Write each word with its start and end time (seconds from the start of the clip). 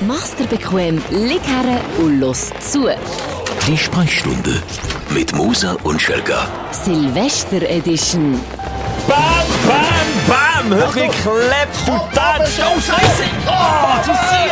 Mach's 0.00 0.34
dir 0.36 0.46
bequem, 0.46 1.02
lieg 1.10 1.42
her 1.46 1.80
und 1.98 2.20
los 2.20 2.50
zu. 2.60 2.88
Die 3.66 3.76
Sprechstunde 3.76 4.62
mit 5.10 5.34
Musa 5.34 5.76
und 5.82 6.00
Schelga. 6.00 6.46
Silvester 6.70 7.62
Edition. 7.62 8.40
Bam, 9.06 9.18
bam, 9.66 10.70
bam! 10.70 10.78
Hör 10.78 10.94
wie 10.94 11.08
klebt 11.08 11.76
du 11.86 11.92
tanzt! 12.14 12.60
Oh, 12.60 12.80
Scheiße! 12.80 13.24
Oh, 13.46 13.96
du 14.04 14.12
siehst 14.12 14.48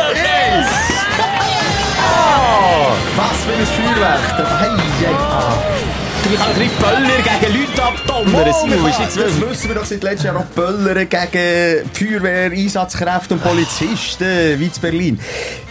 Was 3.15 3.37
für 3.45 3.53
ein 3.53 3.65
Feuerwerk! 3.65 4.19
Hey, 4.59 4.77
hey, 4.99 5.15
ah. 5.15 5.86
Du 6.23 6.35
kannst 6.35 6.59
ein 6.59 6.69
Böller 6.79 7.39
gegen 7.39 7.61
Leute 7.61 7.83
abdonnern. 7.83 8.53
Simon, 8.53 8.89
ist 8.89 8.99
jetzt 8.99 9.17
das 9.17 9.41
wissen 9.41 9.69
wir 9.69 9.75
doch 9.75 9.85
seit 9.85 10.03
letztem 10.03 10.25
Jahr 10.27 10.33
noch 10.35 10.45
Böllern 10.47 11.07
gegen 11.07 11.89
Feuerwehr, 11.93 12.51
Einsatzkräfte 12.51 13.35
und 13.35 13.43
Polizisten 13.43 14.59
wie 14.59 14.65
in 14.65 14.71
Berlin. 14.81 15.19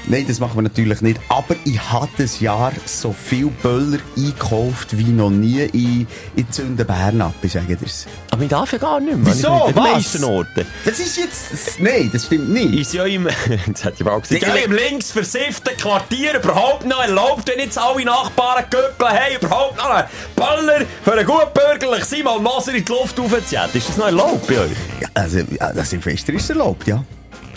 Nein, 0.09 0.25
das 0.29 0.39
machen 0.39 0.57
wir 0.57 0.63
natürlich 0.63 1.01
nicht. 1.01 1.21
Aber 1.29 1.57
ich 1.65 1.81
habe 1.91 2.09
das 2.17 2.39
Jahr 2.39 2.73
so 2.85 3.13
viel 3.13 3.47
Böller 3.47 3.99
eingekauft 4.17 4.97
wie 4.97 5.11
noch 5.11 5.31
nie 5.31 5.63
in, 5.73 6.07
in 6.37 6.53
Zünden 6.53 6.87
Bern 6.87 7.21
ab, 7.21 7.35
ich 7.43 7.53
sage 7.53 7.75
dir's. 7.75 8.07
Aber 8.31 8.43
ich 8.45 8.49
darf 8.49 8.71
ja 8.71 8.79
gar 8.79 9.01
nicht 9.01 9.17
mehr. 9.17 9.35
Wieso? 9.35 9.67
Den 9.67 9.75
Was? 9.75 9.93
meisten 9.93 10.25
Orten. 10.25 10.65
Das 10.85 11.01
ist 11.01 11.17
jetzt... 11.17 11.53
Das, 11.53 11.79
nein, 11.81 12.09
das 12.13 12.27
stimmt 12.27 12.51
nicht. 12.51 12.75
Ist 12.75 12.95
ja 12.95 13.05
im, 13.05 13.27
jetzt 13.67 13.85
hätte 13.85 13.97
ich 13.99 14.05
mal 14.05 14.21
gesagt, 14.21 14.43
ja, 14.43 14.55
im 14.55 14.73
links 14.73 15.11
versifften 15.11 15.77
Quartier 15.77 16.37
überhaupt 16.39 16.87
noch 16.87 17.03
erlaubt, 17.03 17.49
wenn 17.49 17.59
jetzt 17.59 17.77
alle 17.77 18.05
Nachbarn 18.05 18.65
Göppel 18.71 19.09
haben, 19.09 19.35
überhaupt 19.41 19.77
noch 19.77 19.91
einen 19.91 20.07
Böller 20.37 20.87
für 21.03 21.13
einen 21.15 21.27
gut 21.27 21.53
bürgerlich 21.53 22.05
Simon 22.05 22.45
Moser 22.45 22.75
in 22.75 22.85
die 22.85 22.93
Luft 22.93 23.19
aufzuziehen. 23.19 23.63
Ist 23.75 23.89
das 23.89 23.97
noch 23.97 24.07
erlaubt 24.07 24.47
bei 24.47 24.61
euch? 24.61 24.71
Ja, 25.01 25.09
also, 25.15 25.39
ja, 25.39 25.73
das 25.73 25.91
Silvester 25.91 26.33
ist 26.33 26.49
erlaubt, 26.49 26.87
ja. 26.87 27.03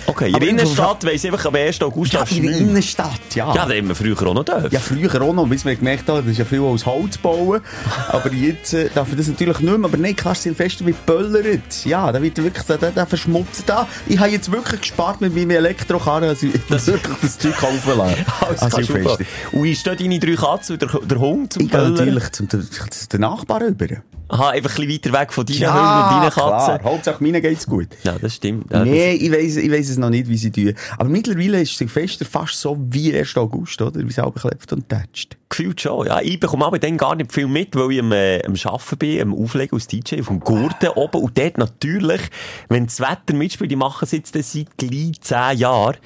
Okay, 0.09 0.27
in 0.31 0.39
der 0.39 0.49
Innenstadt 0.49 1.05
weiss 1.05 1.23
ich 1.23 1.31
einfach, 1.31 1.45
am 1.45 1.55
1. 1.55 1.81
August 1.83 2.13
Ja, 2.13 2.23
in 2.29 2.43
der. 2.43 2.57
Innenstadt, 2.57 3.11
ja. 3.35 3.53
Ja, 3.53 3.65
das 3.65 3.77
haben 3.77 3.87
wir 3.87 3.95
früher 3.95 4.17
auch 4.27 4.33
noch 4.33 4.43
dürfen. 4.43 4.69
Ja, 4.71 4.79
früher 4.79 5.21
auch 5.21 5.33
noch, 5.33 5.47
bis 5.47 5.63
wir 5.65 5.75
gemerkt 5.75 6.09
haben, 6.09 6.17
das 6.23 6.31
ist 6.31 6.37
ja 6.39 6.45
viel 6.45 6.61
aus 6.61 6.85
Holz 6.85 7.17
bauen. 7.17 7.61
Aber 8.07 8.31
jetzt 8.33 8.73
äh, 8.73 8.89
darf 8.93 9.07
ich 9.11 9.17
das 9.17 9.27
natürlich 9.27 9.59
nicht 9.59 9.77
mehr. 9.77 9.85
Aber 9.87 9.97
nein, 9.97 10.15
klar, 10.15 10.33
Silvester 10.35 10.85
wird 10.85 11.05
böllert. 11.05 11.85
Ja, 11.85 12.11
da 12.11 12.21
wird 12.21 12.37
wirklich, 12.41 12.65
da, 12.65 12.77
da, 12.77 12.89
da 12.89 13.05
verschmutzt 13.05 13.63
da. 13.67 13.87
Ich 14.07 14.17
habe 14.19 14.29
jetzt 14.31 14.51
wirklich 14.51 14.81
gespart 14.81 15.21
mit 15.21 15.35
meinem 15.35 15.51
Elektrokarren, 15.51 16.23
dass 16.29 16.41
ich 16.43 16.53
das 16.69 16.87
wirklich 16.87 17.17
das 17.21 17.37
Zeug 17.37 17.55
kaufen 17.57 17.97
lasse. 17.97 18.15
Alles 18.61 18.87
Silvester. 18.87 19.11
aufbauen. 19.11 19.27
Und 19.51 19.63
wie 19.63 19.75
stehen 19.75 19.97
deine 19.97 20.19
drei 20.19 20.33
Katzen 20.35 20.73
und 20.73 20.81
der, 20.81 20.99
der 21.01 21.19
Hund 21.19 21.53
zum 21.53 21.63
Ich 21.63 21.69
gehe 21.71 21.79
Böllern? 21.79 21.93
natürlich 21.93 22.31
zum, 22.31 22.49
zum, 22.49 22.61
zum 22.89 23.21
Nachbarn 23.21 23.61
rüber. 23.63 23.87
Aha, 24.31 24.49
einfach 24.49 24.77
ein 24.77 24.85
bisschen 24.87 25.11
weiter 25.13 25.21
weg 25.21 25.33
von 25.33 25.43
deinen 25.45 25.57
Hunden 25.73 26.15
und 26.15 26.21
deinen. 26.21 26.29
Katzen. 26.29 26.83
Hauptsache, 26.83 27.23
mir 27.23 27.41
geht's 27.41 27.65
gut. 27.65 27.87
Ja, 28.03 28.15
das 28.21 28.35
stimmt. 28.35 28.71
Ja, 28.71 28.85
Nee, 28.85 29.13
ich 29.13 29.31
weiss, 29.31 29.55
ich 29.55 29.71
weiss 29.71 29.89
es 29.89 29.97
noch 29.99 30.09
nicht, 30.09 30.27
wie 30.27 30.37
sie 30.37 30.51
tun. 30.51 30.73
Aber 30.97 31.09
mittlerweile 31.09 31.61
ist 31.61 31.77
Silvester 31.77 32.25
fast 32.25 32.59
so 32.59 32.77
wie 32.89 33.15
1. 33.15 33.37
August, 33.37 33.81
oder? 33.81 33.99
Wie 33.99 34.07
es 34.07 34.19
auch 34.19 34.33
klebt 34.33 34.71
und 34.73 34.89
tätscht. 34.89 35.37
Gefühlt 35.49 35.81
schon, 35.81 36.07
ja. 36.07 36.21
Ich 36.21 36.39
bekomme 36.39 36.65
aber 36.65 36.79
dann 36.79 36.97
gar 36.97 37.15
nicht 37.15 37.31
viel 37.31 37.47
mit, 37.47 37.75
weil 37.75 37.91
ich 37.91 37.99
am, 37.99 38.11
äh, 38.11 38.43
am 38.43 38.55
Arbeiten 38.63 38.97
bin, 38.97 39.21
am 39.21 39.33
Auflegen 39.33 39.75
als 39.75 39.87
DJ 39.87 40.19
auf 40.19 40.27
dem 40.27 40.39
Gurten 40.39 40.89
oben. 40.89 41.21
Und 41.21 41.37
dort 41.37 41.57
natürlich, 41.57 42.21
wenn 42.67 42.85
das 42.85 42.99
Wetter 42.99 43.33
mitspielt, 43.33 43.71
die 43.71 43.75
machen 43.75 44.03
es 44.03 44.11
jetzt 44.11 44.33
seit 44.33 44.77
gleich 44.77 45.21
10 45.21 45.57
Jahren. 45.57 45.97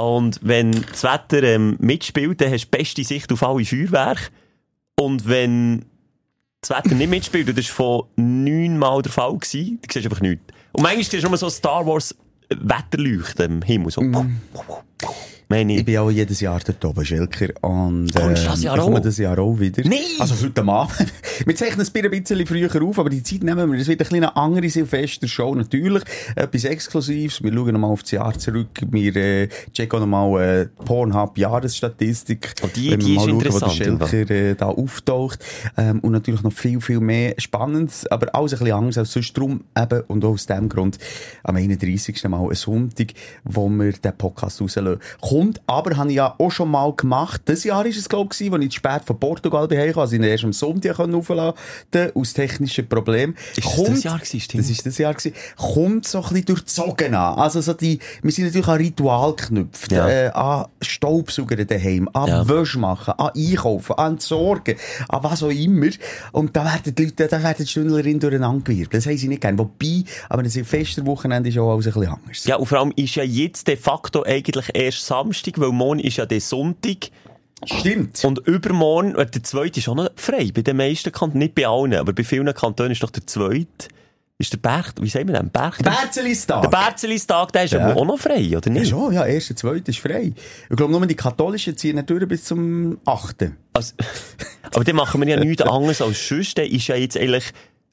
Und 0.00 0.40
wenn 0.42 0.72
das 0.72 1.02
Wetter 1.04 1.42
ähm, 1.42 1.76
mitspielt, 1.78 2.40
dann 2.40 2.52
hast 2.52 2.66
du 2.66 2.70
beste 2.70 3.04
Sicht 3.04 3.32
auf 3.32 3.42
alle 3.42 3.64
Feuerwerke. 3.64 4.30
Und 4.98 5.28
wenn 5.28 5.84
das 6.60 6.70
Wetter 6.70 6.94
nicht 6.94 7.10
mitspielt, 7.10 7.48
und 7.48 7.58
das 7.58 7.68
war 7.68 7.74
von 7.74 8.04
neunmal 8.16 9.02
der 9.02 9.12
Fall, 9.12 9.32
dann 9.32 9.40
siehst 9.42 9.94
du 9.94 9.98
einfach 9.98 10.20
nichts. 10.20 10.44
Und 10.72 10.82
manchmal 10.82 11.04
siehst 11.04 11.24
du 11.24 11.28
nur 11.28 11.36
so 11.36 11.50
Star 11.50 11.86
Wars 11.86 12.14
Wetterleuchten 12.50 13.46
im 13.46 13.62
Himmel. 13.62 13.90
So. 13.90 14.02
Meine 15.52 15.74
Ich 15.78 15.84
bin 15.84 15.98
auch 15.98 16.12
jedes 16.12 16.38
Jahr 16.40 16.60
dort 16.64 16.84
oben, 16.84 17.04
Schelker. 17.04 17.48
Und, 17.62 18.14
Kommst 18.14 18.44
du 18.44 18.48
das 18.50 18.62
Jahr 18.62 18.76
ich 18.76 18.82
komme 18.84 18.98
auch? 18.98 19.02
das 19.02 19.18
Jahr 19.18 19.36
auch 19.36 19.58
wieder. 19.58 19.82
Nein! 19.82 19.98
Also 20.20 20.46
heute 20.46 20.62
Abend. 20.62 21.12
wir 21.44 21.56
zeichnen 21.56 21.80
es 21.80 21.92
ein 21.92 22.08
bisschen 22.08 22.46
früher 22.46 22.82
auf, 22.84 22.98
aber 23.00 23.10
die 23.10 23.20
Zeit 23.24 23.42
nehmen 23.42 23.72
wir. 23.72 23.80
Es 23.80 23.88
wird 23.88 23.98
ein 24.00 24.04
bisschen 24.04 24.18
eine 24.22 24.36
andere 24.36 24.68
Silvester-Show, 24.70 25.56
natürlich. 25.56 26.04
Etwas 26.36 26.62
Exklusives. 26.62 27.42
Wir 27.42 27.52
schauen 27.52 27.72
nochmal 27.72 27.90
auf 27.90 28.02
das 28.02 28.12
Jahr 28.12 28.38
zurück. 28.38 28.68
Wir 28.92 29.16
äh, 29.16 29.48
checken 29.72 29.98
nochmal 29.98 30.40
äh, 30.40 30.84
Pornhub-Jahresstatistik. 30.84 32.54
Oh, 32.62 32.68
die- 32.76 32.92
Wenn 32.92 33.00
die 33.00 33.14
mal 33.16 33.22
ist 33.24 33.30
schauen, 33.30 33.40
interessant, 33.40 33.72
Wo 33.90 33.98
der 33.98 34.06
Schelker 34.06 34.30
äh, 34.34 34.54
da 34.54 34.66
auftaucht. 34.66 35.44
Ähm, 35.76 35.98
und 35.98 36.12
natürlich 36.12 36.42
noch 36.42 36.52
viel, 36.52 36.80
viel 36.80 37.00
mehr 37.00 37.34
Spannendes. 37.38 38.06
Aber 38.06 38.32
alles 38.36 38.52
ein 38.52 38.60
bisschen 38.60 38.74
anders 38.76 38.98
als 38.98 39.12
sonst. 39.12 39.36
Drum 39.36 39.64
eben, 39.76 40.02
und 40.06 40.24
auch 40.24 40.30
aus 40.34 40.46
dem 40.46 40.68
Grund, 40.68 40.98
am 41.42 41.56
31. 41.56 42.22
Mal 42.28 42.48
ein 42.48 42.54
Sonntag, 42.54 43.08
wo 43.42 43.68
wir 43.68 43.92
den 43.94 44.16
Podcast 44.16 44.58
rauslassen. 44.92 45.18
Kommt, 45.20 45.60
aber 45.66 45.96
habe 45.96 46.10
ich 46.10 46.16
ja 46.16 46.34
auch 46.38 46.50
schon 46.50 46.70
mal 46.70 46.92
gemacht. 46.94 47.42
Das 47.46 47.64
Jahr 47.64 47.84
ist 47.86 47.96
es, 47.98 48.08
glaube 48.08 48.30
ich, 48.38 48.52
als 48.52 48.64
ich 48.64 48.74
spät 48.74 49.02
von 49.04 49.18
Portugal 49.18 49.68
bin, 49.68 49.78
also 49.80 50.12
ich 50.14 50.18
ihn 50.20 50.24
erst 50.24 50.44
am 50.44 50.52
Sonntag 50.52 50.98
aufladen 50.98 51.54
aus 52.14 52.32
technischen 52.32 52.88
Problemen. 52.88 53.36
Ist 53.56 53.66
das 53.66 53.84
das 53.84 54.02
Jahr 54.02 54.18
gewesen, 54.18 54.40
stimmt? 54.40 54.64
Das 54.64 54.70
ist 54.70 54.86
das 54.86 54.98
Jahr 54.98 55.14
gewesen. 55.14 55.34
Kommt 55.56 56.06
so 56.06 56.18
ein 56.18 56.22
bisschen 56.24 56.44
durchzogen 56.46 57.14
an. 57.14 57.38
Also 57.38 57.60
so 57.60 57.72
die, 57.74 57.98
wir 58.22 58.32
sind 58.32 58.46
natürlich 58.46 58.68
an 58.68 58.76
Ritual 58.76 59.34
geknüpft, 59.34 59.92
Ja. 59.92 60.08
äh, 60.08 60.28
an 60.30 60.66
Staubsauger 60.80 61.64
daheim, 61.64 62.08
an 62.12 62.28
Ja. 62.28 62.48
Wäsche 62.48 62.78
machen, 62.78 63.14
an 63.18 63.30
Einkaufen, 63.36 63.94
an 63.96 64.18
Sorgen, 64.18 64.76
an 65.08 65.22
was 65.22 65.42
auch 65.42 65.50
immer. 65.50 65.88
Und 66.32 66.56
da 66.56 66.64
werden 66.64 66.94
die 66.94 67.04
Leute, 67.04 67.26
da 67.28 67.42
werden 67.42 67.56
die 67.64 67.66
Stündlerinnen 67.66 68.20
durcheinander 68.20 68.64
gewirbelt. 68.64 68.94
Das 68.94 69.06
haben 69.06 69.16
sie 69.16 69.28
nicht 69.28 69.40
gern. 69.42 69.58
Wobei, 69.58 70.04
aber 70.28 70.42
ein 70.42 70.48
Silvesterwochenende 70.48 71.48
ist 71.48 71.58
auch 71.58 71.72
alles 71.72 71.86
ein 71.86 71.92
bisschen 71.92 72.12
anders. 72.12 72.44
Ja, 72.44 72.56
und 72.56 72.66
vor 72.66 72.78
allem 72.78 72.92
ist 72.96 73.14
ja 73.14 73.22
jetzt 73.22 73.66
de 73.68 73.76
facto 73.76 74.24
eigentlich 74.24 74.74
erst 74.80 75.04
Samstag, 75.06 75.58
weil 75.60 75.70
morgen 75.70 76.00
ist 76.00 76.16
ja 76.16 76.26
der 76.26 76.40
Sonntag. 76.40 77.10
Stimmt. 77.66 78.24
Und 78.24 78.38
übermorgen, 78.46 79.14
äh, 79.16 79.26
der 79.26 79.42
zweite 79.42 79.80
ist 79.80 79.88
auch 79.88 79.94
noch 79.94 80.08
frei. 80.16 80.50
Bei 80.54 80.62
den 80.62 80.76
meisten 80.78 81.12
Kantonen, 81.12 81.38
nicht 81.40 81.54
bei 81.54 81.66
allen, 81.66 81.94
aber 81.94 82.12
bei 82.12 82.24
vielen 82.24 82.52
Kantonen 82.54 82.92
ist 82.92 83.02
doch 83.02 83.10
der 83.10 83.26
zweite, 83.26 83.66
ist 84.38 84.52
der 84.54 84.56
Berg, 84.58 84.94
wie 84.98 85.08
sagen 85.10 85.28
wir 85.28 85.34
denn? 85.34 85.50
Berg? 85.50 85.76
Berzelistag. 85.82 86.62
der 86.62 86.68
Berzelistag, 86.70 87.52
der 87.52 87.64
ist 87.64 87.72
Ja. 87.74 87.84
aber 87.86 88.00
auch 88.00 88.06
noch 88.06 88.18
frei, 88.18 88.56
oder 88.56 88.66
Ja, 88.68 88.72
nicht? 88.72 88.88
schon, 88.88 89.12
ja, 89.12 89.26
erster, 89.26 89.54
zweiter 89.54 89.90
ist 89.90 89.98
frei. 89.98 90.32
Ich 90.70 90.76
glaube, 90.76 90.90
nur 90.90 91.04
die 91.06 91.14
Katholischen 91.14 91.76
ziehen 91.76 91.96
nicht 91.96 92.08
durch 92.08 92.26
bis 92.26 92.44
zum 92.44 92.98
8. 93.04 93.50
Also, 93.74 93.92
aber 94.72 94.82
dann 94.84 94.96
machen 94.96 95.20
wir 95.20 95.28
ja 95.28 95.36
nichts 95.44 95.60
anderes 95.62 96.00
als 96.00 96.26
sonst. 96.26 96.56
Der 96.56 96.70
ist 96.70 96.86
ja 96.86 96.96
jetzt 96.96 97.18
eigentlich 97.18 97.44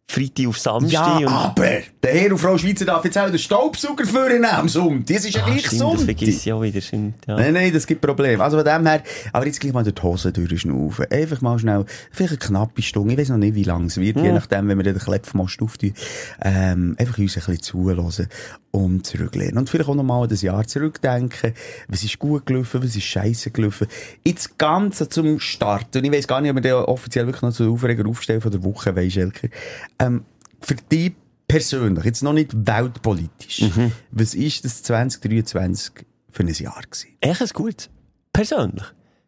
Freitag 0.10 0.48
auf 0.48 0.58
Samstag. 0.58 1.20
Ja, 1.20 1.28
aber 1.28 1.80
der 2.02 2.14
Herr 2.14 2.32
und 2.32 2.38
Frau 2.38 2.58
Schweizer 2.58 2.86
darf 2.86 3.04
jetzt 3.04 3.18
auch 3.18 3.28
den 3.30 3.38
Staubsauger 3.38 4.06
führen 4.06 4.46
am 4.46 4.70
Sonntag. 4.70 5.08
Das 5.18 5.26
ist 5.26 5.36
ja 5.36 5.42
Ah, 5.44 5.48
gleich 5.48 5.60
stimmt, 5.66 5.74
das 5.74 5.80
Sonntag. 5.80 6.06
vergiss 6.06 6.46
ich 6.46 6.54
auch 6.54 6.62
wieder. 6.62 6.80
Stimmt, 6.80 7.16
ja. 7.28 7.36
Nein, 7.36 7.54
nein, 7.54 7.74
das 7.74 7.86
gibt 7.86 8.00
Probleme. 8.02 8.42
Also 8.42 8.58
von 8.58 8.66
dem 8.66 8.86
her, 8.88 9.04
aber 9.34 9.46
jetzt 9.46 9.60
gleich 9.60 9.74
mal 9.74 9.84
durch 9.84 9.96
die 9.96 10.02
Hose 10.02 10.32
durchschnaufen. 10.32 11.06
Einfach 11.12 11.42
mal 11.42 11.60
schnell, 11.60 11.86
vielleicht 12.12 12.32
eine 12.32 12.40
knappe 12.40 12.82
Stunde, 12.82 13.14
ich 13.14 13.20
weiß 13.20 13.30
noch 13.30 13.38
nicht, 13.38 13.56
wie 13.56 13.64
lang 13.64 13.86
es 13.86 13.98
wird, 13.98 14.16
je 14.18 14.32
nachdem, 14.32 14.70
wenn 14.70 14.78
wir 14.78 14.84
den 14.84 14.98
Klepfmast 14.98 15.62
auftun, 15.62 15.94
ähm, 16.42 16.96
einfach 16.98 17.18
uns 17.18 17.36
ein 17.36 17.44
bisschen 17.44 17.62
zuhören 17.62 18.28
und 18.72 19.06
zurücklehnen. 19.08 19.58
Und 19.58 19.70
vielleicht 19.70 19.90
auch 19.90 19.96
noch 19.96 20.04
mal 20.04 20.24
an 20.24 20.30
das 20.30 20.42
Jahr 20.42 20.66
zurückdenken. 20.68 21.54
Was 21.88 22.04
ist 22.04 22.20
gut 22.20 22.46
gelaufen, 22.46 22.84
was 22.84 22.96
ist 22.96 23.04
scheiße 23.06 23.50
gelaufen. 23.52 23.88
Jetzt 24.24 24.58
ganz 24.58 25.04
zum 25.10 25.40
Start. 25.40 25.96
Und 25.96 26.04
ich 26.04 26.12
weiß 26.12 26.28
gar 26.28 26.42
nicht, 26.42 26.52
ob 26.52 26.58
wir 26.58 26.62
den 26.62 26.74
offiziell 26.74 27.26
wirklich 27.26 27.42
noch 27.42 27.54
zu 27.54 27.72
Aufreger 27.74 28.08
aufstellen 28.08 28.40
von 28.42 28.52
der 28.52 28.64
Woche, 28.64 28.96
weisst 28.96 29.18
Elker. 29.18 29.48
Ähm, 30.00 30.26
für 30.62 30.76
dich 30.76 31.14
persönlich, 31.48 32.04
jetzt 32.06 32.24
noch 32.24 32.34
nicht 32.34 32.52
weltpolitisch, 32.54 33.64
was 34.12 34.34
ist 34.34 34.66
das 34.66 34.84
2023 34.84 36.06
für 36.32 36.44
ein 36.44 36.50
Jahr 36.50 36.82
gewesen? 36.82 37.10
Echt 37.22 37.42
ein 37.42 37.50
gut. 37.54 37.90
Persönlich. 38.34 38.84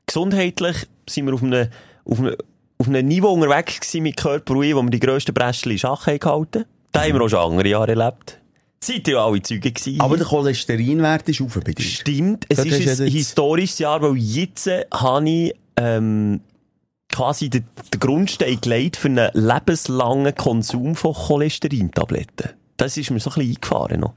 Gesundheitlich 0.06 0.88
sind 1.08 1.26
wir 1.28 1.34
auf 1.34 1.44
einem, 1.44 1.70
auf 2.06 2.20
einem, 2.20 2.36
auf 2.78 2.88
einem 2.88 3.08
Niveau 3.08 3.34
unterwegs 3.34 3.80
gewesen 3.80 4.04
mit 4.04 4.18
Körperruhe, 4.18 4.76
wo 4.76 4.82
wir 4.82 4.90
die 4.90 5.00
grössten 5.00 5.34
Brestel 5.34 5.72
in 5.72 5.80
Schach 5.80 6.08
haben 6.08 6.20
gehalten. 6.20 6.66
Da 6.92 7.04
haben 7.04 7.14
wir 7.14 7.22
auch 7.22 7.30
schon 7.30 7.40
andere 7.40 7.70
Jahre 7.70 7.90
erlebt. 7.90 8.40
Seid 8.82 9.08
ihr 9.08 9.16
ja 9.16 9.26
alle 9.26 9.42
Zeugen 9.42 9.74
gewesen. 9.74 10.00
Aber 10.00 10.16
der 10.16 10.26
Cholesterinwert 10.26 11.28
ist 11.28 11.42
auf 11.42 11.60
bei 11.64 11.74
dir. 11.74 11.84
Stimmt, 11.84 12.46
es 12.50 12.58
Das 12.58 12.66
ist 12.66 13.02
ein 13.02 13.08
historisches 13.08 13.80
Jahr, 13.80 14.02
weil 14.02 14.16
jetzt 14.16 14.68
äh, 14.68 14.86
habe 14.94 15.30
ich 15.30 15.54
ähm, 15.76 16.42
quasi 17.12 17.50
den, 17.50 17.66
den 17.94 18.00
Grundstein 18.00 18.60
gelegt 18.62 18.98
für 18.98 19.08
einen 19.08 19.30
lebenslangen 19.34 20.36
Konsum 20.36 20.96
von 20.96 21.14
Cholesterintabletten. 21.14 22.52
Das 22.78 22.98
ist 22.98 23.12
mir 23.12 23.20
so 23.20 23.30
ein 23.32 23.36
bisschen 23.36 23.56
eingefahren 23.56 24.00
noch. 24.00 24.14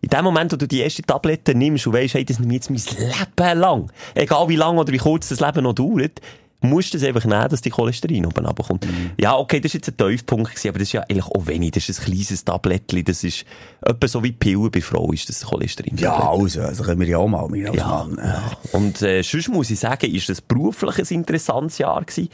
In 0.00 0.10
dem 0.10 0.24
Moment, 0.24 0.52
wo 0.52 0.56
du 0.56 0.68
die 0.68 0.80
erste 0.80 1.02
Tablette 1.02 1.54
nimmst 1.54 1.86
und 1.86 1.92
weisst, 1.92 2.14
hey, 2.14 2.24
das 2.24 2.38
ich 2.38 2.46
jetzt 2.46 2.70
mein 2.70 2.78
Leben 2.78 3.60
lang, 3.60 3.90
egal 4.14 4.48
wie 4.48 4.56
lang 4.56 4.78
oder 4.78 4.92
wie 4.92 4.98
kurz 4.98 5.28
das 5.28 5.40
Leben 5.40 5.64
noch 5.64 5.74
dauert, 5.74 6.20
musst 6.60 6.94
du 6.94 6.98
es 6.98 7.04
einfach 7.04 7.24
nehmen, 7.24 7.48
dass 7.48 7.60
die 7.60 7.70
Cholesterin 7.70 8.26
oben 8.26 8.46
runterkommt. 8.46 8.86
Ja, 9.20 9.36
okay, 9.36 9.60
das 9.60 9.74
war 9.74 9.78
jetzt 9.78 9.88
ein 9.88 9.96
Tiefpunkt, 9.96 10.50
gewesen, 10.50 10.68
aber 10.68 10.78
das 10.78 10.88
ist 10.88 10.92
ja 10.92 11.02
eigentlich 11.02 11.26
auch 11.26 11.46
wenig. 11.46 11.72
Das 11.72 11.88
ist 11.88 12.00
ein 12.00 12.04
kleines 12.06 12.44
Tablettchen, 12.44 13.04
das 13.04 13.24
ist 13.24 13.44
etwa 13.82 14.08
so 14.08 14.22
wie 14.22 14.30
die 14.30 14.36
Pille 14.36 14.70
bei 14.70 14.80
Frau 14.80 15.12
ist 15.12 15.28
das 15.28 15.44
Cholesterin. 15.44 15.96
Ja, 15.98 16.30
also, 16.30 16.62
also 16.62 16.82
können 16.82 17.00
wir 17.00 17.06
ja 17.08 17.18
auch 17.18 17.28
mal, 17.28 17.44
als 17.44 17.76
Ja, 17.76 17.86
Mann. 17.86 18.18
Äh, 18.18 18.26
ja. 18.26 18.50
Und 18.72 19.02
äh, 19.02 19.22
sonst 19.22 19.48
muss 19.48 19.70
ich 19.70 19.78
sagen, 19.78 20.12
ist 20.12 20.30
es 20.30 20.40
beruflich 20.40 20.98
ein 20.98 21.06
interessantes 21.14 21.78
Jahr 21.78 22.02
gewesen. 22.04 22.28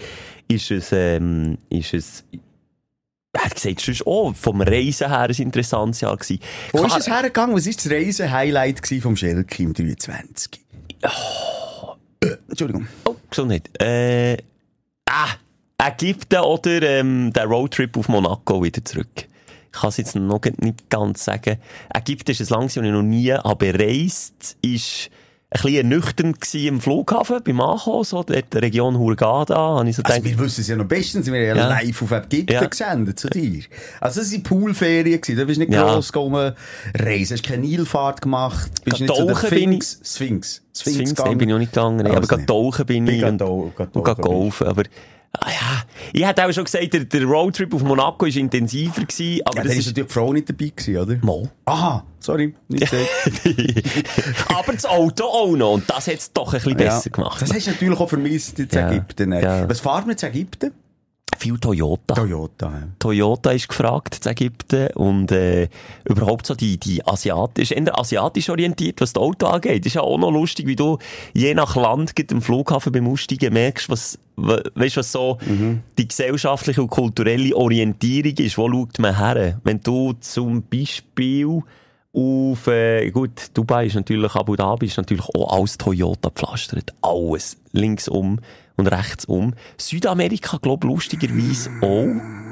Ist 0.49 0.71
es, 0.71 0.93
ähm, 0.93 1.59
ist 1.69 1.95
es, 1.95 2.25
er 3.33 3.45
hat 3.45 3.55
gesagt, 3.55 3.81
sonst 3.81 4.07
auch 4.07 4.35
vom 4.35 4.61
Reisen 4.61 5.09
her 5.09 5.21
ein 5.21 5.31
interessantes 5.31 6.01
Jahr 6.03 6.17
gewesen. 6.17 6.41
Wo 6.73 6.79
ist 6.79 6.87
Klar, 6.87 6.99
es 6.99 7.09
hergegangen? 7.09 7.57
Was 7.57 7.67
war 7.67 7.73
das 7.73 7.91
Reisen-Highlight 7.91 9.03
vom 9.03 9.17
Schelke 9.17 9.63
im 9.63 9.75
23? 9.75 10.61
Entschuldigung. 12.49 12.87
Oh, 13.05 13.17
Gesundheit. 13.31 13.71
Äh, 13.81 14.37
ah, 15.09 15.29
Ägypten 15.79 16.41
oder 16.41 16.83
ähm, 16.83 17.33
der 17.33 17.47
Roadtrip 17.47 17.97
auf 17.97 18.09
Monaco 18.09 18.63
wieder 18.63 18.85
zurück. 18.85 19.09
Ich 19.17 19.81
kann 19.81 19.89
es 19.89 19.97
jetzt 19.97 20.15
noch 20.15 20.41
nicht 20.59 20.91
ganz 20.91 21.25
sagen. 21.25 21.59
Ägypten 21.95 22.31
ist 22.33 22.41
ein 22.41 22.47
Land, 22.49 22.65
das 22.67 22.77
ich 22.77 22.83
noch 22.83 23.03
nie 23.03 23.33
habe 23.33 23.73
bereist. 23.73 24.57
Ist 24.63 25.11
bisschen 25.53 25.75
ernüchternd 25.77 26.41
gewesen 26.41 26.67
im 26.67 26.81
Flughafen, 26.81 27.41
beim 27.45 27.61
Ankommen, 27.61 28.05
so, 28.05 28.23
dort 28.23 28.53
der 28.55 28.63
Region 28.63 28.99
Hurghada, 28.99 29.55
habe 29.57 29.89
ich 29.89 29.97
so 29.97 30.03
Also, 30.03 30.21
gedacht, 30.21 30.39
wir 30.39 30.45
wissen 30.45 30.61
es 30.63 30.69
ja 30.69 30.77
noch 30.77 30.85
bestens, 30.87 31.27
wir 31.31 31.51
haben 31.51 31.57
ja, 31.59 31.69
live 31.69 32.03
auf 32.03 32.11
Ägypten 32.11 32.53
Ja. 32.53 32.65
gesendet 32.65 33.19
zu 33.19 33.29
dir. 33.29 33.63
Also, 34.01 34.21
das 34.21 34.33
waren 34.33 34.43
Poolferien, 34.43 35.21
gewesen. 35.21 35.39
da 35.39 35.45
bist 35.45 35.59
nicht 35.59 35.73
Ja. 35.73 35.93
gross 35.93 36.13
gegangen, 36.13 36.55
reisen, 36.99 37.37
hast 37.37 37.45
keine 37.45 37.63
Nilfahrt 37.67 38.21
gemacht, 38.23 38.71
bist 38.85 39.01
nicht 39.01 39.15
zu 39.15 39.25
der 39.27 39.35
Sphinx, 39.37 40.01
Sphinx, 40.05 40.63
Sphinx, 40.75 40.97
Sphinx, 40.97 41.15
nein, 41.19 41.39
bin 41.39 41.49
ich 41.49 41.55
auch 41.55 41.59
nicht 41.59 41.73
gegangen, 41.73 41.97
nee, 41.99 42.03
Also 42.05 42.17
aber 42.19 42.27
gerade 42.27 42.41
nicht. 42.43 42.49
tauchen 42.49 42.87
bin 42.87 43.07
ich 43.07 43.21
gerade 43.21 43.45
und, 43.45 43.75
gerade 43.77 43.91
und 43.99 44.05
gerade 44.05 44.23
tauchen 44.23 44.35
golfen, 44.41 44.67
aber, 44.67 44.83
ah 45.41 45.51
ja, 45.51 45.83
ich 46.13 46.27
hätte 46.27 46.47
auch 46.47 46.53
schon 46.53 46.65
gesagt, 46.65 46.93
der, 46.93 47.05
der 47.05 47.25
Roadtrip 47.25 47.73
auf 47.75 47.83
Monaco 47.83 48.27
war 48.27 48.37
intensiver 48.37 49.03
gewesen, 49.03 49.41
aber 49.45 49.57
Ja, 49.59 49.63
das 49.65 49.77
ist 49.77 49.87
natürlich 49.87 50.09
die 50.09 50.13
Frau 50.15 50.33
nicht 50.33 50.49
dabei 50.49 50.73
gewesen, 50.77 50.97
oder? 50.99 51.17
Mal. 51.25 51.51
Aha, 51.65 52.05
sorry, 52.21 52.55
nicht 52.69 52.93
aber 54.49 54.73
das 54.73 54.85
Auto 54.85 55.25
auch 55.25 55.57
noch, 55.57 55.73
und 55.73 55.89
das 55.89 56.07
hat 56.07 56.15
es 56.15 56.33
doch 56.33 56.53
ein 56.53 56.61
bisschen 56.61 56.77
besser 56.77 57.11
gemacht. 57.11 57.41
Das 57.43 57.53
hast 57.53 57.67
du 57.67 57.71
natürlich 57.71 57.99
auch 57.99 58.09
vermisst 58.09 58.59
in 58.59 58.69
Ja. 58.71 58.91
Ägypten. 58.91 59.33
Ja. 59.33 59.69
Was 59.69 59.81
fahren 59.81 60.07
wir 60.07 60.17
in 60.21 60.29
Ägypten? 60.29 60.73
Viel 61.39 61.59
Toyota. 61.59 62.15
Toyota. 62.15 62.67
ja. 62.67 62.89
Toyota 62.99 63.51
ist 63.53 63.67
gefragt 63.69 64.21
in 64.25 64.31
Ägypten 64.33 64.89
und 64.95 65.33
äh, 65.33 65.69
überhaupt 66.05 66.47
so 66.47 66.55
die, 66.55 66.77
die 66.79 67.05
asiatisch, 67.07 67.73
eher 67.73 67.99
asiatisch 67.99 68.51
orientiert, 68.51 69.01
was 69.01 69.15
das 69.15 69.23
Auto 69.23 69.47
angeht. 69.47 69.85
Ist 69.87 69.95
ja 69.95 70.03
auch 70.03 70.19
noch 70.19 70.31
lustig, 70.31 70.67
wie 70.67 70.77
du 70.77 70.99
je 71.33 71.55
nach 71.55 71.75
Land 71.75 72.15
geht 72.15 72.31
im 72.33 72.43
Flughafen 72.43 72.93
beim 72.93 73.09
Aussteigen 73.09 73.55
merkst, 73.55 73.89
was, 73.89 74.19
we- 74.37 74.63
weißt, 74.75 74.97
was 74.97 75.13
so 75.13 75.39
die 75.99 76.09
gesellschaftliche 76.09 76.83
und 76.83 76.89
kulturelle 76.89 77.55
Orientierung 77.57 78.35
ist. 78.39 78.57
Wo 78.59 78.69
schaut 78.71 78.99
man 78.99 79.17
her? 79.17 79.61
Wenn 79.65 79.81
du 79.81 80.13
zum 80.21 80.63
Beispiel 80.63 81.63
auf, 82.15 82.67
äh, 82.67 83.11
gut, 83.11 83.51
Dubai 83.55 83.87
ist 83.87 83.95
natürlich, 83.95 84.35
Abu 84.35 84.55
Dhabi 84.57 84.87
ist 84.87 84.99
natürlich 84.99 85.25
auch 85.35 85.57
alles 85.59 85.79
Toyota 85.79 86.29
gepflastert. 86.29 86.93
Alles. 87.01 87.57
Linksum 87.73 88.39
und 88.77 88.87
rechtsum. 88.87 89.55
Südamerika, 89.79 90.59
glaube 90.59 90.87
ich, 90.87 90.93
lustigerweise 90.93 91.71
auch. 91.81 92.52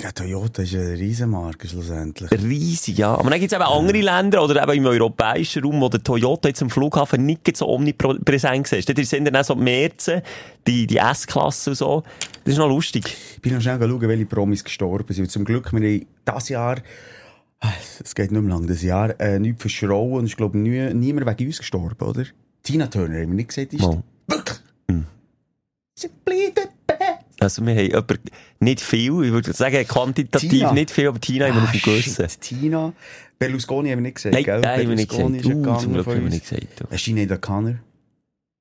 Ja, 0.00 0.12
Toyota 0.12 0.62
ist 0.62 0.74
eine 0.74 0.92
Riesenmarke 0.92 1.66
schlussendlich. 1.66 2.30
Riesig, 2.30 2.98
ja. 2.98 3.14
Aber 3.14 3.30
dann 3.30 3.40
gibt 3.40 3.52
es 3.52 3.58
eben 3.58 3.66
andere 3.66 4.00
Länder 4.00 4.44
oder 4.44 4.62
eben 4.62 4.72
im 4.78 4.86
europäischen 4.86 5.64
Raum, 5.64 5.80
wo 5.80 5.88
der 5.88 6.02
Toyota 6.02 6.48
jetzt 6.48 6.62
am 6.62 6.70
Flughafen 6.70 7.26
nicht 7.26 7.56
so 7.56 7.68
omnipräsent 7.68 8.72
ist. 8.72 8.88
Dort 8.88 9.04
sind 9.04 9.24
dann 9.24 9.34
auch 9.34 9.44
so 9.44 9.54
die 9.54 9.62
Merzen, 9.62 10.22
die, 10.66 10.86
die 10.86 10.98
S-Klasse 10.98 11.70
und 11.70 11.76
so. 11.76 12.02
Das 12.44 12.52
ist 12.52 12.58
noch 12.58 12.68
lustig. 12.68 13.04
Ich 13.34 13.42
bin 13.42 13.54
noch 13.54 13.60
schnell 13.60 13.80
schauen, 13.80 14.00
welche 14.02 14.26
Promis 14.26 14.62
gestorben 14.62 15.12
sind. 15.12 15.30
Zum 15.30 15.44
Glück, 15.44 15.72
wir 15.72 15.80
haben 15.80 16.06
dieses 16.28 16.48
Jahr, 16.48 16.76
ah, 17.60 17.72
es 18.02 18.14
geht 18.14 18.30
nicht 18.30 18.40
mehr 18.40 18.54
lang, 18.54 18.68
das 18.68 18.82
Jahr, 18.82 19.18
äh, 19.20 19.40
nichts 19.40 19.62
verschrauen 19.62 20.20
und 20.20 20.26
ich 20.26 20.36
glaube, 20.36 20.58
nie, 20.58 20.94
niemand 20.94 21.26
wegen 21.26 21.48
uns 21.48 21.58
gestorben, 21.58 22.06
oder? 22.06 22.24
Tina 22.62 22.86
Turner, 22.86 23.20
haben 23.20 23.30
wir 23.30 23.34
nicht 23.34 23.48
gesagt, 23.48 23.72
ist 23.72 23.82
wirklich. 24.28 24.58
Simply 25.96 26.52
the 26.54 26.68
best. 26.86 27.17
Also 27.40 27.64
wir 27.64 27.74
haben 27.74 27.86
jemand, 27.86 28.20
nicht 28.60 28.80
viel, 28.80 29.24
ich 29.24 29.30
würde 29.32 29.52
sagen 29.52 29.86
quantitativ 29.86 30.50
Tina. 30.50 30.72
nicht 30.72 30.90
viel, 30.90 31.08
aber 31.08 31.20
Tina 31.20 31.46
haben 31.46 31.54
wir 31.54 31.62
Ah, 31.62 31.64
auf 31.66 31.72
dem 31.72 31.80
Gewissen. 31.82 32.26
Tina. 32.40 32.92
Berlusconi 33.38 33.90
haben 33.90 33.98
wir 33.98 34.02
nicht 34.02 34.16
gesagt, 34.16 34.34
Nein, 34.34 34.42
gell? 34.44 34.60
den 34.60 34.70
haben 34.70 34.88
wir 34.88 34.96
nicht 34.96 35.10
gesagt. 35.10 35.24
Uh, 35.30 35.76
zum 35.78 35.92
Glück 35.92 36.06
haben 36.06 36.22
wir 36.24 36.30
nicht 36.30 36.48
gesagt. 36.48 36.66
Äh, 36.90 36.96
Sinead 36.98 37.30
O'Connor. 37.30 37.76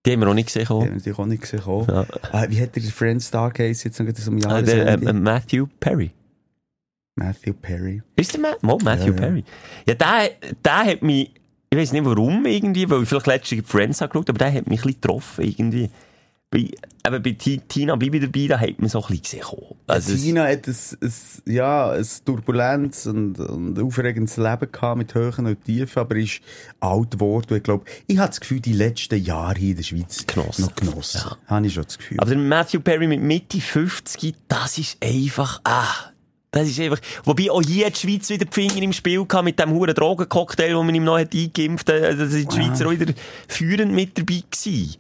Die 0.06 0.12
haben 0.14 0.20
wir 0.22 0.28
auch 0.30 0.34
nicht 0.36 0.46
gesehen. 0.46 0.62
Die 0.62 0.68
haben 0.74 0.98
Oh. 1.02 1.06
wir 1.06 1.20
auch 1.20 1.26
nicht 1.26 1.42
gesehen. 1.42 1.62
Oh. 1.66 1.86
Ja. 1.90 2.06
Ah, 2.32 2.46
wie 2.48 2.62
hat 2.62 2.76
der 2.76 2.84
Friends 2.84 3.26
Star 3.28 3.52
Case 3.52 3.86
jetzt 3.86 4.00
noch 4.00 4.08
so 4.16 4.32
Ah, 4.48 4.62
der, 4.62 4.78
Jahresende? 4.78 5.10
äh, 5.10 5.14
Matthew 5.14 5.66
Perry. 5.80 6.12
Matthew 7.16 7.54
Perry. 7.54 8.02
Ist 8.16 8.34
der 8.34 8.42
Ma 8.42 8.54
Mo, 8.62 8.78
Matthew 8.84 9.08
ja. 9.08 9.14
Perry? 9.14 9.44
Ja, 9.88 9.96
der, 9.96 10.30
der 10.64 10.78
hat 10.86 11.02
mich, 11.02 11.32
ich 11.72 11.78
weiß 11.78 11.92
nicht 11.94 12.06
warum 12.06 12.46
irgendwie, 12.46 12.88
weil 12.90 13.02
ich 13.02 13.10
vielleicht 13.10 13.26
letztens 13.28 13.64
Friends 13.68 14.02
angeschaut 14.04 14.30
aber 14.30 14.38
der 14.38 14.54
hat 14.54 14.68
mich 14.68 14.80
ein 14.82 14.84
bisschen 14.88 15.02
getroffen 15.02 15.44
irgendwie. 15.44 15.90
Bei, 16.50 16.60
eben 16.60 17.24
bei 17.24 17.32
Ti- 17.34 17.62
Tina 17.68 17.98
Bibi 17.98 18.22
dabei, 18.22 18.48
da 18.48 18.58
hat 18.58 18.80
man 18.80 18.88
so 18.88 19.04
ein 19.04 19.18
bisschen 19.20 19.42
gesehen. 19.42 19.76
Also 19.86 20.16
Tina 20.16 20.46
hat 20.48 20.66
ein, 20.66 20.76
ein, 21.02 21.14
ja, 21.54 21.92
ein 21.92 22.08
Turbulenz 22.24 23.06
und, 23.06 23.38
und 23.40 23.78
aufregendes 23.78 24.38
Leben 24.38 24.72
gehabt 24.72 24.98
mit 24.98 25.14
Höhen 25.14 25.46
und 25.46 25.66
Tiefen, 25.66 26.00
aber 26.00 26.16
ist 26.16 26.40
alt 26.80 27.12
geworden. 27.12 27.48
Und 27.50 27.58
Ich 27.58 27.64
glaube, 27.64 27.84
ich 28.08 28.18
habe 28.18 28.30
das 28.30 28.40
Gefühl, 28.40 28.62
die 28.62 28.72
letzten 28.72 29.22
Jahre 29.22 29.60
hier 29.60 29.72
in 29.72 29.76
der 29.76 29.84
Schweiz 29.84 30.26
Genossen. 30.26 30.62
noch 30.62 30.76
genossen. 30.76 31.22
Ja. 31.26 31.38
Habe 31.48 31.68
ich 31.68 31.74
schon 31.74 31.84
das 31.84 31.98
Gefühl. 31.98 32.18
Aber 32.22 32.30
der 32.30 32.40
Matthew 32.40 32.80
Perry 32.80 33.08
mit 33.08 33.22
Mitte 33.22 33.60
50, 33.60 34.34
das 34.48 34.78
ist 34.78 34.98
einfach, 35.04 35.60
ah, 35.66 36.12
das 36.52 36.70
ist 36.70 36.80
einfach, 36.80 37.02
wobei 37.26 37.52
auch 37.52 37.62
hier 37.62 37.90
die 37.90 38.00
Schweiz 38.00 38.30
wieder 38.30 38.46
die 38.46 38.54
Finger 38.54 38.82
im 38.84 38.94
Spiel 38.94 39.26
gehabt 39.26 39.44
mit 39.44 39.60
dem 39.60 39.72
huren 39.72 39.94
Drogencocktail, 39.94 40.70
den 40.70 40.86
man 40.86 40.96
ihm 40.96 41.04
noch 41.04 41.20
hat 41.20 41.34
eingeimpft 41.36 41.92
hat, 41.92 42.18
da 42.18 42.26
sind 42.26 42.50
die 42.50 42.56
Schweizer 42.56 42.88
auch 42.88 42.92
wieder 42.92 43.14
führend 43.50 43.92
mit 43.92 44.18
dabei 44.18 44.44
gewesen. 44.50 44.96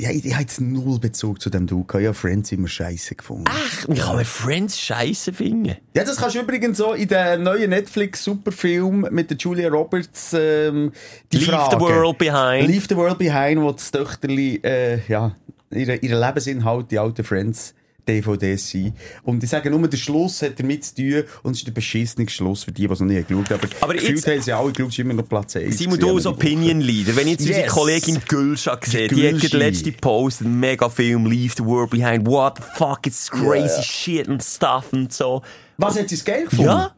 Ja, 0.00 0.10
ich, 0.10 0.24
ich 0.24 0.32
habe 0.32 0.42
jetzt 0.42 0.60
null 0.60 1.00
Bezug 1.00 1.40
zu 1.40 1.50
dem 1.50 1.66
gehabt. 1.66 1.94
Ich 1.94 2.06
habe 2.06 2.14
Friends 2.14 2.52
immer 2.52 2.68
scheiße 2.68 3.16
gefunden. 3.16 3.46
Ach, 3.48 3.88
ich 3.88 3.98
kann 3.98 4.16
mir 4.16 4.24
Friends 4.24 4.78
scheiße 4.78 5.32
finden. 5.32 5.76
Ja, 5.94 6.04
das 6.04 6.18
kannst 6.18 6.36
du 6.36 6.40
übrigens 6.40 6.78
so 6.78 6.92
in 6.92 7.08
den 7.08 7.42
neuen 7.42 7.70
Netflix-Superfilm 7.70 9.08
mit 9.10 9.30
der 9.30 9.36
Julia 9.36 9.68
Roberts, 9.68 10.32
ähm, 10.34 10.92
die 11.32 11.38
Leave 11.38 11.50
Frage. 11.50 11.76
the 11.76 11.80
world 11.80 12.16
behind. 12.16 12.68
Leave 12.68 12.86
the 12.88 12.96
World 12.96 13.18
Behind, 13.18 13.60
wo 13.60 13.72
das 13.72 13.90
Töchterli, 13.90 14.60
äh, 14.62 15.00
ja, 15.08 15.34
ihre, 15.72 15.96
ihre 15.96 16.20
Lebensinhalt, 16.20 16.92
die 16.92 16.98
alten 17.00 17.24
Friends, 17.24 17.74
DVDs 18.08 18.70
sind. 18.70 18.94
Und 19.22 19.42
ich 19.44 19.50
sage 19.50 19.70
nur, 19.70 19.86
der 19.86 19.96
Schluss 19.98 20.42
hat 20.42 20.58
damit 20.58 20.84
zu 20.84 20.94
tun, 20.94 21.24
und 21.42 21.52
es 21.52 21.58
ist 21.58 21.66
der 21.66 21.72
beschissene 21.72 22.28
Schluss 22.28 22.64
für 22.64 22.72
die, 22.72 22.86
die 22.86 22.92
es 22.92 23.00
noch 23.00 23.06
nicht 23.06 23.28
geschaut 23.28 23.50
haben. 23.50 23.60
Aber, 23.62 23.84
Aber 23.84 23.94
gefühlt 23.94 24.16
jetzt- 24.16 24.26
haben 24.26 24.42
sie 24.42 24.52
alle 24.52 24.72
geschaut, 24.72 24.88
es 24.88 24.94
ist 24.94 24.98
immer 25.00 25.14
noch 25.14 25.28
Platz 25.28 25.56
1. 25.56 25.76
Simon, 25.78 25.98
du 25.98 26.14
als 26.16 26.26
Opinion 26.26 26.80
Leader, 26.80 27.14
wenn 27.16 27.26
ich 27.26 27.32
jetzt 27.34 27.40
unsere 27.42 27.60
Yes. 27.62 27.72
Kollegin 27.72 28.18
Gülscha 28.26 28.78
sehe, 28.84 29.08
die 29.08 29.28
hat 29.28 29.42
den 29.52 29.58
letzten 29.58 29.94
Post, 29.94 30.42
einen 30.42 30.58
Megafilm, 30.58 31.26
Leave 31.26 31.54
the 31.56 31.64
World 31.64 31.90
Behind, 31.90 32.26
what 32.26 32.54
the 32.58 32.62
fuck, 32.76 33.06
it's 33.06 33.30
crazy 33.30 33.76
Ja. 33.76 33.82
shit 33.82 34.28
und 34.28 34.42
stuff 34.42 34.86
und 34.92 35.12
so. 35.12 35.42
Was 35.76 35.96
hat 35.98 36.08
sie 36.08 36.16
das 36.16 36.24
geil 36.24 36.44
gefunden? 36.44 36.64
Ja? 36.64 36.92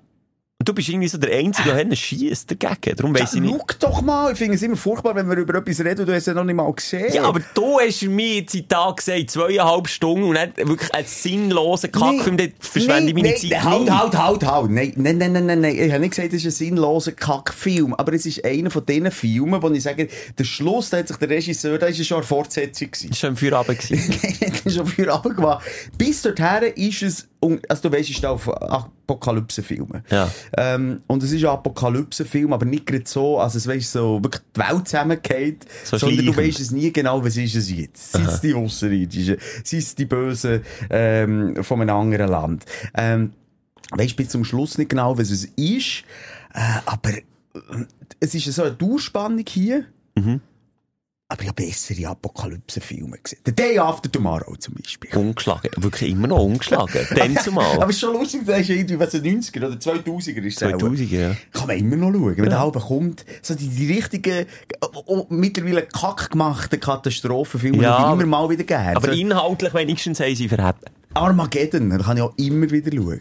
Und 0.61 0.69
du 0.69 0.75
bist 0.75 0.91
irgendwie 0.91 1.09
so 1.09 1.17
der 1.17 1.35
Einzige, 1.39 1.71
der 1.71 1.79
einen 1.79 1.97
schießt 1.97 2.51
dagegen. 2.51 2.95
Darum 2.95 3.15
weiss 3.19 3.33
ich 3.33 3.37
Ja, 3.43 3.47
nicht. 3.47 3.79
schau 3.81 3.89
doch 3.89 4.03
mal, 4.03 4.31
ich 4.31 4.37
finde 4.37 4.57
es 4.57 4.62
immer 4.62 4.77
furchtbar, 4.77 5.15
wenn 5.15 5.27
wir 5.27 5.39
über 5.39 5.55
etwas 5.55 5.81
reden 5.81 6.01
und 6.01 6.07
du 6.07 6.12
hast 6.12 6.19
es 6.19 6.27
ja 6.27 6.35
noch 6.35 6.45
nicht 6.45 6.55
mal 6.55 6.71
gesehen. 6.71 7.11
Ja, 7.15 7.23
aber 7.25 7.41
du 7.55 7.81
hast 7.81 8.02
mir 8.02 8.35
jetzt 8.40 8.55
in 8.55 8.69
Tag 8.69 8.99
gesagt, 8.99 9.31
zweieinhalb 9.31 9.88
Stunden 9.88 10.25
und 10.25 10.33
nicht 10.35 10.59
wirklich 10.59 10.95
einen 10.95 11.07
sinnlosen 11.07 11.90
Kackfilm, 11.90 12.37
dann 12.37 12.52
verschwende 12.61 13.09
ich 13.09 13.14
meine 13.14 13.29
nein, 13.29 13.37
Zeit 13.38 13.64
halt, 13.64 13.81
nicht. 13.81 13.90
halt, 13.90 14.19
halt, 14.19 14.47
halt. 14.47 14.71
Nein, 14.71 14.93
nein, 14.97 15.17
nein, 15.17 15.33
nein, 15.33 15.47
nein, 15.47 15.61
nein. 15.62 15.76
Ich 15.79 15.90
habe 15.93 16.00
nicht 16.00 16.11
gesagt, 16.14 16.29
es 16.35 16.45
ist 16.45 16.61
ein 16.61 16.67
sinnloser 16.67 17.12
Kackfilm. 17.12 17.95
Aber 17.95 18.12
es 18.12 18.26
ist 18.26 18.45
einer 18.45 18.71
von 18.71 18.85
diesen 18.85 19.11
Filmen, 19.11 19.62
wo 19.62 19.71
ich 19.71 19.83
sage, 19.83 20.09
der 20.38 20.45
Schluss, 20.45 20.90
da 20.90 20.99
hat 20.99 21.09
sich 21.09 21.17
der 21.17 21.31
Regisseur, 21.31 21.79
da 21.79 21.87
ist 21.87 21.97
ja 21.97 22.05
schon 22.05 22.19
eine 22.19 22.26
Fortsetzung 22.26 22.90
gewesen. 22.90 23.09
Das 23.09 23.23
war 23.23 23.29
schon 23.31 23.37
für 23.38 23.57
Abend. 23.57 23.79
gewesen. 23.79 24.14
das 24.40 24.61
ist 24.61 24.76
schon 24.76 24.87
viel 24.87 25.09
runtergemacht. 25.11 25.64
Bis 25.97 26.21
dorthin 26.21 26.75
ist 26.76 27.02
es, 27.02 27.29
also 27.67 27.88
du 27.88 27.97
weißt, 27.97 28.11
ich 28.11 28.17
stehe 28.19 28.31
auf 28.31 28.47
Apokalypse-Filme. 29.11 30.02
Ja. 30.11 30.31
Ähm, 30.57 31.02
und 31.07 31.23
es 31.23 31.33
ist 31.33 31.42
ein 31.42 31.50
Apokalypse-Film, 31.50 32.52
aber 32.52 32.66
nicht 32.66 32.87
gerade 32.87 33.04
so, 33.07 33.38
also 33.38 33.59
es 33.59 33.66
weißt 33.66 33.92
so, 33.92 34.23
wirklich 34.23 34.42
die 34.54 34.61
Welt 34.61 34.88
zusammengeht, 34.88 35.66
So 35.85 35.99
sondern 35.99 36.26
du 36.26 36.37
weißt 36.37 36.61
es 36.61 36.71
nie 36.71 36.92
genau, 36.92 37.25
was 37.25 37.37
ist 37.37 37.54
es 37.54 37.71
jetzt. 37.71 38.12
Sind 38.12 38.26
es 38.26 38.40
die 38.40 38.54
Außerirdischen? 38.54 39.37
Sind 39.64 39.78
es 39.78 39.95
die 39.95 40.07
Bösen, 40.07 40.62
ähm, 40.90 41.62
von 41.62 41.80
einem 41.80 41.97
anderen 41.97 42.28
Land? 42.28 42.64
Ähm, 42.95 43.33
weisst 43.92 44.16
bis 44.16 44.28
zum 44.28 44.45
Schluss 44.45 44.78
nicht 44.78 44.90
genau, 44.90 45.16
was 45.19 45.30
es 45.30 45.45
ist, 45.45 46.04
äh, 46.54 46.80
aber 46.87 47.11
äh, 47.11 47.21
es 48.21 48.35
ist 48.35 48.52
so 48.52 48.62
eine 48.62 48.73
Durchspannung 48.73 49.45
hier. 49.47 49.85
Mhm. 50.14 50.40
Aber 51.32 51.42
ich 51.42 51.49
habe 51.49 51.62
bessere 51.64 52.08
Apokalypse-Filme 52.08 53.16
gesehen. 53.22 53.38
The 53.46 53.54
Day 53.54 53.78
After 53.78 54.10
Tomorrow 54.10 54.56
zum 54.56 54.75
Beispiel. 54.75 55.16
Ungeschlagen. 55.16 55.70
Wirklich 55.76 56.10
immer 56.10 56.26
noch 56.26 56.40
ungeschlagen. 56.40 57.06
Dann 57.14 57.30
Aber 57.30 57.40
zumal. 57.40 57.78
es 57.84 57.88
ist 57.90 58.00
schon 58.00 58.12
lustig, 58.14 58.44
du 58.44 58.52
hast 58.52 58.68
irgendwie, 58.68 58.99
was, 58.99 59.14
ein 59.14 59.22
90er 59.22 59.58
oder 59.58 59.76
2000er 59.76 60.42
ist 60.42 60.56
es 60.56 60.62
auch. 60.64 60.70
2000, 60.78 61.10
ja. 61.12 61.37
Kann 61.52 61.68
man 61.68 61.78
immer 61.78 61.94
noch 61.94 62.12
schauen. 62.12 62.37
Wenn 62.37 62.49
der 62.50 62.58
Alben 62.60 62.80
kommt, 62.82 63.25
so 63.42 63.54
die, 63.54 63.68
die 63.68 63.92
richtigen, 63.92 64.46
oh, 64.80 65.02
oh, 65.06 65.26
mittlerweile 65.28 65.82
kack 65.82 66.30
gemachten 66.32 66.80
Katastrophenfilme, 66.80 67.80
Ja, 67.80 67.96
die 67.99 68.02
aber- 68.04 68.22
immer 68.25 68.26
mal 68.38 68.50
wieder 68.50 68.64
gerne. 68.64 68.96
Aber 68.96 69.06
so, 69.14 69.18
inhaltlich 69.20 69.72
wenigstens 69.72 70.18
haben 70.18 70.34
sie 70.34 70.49
verhebt. 70.49 70.84
Armageddon, 71.14 71.90
da 71.90 71.99
kann 71.99 72.16
ich 72.16 72.22
auch 72.25 72.34
immer 72.38 72.68
wieder 72.70 72.90
schauen. 72.92 73.20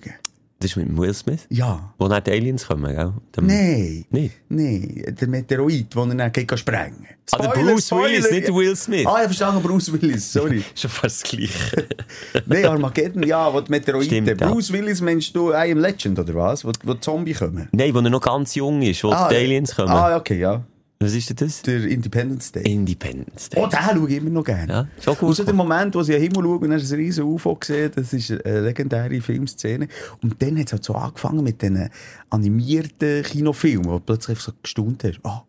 Das 0.62 0.72
ist 0.72 0.76
mit 0.76 0.98
Will 0.98 1.14
Smith. 1.14 1.46
Ja. 1.50 1.94
Wo 1.98 2.10
dann 2.10 2.22
die 2.22 2.32
Aliens 2.32 2.68
kommen, 2.68 2.94
gell? 2.94 3.14
Dem- 3.36 3.48
Nein. 3.48 4.06
Nicht? 4.10 4.36
Nein, 4.50 5.16
der 5.20 5.28
Meteorit, 5.30 5.96
den 5.96 6.20
er 6.20 6.30
dann 6.30 6.58
sprengen 6.58 7.08
Ah, 7.32 7.38
der 7.38 7.48
Bruce 7.62 7.92
Willis, 7.94 8.30
nicht 8.30 8.54
Will 8.54 8.76
Smith. 8.76 9.06
Ah, 9.08 9.20
ich 9.26 9.36
verstehe 9.38 9.62
Bruce 9.62 9.94
Willis, 9.94 10.34
sorry. 10.34 10.62
Schon 10.76 10.90
fast 10.90 11.24
das 11.24 11.32
Gleiche. 11.32 11.88
Nein, 12.46 12.66
Armageddon, 12.66 13.24
ja, 13.24 13.54
wo 13.54 13.62
die 13.62 13.72
Meteoriten. 13.72 14.26
Stimmt, 14.26 14.42
ja. 14.42 14.50
Bruce 14.52 14.74
Willis 14.74 15.00
meinst 15.00 15.34
du 15.34 15.52
I 15.52 15.72
Am 15.72 15.78
Legend, 15.78 16.20
oder 16.20 16.34
was? 16.36 16.66
Wo, 16.66 16.72
wo 16.84 16.94
die 16.94 17.00
Zombie 17.00 17.34
kommen? 17.34 17.70
Nein, 17.72 17.94
wo 17.94 18.00
er 18.00 18.10
noch 18.10 18.20
ganz 18.22 18.54
jung 18.56 18.82
ist, 18.82 19.02
wo 19.06 19.12
die 19.12 19.36
Aliens 19.36 19.76
kommen. 19.76 19.90
Ah, 19.92 20.18
okay, 20.18 20.40
ja. 20.40 20.62
Was 21.02 21.14
ist 21.14 21.30
denn 21.30 21.38
das? 21.38 21.62
Der 21.62 21.86
Independence 21.86 22.52
Day. 22.52 22.74
Independence 22.74 23.48
Day. 23.48 23.64
Oh, 23.64 23.68
den 23.68 23.80
schaue 23.80 24.10
ich 24.10 24.18
immer 24.18 24.32
noch 24.32 24.44
gerne. 24.44 24.74
Ja, 24.74 24.88
schon 25.02 25.16
gut. 25.16 25.30
Außer 25.30 25.46
der 25.46 25.54
Moment, 25.54 25.96
wo 25.96 26.04
sie 26.04 26.14
in 26.14 26.22
den 26.22 26.34
Himmel 26.34 26.44
schauen 26.44 26.60
und 26.64 26.70
dann 26.72 26.78
ist 26.78 26.92
ein 26.92 27.00
riesen 27.00 27.24
UFO 27.24 27.56
gesehen, 27.56 27.90
das 27.96 28.12
ist 28.12 28.32
eine 28.32 28.60
legendäre 28.60 29.22
Filmszene. 29.22 29.88
Und 30.22 30.42
dann 30.42 30.60
hat 30.60 30.66
es 30.66 30.74
halt 30.74 30.84
so 30.84 30.96
angefangen 30.96 31.42
mit 31.46 31.62
diesen 31.62 31.90
animierten 32.30 33.24
Kinofilmen, 33.24 33.86
wo 33.86 33.94
du 33.94 34.00
plötzlich 34.02 34.40
so 34.40 34.52
gestaunt 34.62 35.06
hast. 35.06 35.22
Ah. 35.24 35.46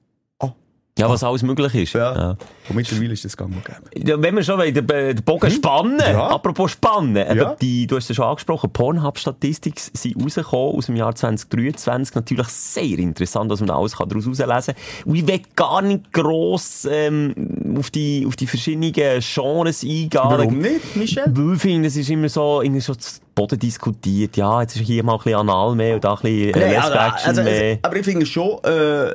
Ja, 1.00 1.08
was 1.08 1.22
alles 1.24 1.42
möglich 1.42 1.74
ist. 1.74 1.92
Ja. 1.94 2.36
Und 2.68 2.76
mittlerweile 2.76 3.12
ist 3.12 3.24
das 3.24 3.36
gang 3.36 3.52
und 3.54 3.64
gäbe. 3.64 4.08
Ja, 4.10 4.22
wenn 4.22 4.36
wir 4.36 4.42
schon 4.44 4.58
wollen, 4.58 4.72
den, 4.74 4.86
den 4.86 5.22
Bogen 5.24 5.50
spannen, 5.50 5.98
Ja. 6.00 6.28
apropos 6.28 6.70
spannen, 6.72 7.16
Ja. 7.16 7.54
die, 7.60 7.86
du 7.86 7.96
hast 7.96 8.08
es 8.10 8.16
schon 8.16 8.26
angesprochen, 8.26 8.70
Pornhub-Statistik 8.72 9.78
sind 9.80 10.22
rausgekommen 10.22 10.76
aus 10.76 10.86
dem 10.86 10.96
Jahr 10.96 11.14
2023. 11.14 12.14
Natürlich 12.14 12.46
sehr 12.48 12.98
interessant, 12.98 13.50
was 13.50 13.60
man 13.60 13.68
da 13.68 13.76
alles 13.76 13.96
kann 13.96 14.08
daraus 14.08 14.24
herauslesen 14.38 14.74
kann. 14.74 15.10
Und 15.10 15.14
ich 15.16 15.26
will 15.26 15.40
gar 15.56 15.82
nicht 15.82 16.12
gross 16.12 16.86
ähm, 16.90 17.34
auf, 17.78 17.90
die, 17.90 18.24
auf 18.26 18.36
die 18.36 18.46
verschiedenen 18.46 18.92
Genres 18.92 19.82
eingehen. 19.82 20.10
Warum 20.12 20.58
nicht, 20.58 20.96
Michel? 20.96 21.24
Weil 21.26 21.54
ich 21.56 21.60
finde, 21.62 21.88
es 21.88 21.96
ist 21.96 22.10
immer 22.10 22.28
so, 22.28 22.62
irgendwie 22.62 22.80
so 22.80 22.94
zu 22.94 23.20
Boden 23.34 23.58
diskutiert. 23.58 24.36
Ja, 24.36 24.60
jetzt 24.60 24.76
ist 24.76 24.82
hier 24.86 25.02
mal 25.04 25.14
ein 25.14 25.18
bisschen 25.18 25.38
Anal 25.40 25.74
mehr 25.74 25.94
und 25.94 26.04
da 26.04 26.14
ein 26.14 26.20
bisschen 26.20 26.54
äh, 26.54 26.68
Nee, 26.68 26.74
Action 26.74 26.98
also, 26.98 27.42
mehr. 27.42 27.62
also, 27.70 27.78
aber 27.82 27.96
ich 27.96 28.04
finde 28.04 28.26
schon 28.26 28.58
äh, 28.64 29.14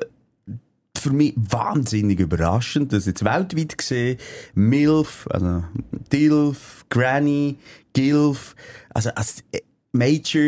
für 0.99 1.11
mich 1.11 1.33
wahnsinnig 1.35 2.19
überraschend, 2.19 2.93
dass 2.93 3.05
jetzt 3.05 3.23
weltweit 3.23 3.77
gesehen. 3.77 4.17
MILF, 4.53 5.27
also 5.29 5.63
DILF, 6.11 6.85
Granny, 6.89 7.57
GILF, 7.93 8.55
also 8.93 9.09
als 9.11 9.43
äh, 9.51 9.61
Major... 9.91 10.43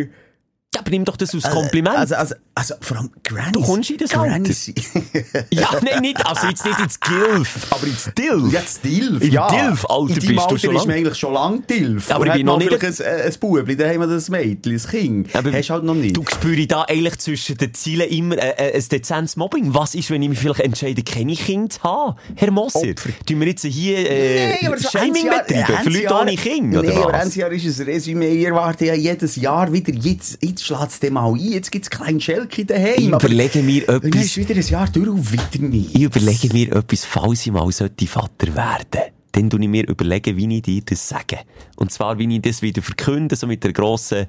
ja, 0.73 0.79
aber 0.79 0.89
nimm 0.89 1.05
doch 1.05 1.17
das 1.17 1.33
als 1.33 1.49
Kompliment. 1.49 1.97
Also, 1.97 2.15
also, 2.15 2.35
also 2.57 2.73
vor 2.81 2.97
allem 2.97 3.11
Granny. 3.23 3.51
Du 3.51 3.61
kommst 3.61 3.89
in 3.91 3.97
das. 3.97 4.09
Granny. 4.09 4.49
ja, 5.51 5.69
nein, 5.83 6.01
nicht, 6.01 6.25
also 6.25 6.47
jetzt 6.47 6.65
nicht 6.65 6.79
ins 6.79 6.99
Gilf, 6.99 7.67
aber 7.69 7.85
ins 7.85 8.09
Dilf. 8.17 8.51
Ja, 8.51 8.61
das 8.61 8.81
Dilf. 8.81 9.21
Im 9.21 9.31
ja. 9.31 9.47
Dilf-Alter 9.47 10.13
bist 10.15 10.27
du 10.27 10.39
Alter 10.39 10.57
schon 10.57 10.75
ist 10.75 10.85
lang. 10.85 10.95
eigentlich 10.95 11.17
schon 11.17 11.33
lang 11.33 11.67
Dilf. 11.67 12.09
Aber 12.11 12.21
Und 12.21 12.27
ich 12.27 12.33
bin 12.33 12.45
noch 12.47 12.57
nicht- 12.57 12.73
vielleicht 12.73 13.01
ein, 13.01 13.21
ein 13.21 13.33
Bubli, 13.39 13.75
daheim 13.75 14.01
hat 14.01 14.09
ein 14.09 14.23
Mädchen, 14.29 14.73
ein 14.73 14.89
Kind. 14.89 15.35
Aber 15.35 15.53
Hast 15.53 15.69
halt 15.69 15.83
noch 15.83 15.93
nicht. 15.93 16.17
Du 16.17 16.23
spürst 16.25 16.71
da 16.71 16.81
eigentlich 16.83 17.17
zwischen 17.19 17.57
den 17.57 17.73
Zielen 17.75 18.09
immer 18.09 18.37
äh, 18.37 18.71
äh, 18.71 18.75
ein 18.75 18.89
dezentes 18.89 19.35
Mobbing. 19.35 19.73
Was 19.75 19.93
ist, 19.93 20.09
wenn 20.09 20.23
ich 20.23 20.29
mich 20.29 20.39
vielleicht 20.39 20.61
entscheide, 20.61 21.03
keine 21.03 21.35
Kinder 21.35 21.69
zu 21.69 21.83
haben? 21.83 22.15
Herr 22.35 22.51
Moser, 22.51 22.79
Opfer. 22.79 23.09
tun 23.25 23.39
wir 23.39 23.47
jetzt 23.47 23.65
hier 23.65 23.97
äh, 24.09 24.57
Nee, 24.61 24.67
aber 24.67 24.77
so 24.79 24.89
Shaming 24.89 25.29
betreiben 25.29 25.83
für 25.83 25.89
Leute 25.89 26.15
ohne 26.15 26.35
Kinder? 26.35 26.81
Nee, 26.81 26.89
oder 26.89 27.03
aber 27.03 27.13
was? 27.13 27.23
Endsjahr 27.25 27.51
ist 27.51 27.79
ein 27.79 27.85
Resümee. 27.85 28.29
Ich 28.29 28.45
erwarte 28.45 28.85
ja 28.85 28.95
jedes 28.95 29.35
Jahr 29.35 29.71
wieder, 29.71 29.93
jetzt, 29.93 30.39
jetzt 30.43 30.63
schlägt 30.65 30.89
es 30.89 30.99
dem 30.99 31.13
mal 31.13 31.31
ein, 31.31 31.35
jetzt 31.37 31.71
gibt 31.71 31.85
es 31.85 31.89
kleinen 31.89 32.19
Schelke 32.47 32.65
daheim. 32.65 32.95
Ich 32.97 33.07
überlege 33.07 33.61
mir 33.63 33.89
etwas, 33.89 34.21
ist 34.21 34.37
wieder 34.37 34.55
ein 34.55 34.61
Jahr 34.61 34.87
durch 34.89 35.09
und 35.09 35.31
wieder 35.31 35.67
nicht. 35.67 35.95
ich 35.95 36.01
überlege 36.01 36.53
mir 36.53 36.75
etwas, 36.75 37.05
falls 37.05 37.45
ich 37.45 37.51
mal 37.51 37.71
sollte 37.71 38.07
Vater 38.07 38.55
werden 38.55 39.11
dann 39.33 39.51
tue 39.51 39.61
ich 39.61 39.67
mir 39.67 39.87
überlegen, 39.87 40.35
wie 40.35 40.55
ich 40.55 40.63
dir 40.63 40.81
das 40.83 41.09
sage. 41.09 41.37
Und 41.75 41.91
zwar, 41.91 42.17
wie 42.17 42.35
ich 42.35 42.41
das 42.41 42.63
wieder 42.63 42.81
verkünde, 42.81 43.35
so 43.35 43.45
mit 43.45 43.63
der 43.63 43.71
grossen, 43.71 44.25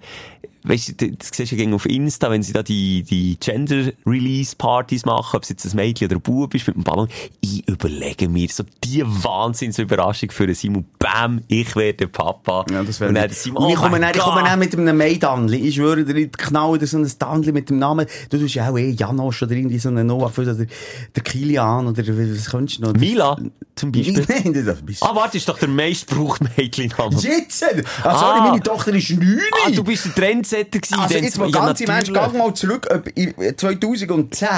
weißt 0.65 1.01
du, 1.01 1.13
das 1.13 1.31
siehst 1.33 1.53
du 1.53 1.57
ja 1.57 1.75
auf 1.75 1.87
Insta, 1.87 2.31
wenn 2.31 2.43
sie 2.43 2.53
da 2.53 2.63
die, 2.63 3.03
die 3.03 3.39
Gender-Release-Partys 3.41 5.05
machen, 5.05 5.37
ob 5.37 5.43
es 5.43 5.49
jetzt 5.49 5.65
ein 5.67 5.77
Mädchen 5.77 6.07
oder 6.09 6.17
ein 6.17 6.23
Bub 6.23 6.55
ist 6.55 6.67
mit 6.67 6.77
dem 6.77 6.85
Ballon. 6.85 7.09
Ich 7.41 7.67
überlege 7.69 8.29
mir 8.29 8.49
so 8.51 8.65
die 8.85 9.03
Wahnsinnsüberraschung 9.05 10.31
für 10.31 10.53
Simon. 10.55 10.85
Bam, 10.99 11.43
ich 11.49 11.75
werde 11.77 12.09
Papa. 12.09 12.65
Ja, 12.71 12.83
das 12.83 13.01
wäre 13.01 13.13
nicht. 13.13 13.35
Simon, 13.35 13.65
Und 13.65 13.71
ich 13.71 13.79
oh 13.79 13.83
komme 13.83 14.01
dann, 14.01 14.15
ich 14.15 14.21
komme 14.21 14.43
dann 14.43 14.59
mit 14.59 14.77
einem 14.77 14.97
Maidanli. 14.97 15.59
Ich 15.59 15.77
schwöre 15.77 16.05
dir, 16.05 16.17
ich 16.17 16.33
knall 16.33 16.79
dir 16.79 16.87
so 16.87 16.99
ein 16.99 17.11
Dandli 17.19 17.53
mit 17.53 17.71
dem 17.71 17.79
Namen. 17.79 18.07
Du 18.31 18.39
tust 18.39 18.55
ja 18.55 18.69
auch 18.71 18.79
eh 18.79 18.91
Janosch 18.91 19.43
oder 19.43 19.53
irgendwie 19.53 19.79
so 19.79 19.89
einen 19.89 20.07
Noah 20.07 20.33
oder 20.37 20.55
der 20.55 21.23
Kilian 21.23 21.87
oder 21.87 22.03
was 22.07 22.51
könntest 22.51 22.79
du 22.79 22.83
noch? 22.87 22.95
Mila, 22.95 23.37
zum 23.77 23.93
Beispiel. 23.93 24.25
Nein, 24.29 24.53
das 24.53 24.63
ist 24.65 24.69
ein 24.81 24.87
bisschen... 24.87 25.09
Ah, 25.09 25.15
warte, 25.15 25.37
ist 25.37 25.49
doch 25.49 25.59
der 25.59 25.69
meistgebrauchte 25.69 26.49
Mädchenname. 26.57 27.17
Jetzt! 27.21 27.65
Ah, 28.03 28.19
sorry, 28.19 28.39
Ah. 28.41 28.49
meine 28.51 28.63
Tochter 28.63 28.95
ist 28.95 29.11
neun. 29.11 29.41
Ah, 29.65 29.71
du 29.71 29.85
bist 29.85 30.05
der 30.07 30.15
Trendsetter 30.15 30.58
gewesen. 30.65 30.95
Also 30.99 31.15
jetzt 31.15 31.39
mal 31.39 31.51
Ja, 31.51 31.67
ganz 31.67 31.81
im 31.81 31.89
Ernst, 31.89 32.13
geh 32.13 32.39
mal 32.39 32.55
zurück, 32.55 32.87
ob 32.93 33.09
in 33.17 33.35
2010 33.57 34.49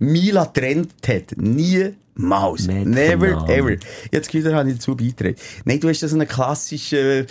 Mila 0.00 0.46
trennt 0.46 0.90
hat. 1.06 1.36
Niemals. 1.36 2.66
Never, 2.66 3.48
ever. 3.48 3.76
Jetzt 4.10 4.32
wieder 4.34 4.54
habe 4.54 4.68
ich 4.68 4.76
dazu 4.76 4.96
beigetragen. 4.96 5.36
Nein, 5.64 5.80
du 5.80 5.88
hast 5.88 6.02
da 6.02 6.08
so 6.08 6.16
einen 6.16 6.28
klassischen, 6.28 7.26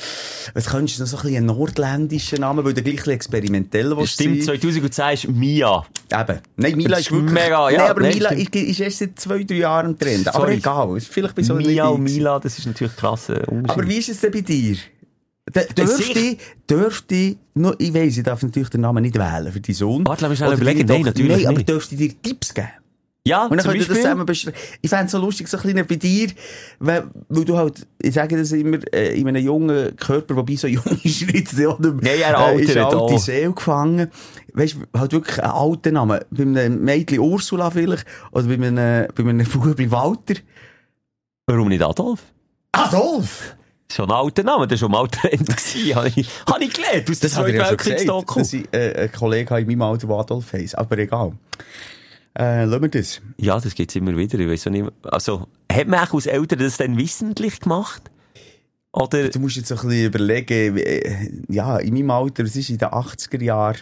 was 0.53 0.65
könntest 0.65 0.99
du 0.99 1.03
noch 1.03 1.09
so 1.09 1.17
ein 1.17 1.21
bisschen 1.23 1.37
einen 1.37 1.45
nordländischen 1.47 2.39
Namen, 2.39 2.65
weil 2.65 2.73
du 2.73 2.81
gleich 2.81 3.07
experimentell 3.07 3.95
willst 3.95 4.13
Stimmt, 4.13 4.43
sein. 4.43 4.59
2010 4.59 5.13
ist 5.13 5.27
Mia. 5.29 5.85
Eben. 6.11 6.39
Nein, 6.57 6.75
Mila 6.75 6.97
ist 6.97 7.11
wirklich... 7.11 7.31
mega, 7.31 7.69
ja, 7.69 7.77
Nein, 7.77 7.89
aber 7.89 8.01
Mila 8.01 8.29
ist, 8.31 8.79
erst 8.79 8.99
seit 8.99 9.19
zwei, 9.19 9.43
drei 9.43 9.55
Jahren 9.55 9.91
im 9.91 9.99
Trend. 9.99 10.33
Aber 10.33 10.49
egal, 10.49 10.99
vielleicht 10.99 11.35
bei 11.35 11.43
so 11.43 11.55
Mia 11.55 11.87
und. 11.87 12.03
Mila, 12.03 12.39
das 12.39 12.57
ist 12.57 12.65
natürlich 12.65 12.95
krass. 12.95 13.29
Aber 13.29 13.87
wie 13.87 13.97
ist 13.97 14.09
es 14.09 14.19
denn 14.19 14.31
bei 14.31 14.41
dir? 14.41 14.77
D- 15.49 15.65
Dürfte, 15.75 16.03
sicher. 16.03 16.35
dürfte, 16.69 17.35
nur, 17.55 17.75
ich 17.79 17.93
weiss, 17.93 18.15
ich 18.17 18.23
darf 18.23 18.41
natürlich 18.43 18.69
den 18.69 18.81
Namen 18.81 19.01
nicht 19.01 19.15
wählen 19.15 19.51
für 19.51 19.59
deinen 19.59 19.75
Sohn. 19.75 20.05
Warte, 20.07 20.21
lass 20.23 20.29
mich 20.29 20.37
schnell 20.39 20.53
überlegen. 20.53 20.85
Nein, 20.87 21.01
natürlich 21.01 21.37
Nein, 21.37 21.47
aber 21.47 21.63
dürfte 21.63 21.95
dir 21.95 22.13
Tipps 22.21 22.53
geben? 22.53 22.67
ja, 23.25 23.45
Und 23.45 23.57
dann 23.57 23.65
könnt 23.65 23.81
ihr 23.81 23.87
das 23.87 23.97
zusammen 23.97 24.25
beschreiben. 24.25 24.55
Ich 24.81 24.89
fände 24.89 25.05
es 25.05 25.11
so 25.11 25.17
lustig, 25.19 25.47
so 25.47 25.57
ein 25.57 25.63
bisschen 25.63 25.85
bei 25.87 25.95
dir, 25.95 26.29
weil, 26.79 27.03
weil 27.27 27.45
du 27.45 27.57
halt, 27.57 27.85
ich 28.01 28.13
sage 28.13 28.37
das 28.37 28.51
immer, 28.51 28.77
äh, 28.93 29.19
in 29.19 29.27
einem 29.27 29.43
jungen 29.43 29.95
Körper, 29.95 30.35
wobei 30.35 30.55
so 30.55 30.67
jung 30.67 30.83
ist 31.03 31.21
nicht, 31.33 31.53
oder? 31.59 31.91
Nein, 31.91 32.19
er 32.21 32.53
äh, 32.53 32.61
ist 32.61 32.71
eine 32.71 32.85
altert 32.85 33.01
alte. 33.01 33.19
Seele 33.19 33.51
gefangen. 33.51 34.07
Weißt 34.53 34.75
du, 34.93 34.99
halt 34.99 35.11
wirklich 35.11 35.39
einen 35.43 35.51
alten 35.51 35.93
Namen. 35.95 36.19
Bei 36.29 36.43
einem 36.43 36.83
Mädchen 36.83 37.19
Ursula 37.19 37.69
vielleicht, 37.71 38.05
oder 38.31 38.43
bei 38.45 38.53
einem, 38.53 39.07
bei 39.13 39.23
einem 39.23 39.45
Bubli 39.47 39.89
Walter. 39.91 40.35
Warum 41.47 41.67
nicht 41.67 41.81
Adolf? 41.83 42.21
Adolf! 42.71 43.55
Schon 43.91 44.09
ein 44.09 44.15
alter 44.15 44.43
Name, 44.43 44.67
das 44.67 44.81
war 44.81 44.87
schon 44.87 44.91
mal 44.91 45.07
Trend. 45.11 45.49
Habe 45.95 46.07
ich, 46.15 46.29
habe 46.49 46.63
ich 46.63 46.73
gelernt 46.73 47.09
aus 47.09 47.19
der 47.19 47.29
Das 47.29 47.37
er 47.37 47.47
ja 47.47 47.51
gesagt, 47.51 47.85
Weltkriegsdoku. 47.85 48.39
dass 48.39 48.53
ich 48.53 48.65
äh, 48.73 48.93
einen 48.95 49.11
Kollegen 49.11 49.49
habe 49.49 49.61
in 49.61 49.67
meinem 49.67 49.81
Alter, 49.83 50.07
der 50.07 50.15
Adolf 50.17 50.53
heisst. 50.53 50.77
Aber 50.77 50.97
egal. 50.97 51.33
Äh, 52.37 52.63
lassen 52.65 52.81
wir 52.83 52.89
das. 52.89 53.21
Ja, 53.37 53.59
das 53.59 53.75
gibt's 53.75 53.95
immer 53.95 54.15
wieder. 54.15 54.39
Ich 54.39 54.65
auch 54.67 54.71
nicht. 54.71 54.89
Also, 55.03 55.47
hat 55.71 55.87
man 55.87 55.99
auch 56.07 56.13
als 56.13 56.25
Eltern 56.27 56.59
das 56.59 56.77
dann 56.77 56.97
wissentlich 56.97 57.59
gemacht? 57.59 58.03
Oder? 58.93 59.29
Du 59.29 59.39
musst 59.39 59.57
jetzt 59.57 59.71
ein 59.71 59.75
bisschen 59.77 60.05
überlegen, 60.05 60.77
äh, 60.77 61.29
ja, 61.49 61.77
in 61.77 61.93
meinem 61.93 62.11
Alter, 62.11 62.43
es 62.43 62.55
ist 62.55 62.69
in 62.69 62.77
den 62.77 62.87
80er 62.89 63.41
Jahren. 63.43 63.77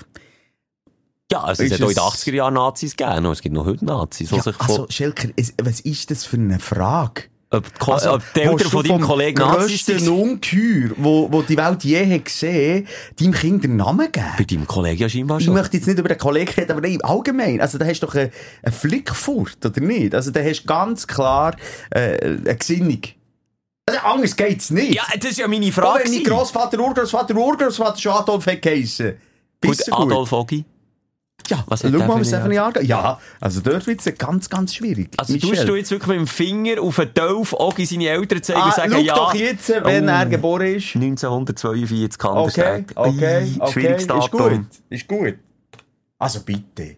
Ja, 1.31 1.41
also 1.43 1.61
es 1.63 1.71
Ist 1.71 1.79
hat 1.79 1.85
auch 1.85 1.89
in 1.89 1.95
den 1.95 2.03
es- 2.03 2.25
80er 2.25 2.33
Jahren 2.35 2.53
Nazis 2.55 2.95
gegeben. 2.97 3.25
Es 3.27 3.41
gibt 3.41 3.53
noch 3.53 3.65
heute 3.65 3.85
Nazis. 3.85 4.31
Ja, 4.31 4.37
also, 4.37 4.87
Schelker, 4.89 5.29
es, 5.35 5.53
was 5.61 5.79
ist 5.81 6.09
das 6.09 6.25
für 6.25 6.37
eine 6.37 6.59
Frage? 6.59 7.23
Ob, 7.51 7.65
Also, 7.87 8.13
ob 8.13 8.21
die 8.35 8.41
Eltern 8.41 8.69
von 8.69 8.85
deinem 8.85 9.01
Kollegen 9.01 9.39
Nazis 9.39 9.85
sind? 9.85 10.07
Ungeheuer, 10.07 10.91
wo, 10.97 11.31
wo 11.31 11.41
die 11.41 11.57
Welt 11.57 11.83
je 11.83 12.05
hat 12.15 12.25
gesehen, 12.25 12.87
deinem 13.19 13.33
Kind 13.33 13.63
den 13.63 13.75
Namen 13.75 14.11
geben? 14.11 14.25
Bei 14.37 14.43
deinem 14.43 14.67
Kollegen 14.67 15.01
ja 15.01 15.09
scheinbar 15.09 15.39
Ich 15.39 15.45
schon. 15.45 15.55
möchte 15.55 15.77
jetzt 15.77 15.87
nicht 15.87 15.97
über 15.97 16.09
den 16.09 16.17
Kollegen 16.19 16.51
reden, 16.51 16.71
aber 16.71 16.81
nein, 16.81 17.01
allgemein. 17.01 17.59
Also, 17.59 17.77
da 17.79 17.85
hast 17.85 18.01
du 18.01 18.05
doch 18.05 18.15
eine, 18.15 18.31
eine 18.61 18.71
Flickfurt, 18.71 19.65
oder 19.65 19.81
nicht? 19.81 20.13
Also, 20.13 20.29
da 20.31 20.41
hast 20.43 20.61
du 20.61 20.67
ganz 20.67 21.07
klar 21.07 21.55
äh, 21.89 22.17
eine 22.23 22.55
Gesinnung. 22.55 23.01
Also, 23.87 23.99
anders 24.01 24.35
geht's 24.35 24.69
nicht. 24.69 24.93
Ja, 24.93 25.03
das 25.19 25.31
ist 25.31 25.39
ja 25.39 25.47
meine 25.47 25.65
Auch 25.67 25.71
Frage. 25.71 26.03
wenn 26.05 26.13
mein. 26.13 26.23
Grossvater, 26.23 26.79
Urgroßvater, 26.79 27.35
Urgroßvater 27.35 27.97
schon 27.99 28.11
Adolf 28.11 28.45
hat 28.45 28.61
geheissen. 28.61 29.15
Gut? 29.61 29.77
Adolf 29.91 30.31
Ogi. 30.31 30.63
Ja, 31.47 31.63
Was 31.67 31.81
schau 31.81 31.89
der 31.89 32.05
mal, 32.07 32.19
was 32.19 32.29
der 32.29 32.51
Jahr 32.51 32.71
geht. 32.73 32.83
Ja, 32.83 33.19
also 33.39 33.61
dort 33.61 33.87
wird's 33.87 34.05
ja 34.05 34.11
ganz, 34.11 34.49
ganz 34.49 34.75
schwierig. 34.75 35.09
Also 35.17 35.33
Michel. 35.33 35.49
tust 35.49 35.67
du 35.67 35.75
jetzt 35.75 35.91
wirklich 35.91 36.07
mit 36.09 36.17
dem 36.19 36.27
Finger 36.27 36.81
auf 36.81 36.97
den 36.97 37.13
Dolf 37.13 37.53
Ogi 37.53 37.85
seine 37.85 38.07
Eltern 38.09 38.43
zeigen 38.43 38.61
und 38.61 38.67
ah, 38.67 38.71
sagen, 38.71 38.91
schau 38.93 38.99
ja... 38.99 39.15
doch 39.15 39.33
jetzt, 39.33 39.69
wenn 39.69 40.05
Oh. 40.05 40.11
er 40.11 40.25
geboren 40.27 40.75
ist. 40.75 40.95
1942 40.95 42.03
Okay, 42.03 42.17
Kandersteg. 42.17 42.91
okay, 42.95 43.47
okay. 43.59 43.71
Schwieriges 43.71 44.01
Ist 44.03 44.09
Datum. 44.09 44.39
gut, 44.39 44.65
ist 44.89 45.07
gut. 45.07 45.35
Also 46.19 46.41
bitte. 46.41 46.95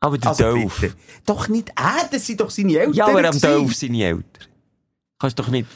Aber 0.00 0.18
der 0.18 0.28
Also 0.30 0.44
Dolf. 0.44 0.80
bitte. 0.80 0.94
Doch 1.24 1.48
nicht 1.48 1.70
er, 1.76 2.06
das 2.10 2.26
sind 2.26 2.40
doch 2.40 2.50
seine 2.50 2.76
Eltern. 2.76 2.92
Ja, 2.94 3.06
aber 3.06 3.26
am. 3.26 3.40
Dolf 3.40 3.74
seine 3.74 4.04
Eltern. 4.04 4.24
Kannst 5.18 5.38
doch 5.38 5.48
nicht... 5.48 5.66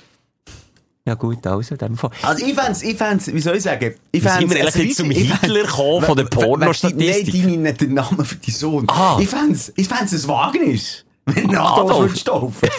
Ja 1.09 1.15
gut, 1.15 1.47
also 1.47 1.75
in 1.75 1.79
dem 1.79 1.97
Fall. 1.97 2.11
Also 2.21 2.45
ich 2.45 2.55
fänd's, 2.55 2.83
ich 2.83 2.95
fänd's, 2.95 3.33
wie 3.33 3.41
soll 3.41 3.57
ich 3.57 3.62
sagen? 3.62 3.95
Ich 4.12 4.23
sind 4.23 4.31
fänd's 4.31 4.55
wir 4.55 4.61
ein 4.61 4.87
jetzt 4.87 4.97
zum 4.99 5.11
Hitler 5.11 5.62
gekommen 5.62 6.05
von 6.05 6.17
der 6.19 6.25
Pornostatistik? 6.25 7.35
Nein, 7.35 7.45
deine 7.47 7.57
nicht 7.62 7.81
den 7.81 7.95
Namen 7.95 8.27
für 8.27 8.37
deinen 8.37 8.55
Sohn. 8.55 8.85
Ah. 8.91 9.17
Ich 9.19 9.29
fänd's, 9.29 9.73
ich 9.75 9.88
fänd's 9.88 10.12
ein 10.12 10.29
Wagnis. 10.29 11.07
Wenn 11.35 11.50
ein 11.50 11.56
Adolf 11.56 11.90
Adolf. 11.90 11.99
würdest 12.11 12.26
taufen. 12.26 12.68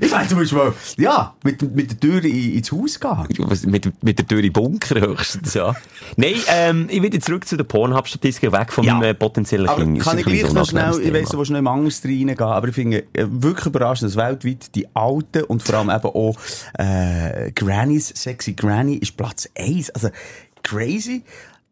Ich 0.00 0.08
fänd's 0.10 0.28
zum 0.30 0.38
Beispiel, 0.38 0.72
ja, 0.96 1.34
mit, 1.44 1.74
mit 1.74 1.90
der 1.90 2.00
Tür 2.00 2.24
in, 2.24 2.54
ins 2.54 2.72
Haus 2.72 2.98
gehen. 2.98 3.46
Mit, 3.66 4.02
mit 4.02 4.18
der 4.18 4.26
Tür 4.26 4.42
in 4.42 4.52
Bunker 4.52 5.00
höchstens, 5.00 5.54
ja. 5.54 5.74
Nein, 6.16 6.34
ähm, 6.48 6.86
ich 6.90 7.02
will 7.02 7.18
zurück 7.20 7.46
zu 7.46 7.56
der 7.56 7.64
Pornhub-Statistik, 7.64 8.52
weg 8.52 8.72
von 8.72 8.84
Ja. 8.84 8.94
meinem 8.94 9.10
äh, 9.10 9.14
potenziellen 9.14 9.68
Aber 9.68 9.82
Kind. 9.82 10.00
Kann 10.00 10.18
ich 10.18 10.24
gleich 10.26 10.52
noch 10.52 10.68
schnell, 10.68 11.00
ich 11.00 11.12
weiss, 11.12 11.28
du 11.30 11.38
willst 11.38 11.50
noch 11.50 11.58
im 11.58 11.66
anders 11.66 12.02
reingehen, 12.04 12.38
aber 12.40 12.68
ich 12.68 12.74
finde 12.74 12.98
äh, 13.12 13.26
wirklich 13.28 13.66
überraschend, 13.66 14.10
dass 14.10 14.16
weltweit 14.16 14.74
die 14.74 14.86
alten 14.94 15.44
und 15.44 15.62
vor 15.62 15.76
allem 15.76 15.90
eben 15.90 16.04
auch 16.08 16.36
äh, 16.78 17.50
Grannies, 17.52 18.08
sexy 18.14 18.52
Granny 18.54 18.96
ist 18.96 19.16
Platz 19.16 19.48
1. 19.58 19.90
Also 19.90 20.08
crazy. 20.62 21.22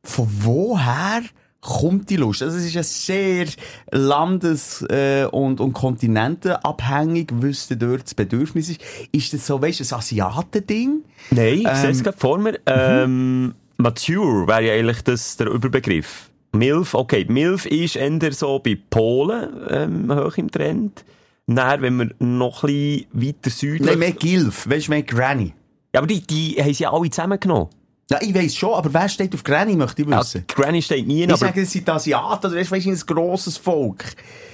Von 0.02 0.28
woher 0.40 1.22
kommt 1.60 2.08
die 2.10 2.16
Lust? 2.16 2.42
Also 2.42 2.56
es 2.56 2.64
ist 2.64 2.74
ja 2.74 2.82
sehr 2.82 3.46
landes- 3.90 4.82
äh, 4.88 5.26
und, 5.30 5.60
und 5.60 5.72
kontinentenabhängig, 5.72 7.28
was 7.32 7.68
dort 7.68 8.04
das 8.04 8.14
Bedürfnis 8.14 8.70
ist. 8.70 8.80
Ist 9.12 9.32
das 9.32 9.46
so, 9.46 9.60
weißt 9.60 9.80
du, 9.80 9.84
ein 9.84 9.98
Asiatending? 9.98 11.04
Nein, 11.30 11.58
ich 11.58 11.66
Ähm, 11.66 11.76
sehe 11.76 11.90
es 11.90 12.02
gerade 12.02 12.18
vor 12.18 12.38
mir. 12.38 12.58
Ähm, 12.66 13.54
Mature 13.76 14.46
wäre 14.46 14.66
ja 14.66 14.72
eigentlich 14.74 15.02
das, 15.02 15.36
der 15.36 15.48
Überbegriff. 15.48 16.30
Milf, 16.52 16.94
okay, 16.94 17.24
Milf 17.28 17.66
ist 17.66 17.96
eher 17.96 18.32
so 18.32 18.58
bei 18.58 18.76
Polen 18.90 19.50
ähm, 19.68 20.12
hoch 20.12 20.36
im 20.36 20.50
Trend. 20.50 21.04
Dann, 21.46 21.82
wenn 21.82 21.96
wir 21.96 22.10
noch 22.18 22.64
ein 22.64 22.68
bisschen 22.68 23.06
weiter 23.12 23.50
südlich... 23.50 23.88
Nein, 23.88 23.98
mehr 23.98 24.12
Gilf, 24.12 24.68
weißt 24.68 24.86
du, 24.88 24.90
mehr 24.92 25.02
Granny. 25.02 25.52
ja, 25.94 26.00
aber 26.00 26.06
die, 26.06 26.20
die 26.26 26.56
haben 26.60 26.72
sie 26.74 26.84
ja 26.84 26.92
alle 26.92 27.10
zusammengenommen. 27.10 27.68
Ja, 28.10 28.18
ich 28.20 28.34
weiss 28.34 28.54
schon, 28.56 28.74
aber 28.74 28.92
wer 28.92 29.08
steht 29.08 29.32
auf 29.34 29.44
Granny, 29.44 29.76
möchte 29.76 30.02
ich 30.02 30.08
Ja, 30.08 30.20
wissen. 30.20 30.44
Granny 30.48 30.82
steht 30.82 31.06
nie, 31.06 31.22
Ich 31.22 31.28
aber... 31.28 31.36
sage, 31.38 31.60
das 31.60 31.70
sind 31.70 31.88
Asiaten, 31.88 32.46
oder 32.50 32.56
weißt 32.56 32.72
du, 32.86 32.90
ein 32.90 32.96
grosses 33.06 33.56
Volk. 33.56 34.04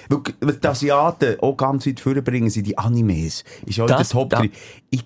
Weil 0.08 0.20
was 0.40 0.60
die 0.60 0.68
Asiaten 0.68 1.40
auch 1.40 1.56
ganz 1.56 1.86
weit 1.86 1.98
vorbringen, 2.00 2.50
sind 2.50 2.66
die 2.66 2.76
Animes. 2.78 3.44
Ist 3.64 3.80
auch 3.80 3.86
Das- 3.86 4.10
Top 4.10 4.30
da- 4.30 4.40
3. 4.40 4.50
Ich, 4.90 5.04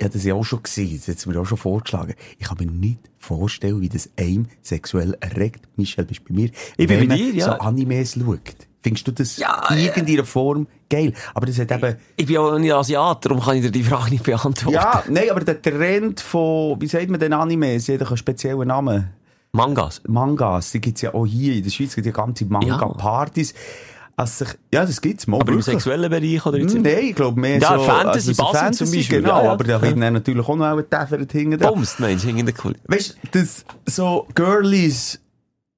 ja, 0.00 0.08
das 0.10 0.24
ja 0.24 0.34
auch 0.34 0.44
schon 0.44 0.62
gesehen, 0.62 1.02
das 1.04 1.16
hat 1.16 1.26
mir 1.26 1.40
auch 1.40 1.46
schon 1.46 1.56
vorgeschlagen. 1.58 2.14
Ich 2.38 2.46
kann 2.46 2.58
mir 2.58 2.66
nicht 2.70 2.98
vorstellen, 3.18 3.80
wie 3.80 3.88
das 3.88 4.10
einem 4.18 4.46
sexuell 4.62 5.16
erregt. 5.20 5.66
Michel, 5.76 6.04
bist 6.04 6.20
du 6.20 6.24
bei 6.34 6.34
mir? 6.34 6.50
Ich 6.76 6.86
bin 6.86 7.08
bei 7.08 7.16
dir, 7.16 7.34
ja. 7.34 7.44
so 7.46 7.50
Animes 7.52 8.12
schaut. 8.14 8.38
Findest 8.86 9.08
du 9.08 9.10
das 9.10 9.36
Ja, 9.36 9.64
in 9.70 9.78
ja. 9.78 9.84
irgendeiner 9.86 10.24
Form 10.24 10.68
geil? 10.88 11.12
Aber 11.34 11.44
das 11.46 11.58
hat 11.58 11.72
eben, 11.72 11.96
Ich 12.16 12.26
bin 12.26 12.36
ja 12.36 12.40
auch 12.40 12.56
nicht 12.56 12.72
Asiat, 12.72 13.24
darum 13.24 13.40
kann 13.40 13.56
ich 13.56 13.62
dir 13.62 13.72
die 13.72 13.82
Frage 13.82 14.10
nicht 14.10 14.22
beantworten. 14.22 14.70
ja, 14.76 15.02
nein, 15.08 15.28
aber 15.28 15.40
der 15.40 15.60
Trend 15.60 16.20
von, 16.20 16.80
wie 16.80 16.86
sagt 16.86 17.10
man 17.10 17.18
den 17.18 17.32
Animes? 17.32 17.88
Jeder 17.88 18.04
hat 18.04 18.10
einen 18.12 18.16
speziellen 18.18 18.68
Namen. 18.68 19.10
Mangas. 19.50 20.02
Mangas, 20.06 20.70
die 20.70 20.80
gibt's 20.80 21.00
ja 21.02 21.14
auch 21.14 21.26
hier 21.26 21.54
in 21.54 21.64
der 21.64 21.70
Schweiz, 21.70 21.96
gibt 21.96 22.06
ja 22.06 22.12
ganze 22.12 22.44
Manga-Partys. 22.44 23.54
Also, 24.18 24.44
sich- 24.44 24.54
ja, 24.72 24.86
das 24.86 25.00
gibt's 25.00 25.26
mal. 25.26 25.40
Aber 25.40 25.48
im 25.52 25.58
wirklich. 25.58 25.74
sexuellen 25.82 26.08
Bereich 26.10 26.46
oder 26.46 26.58
jetzt? 26.58 26.74
Nein, 26.74 26.98
ich 27.02 27.14
glaube 27.14 27.38
mehr 27.40 27.58
Ja, 27.58 27.76
so... 27.76 27.84
Fantasy, 27.84 28.34
so 28.34 28.42
Basel 28.44 28.58
Fantasy, 28.60 28.84
zum 28.84 28.94
Beispiel, 28.94 29.20
Genau, 29.22 29.38
ja, 29.38 29.44
ja. 29.44 29.52
aber 29.52 29.64
da 29.64 29.82
wird 29.82 30.00
dann 30.00 30.12
natürlich 30.14 30.48
auch 30.48 30.56
noch 30.56 30.64
ein 30.78 30.88
Täfer 30.88 31.18
hinten. 31.30 31.58
Bumst, 31.58 32.00
meinst 32.00 32.24
du, 32.24 32.28
in 32.30 32.46
der. 32.46 32.54
Weißt 32.86 33.16
du, 33.32 33.44
so 33.86 34.26
Girlies 34.34 35.20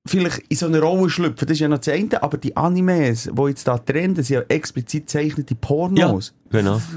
vielleicht 0.09 0.39
in 0.49 0.57
so 0.57 0.67
eine 0.67 0.81
Rolle 0.81 1.11
schlüpfen, 1.11 1.47
das 1.47 1.55
ist 1.55 1.61
ja 1.61 1.69
noch 1.69 1.79
das 1.79 1.89
eine, 1.89 2.23
aber 2.23 2.39
die 2.39 2.57
Animes, 2.57 3.31
die 3.33 3.43
jetzt 3.43 3.67
da 3.69 3.79
trennen, 3.79 4.17
sind 4.17 4.31
ja 4.31 4.41
explizit 4.49 5.09
zeichnete 5.09 5.55
Pornos. 5.55 6.35
genau. 6.51 6.81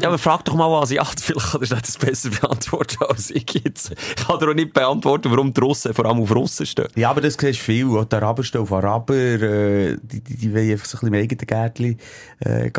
Ja, 0.00 0.08
aber 0.08 0.16
frag 0.16 0.42
doch 0.46 0.54
mal 0.54 0.72
Asiat, 0.80 1.20
vielleicht 1.20 1.52
kann 1.52 1.60
er 1.60 1.68
das 1.68 1.98
besser 1.98 2.30
beantworten 2.30 3.04
als 3.06 3.30
ich 3.30 3.46
jetzt. 3.62 3.92
Ich 3.92 4.26
kann 4.26 4.38
dir 4.38 4.48
auch 4.48 4.54
nicht 4.54 4.72
beantworten, 4.72 5.30
warum 5.30 5.52
die 5.52 5.60
Russen 5.60 5.92
vor 5.92 6.06
allem 6.06 6.22
auf 6.22 6.34
Russen 6.34 6.64
stehen. 6.64 6.88
Ja, 6.96 7.10
aber 7.10 7.20
das 7.20 7.34
siehst 7.38 7.60
du 7.60 7.62
viel. 7.62 7.86
Auch 7.88 8.06
die 8.06 8.16
Araber 8.16 8.42
stehen 8.42 8.62
auf 8.62 8.72
Araber. 8.72 9.14
Äh, 9.14 9.98
die, 10.02 10.20
die, 10.20 10.36
die 10.36 10.54
wollen 10.54 10.70
einfach 10.70 10.86
so 10.86 10.96
ein 10.96 11.10
bisschen 11.10 11.14
im 11.14 11.22
eigenen 11.22 11.46
Gärtchen 11.46 11.98
äh, 12.40 12.70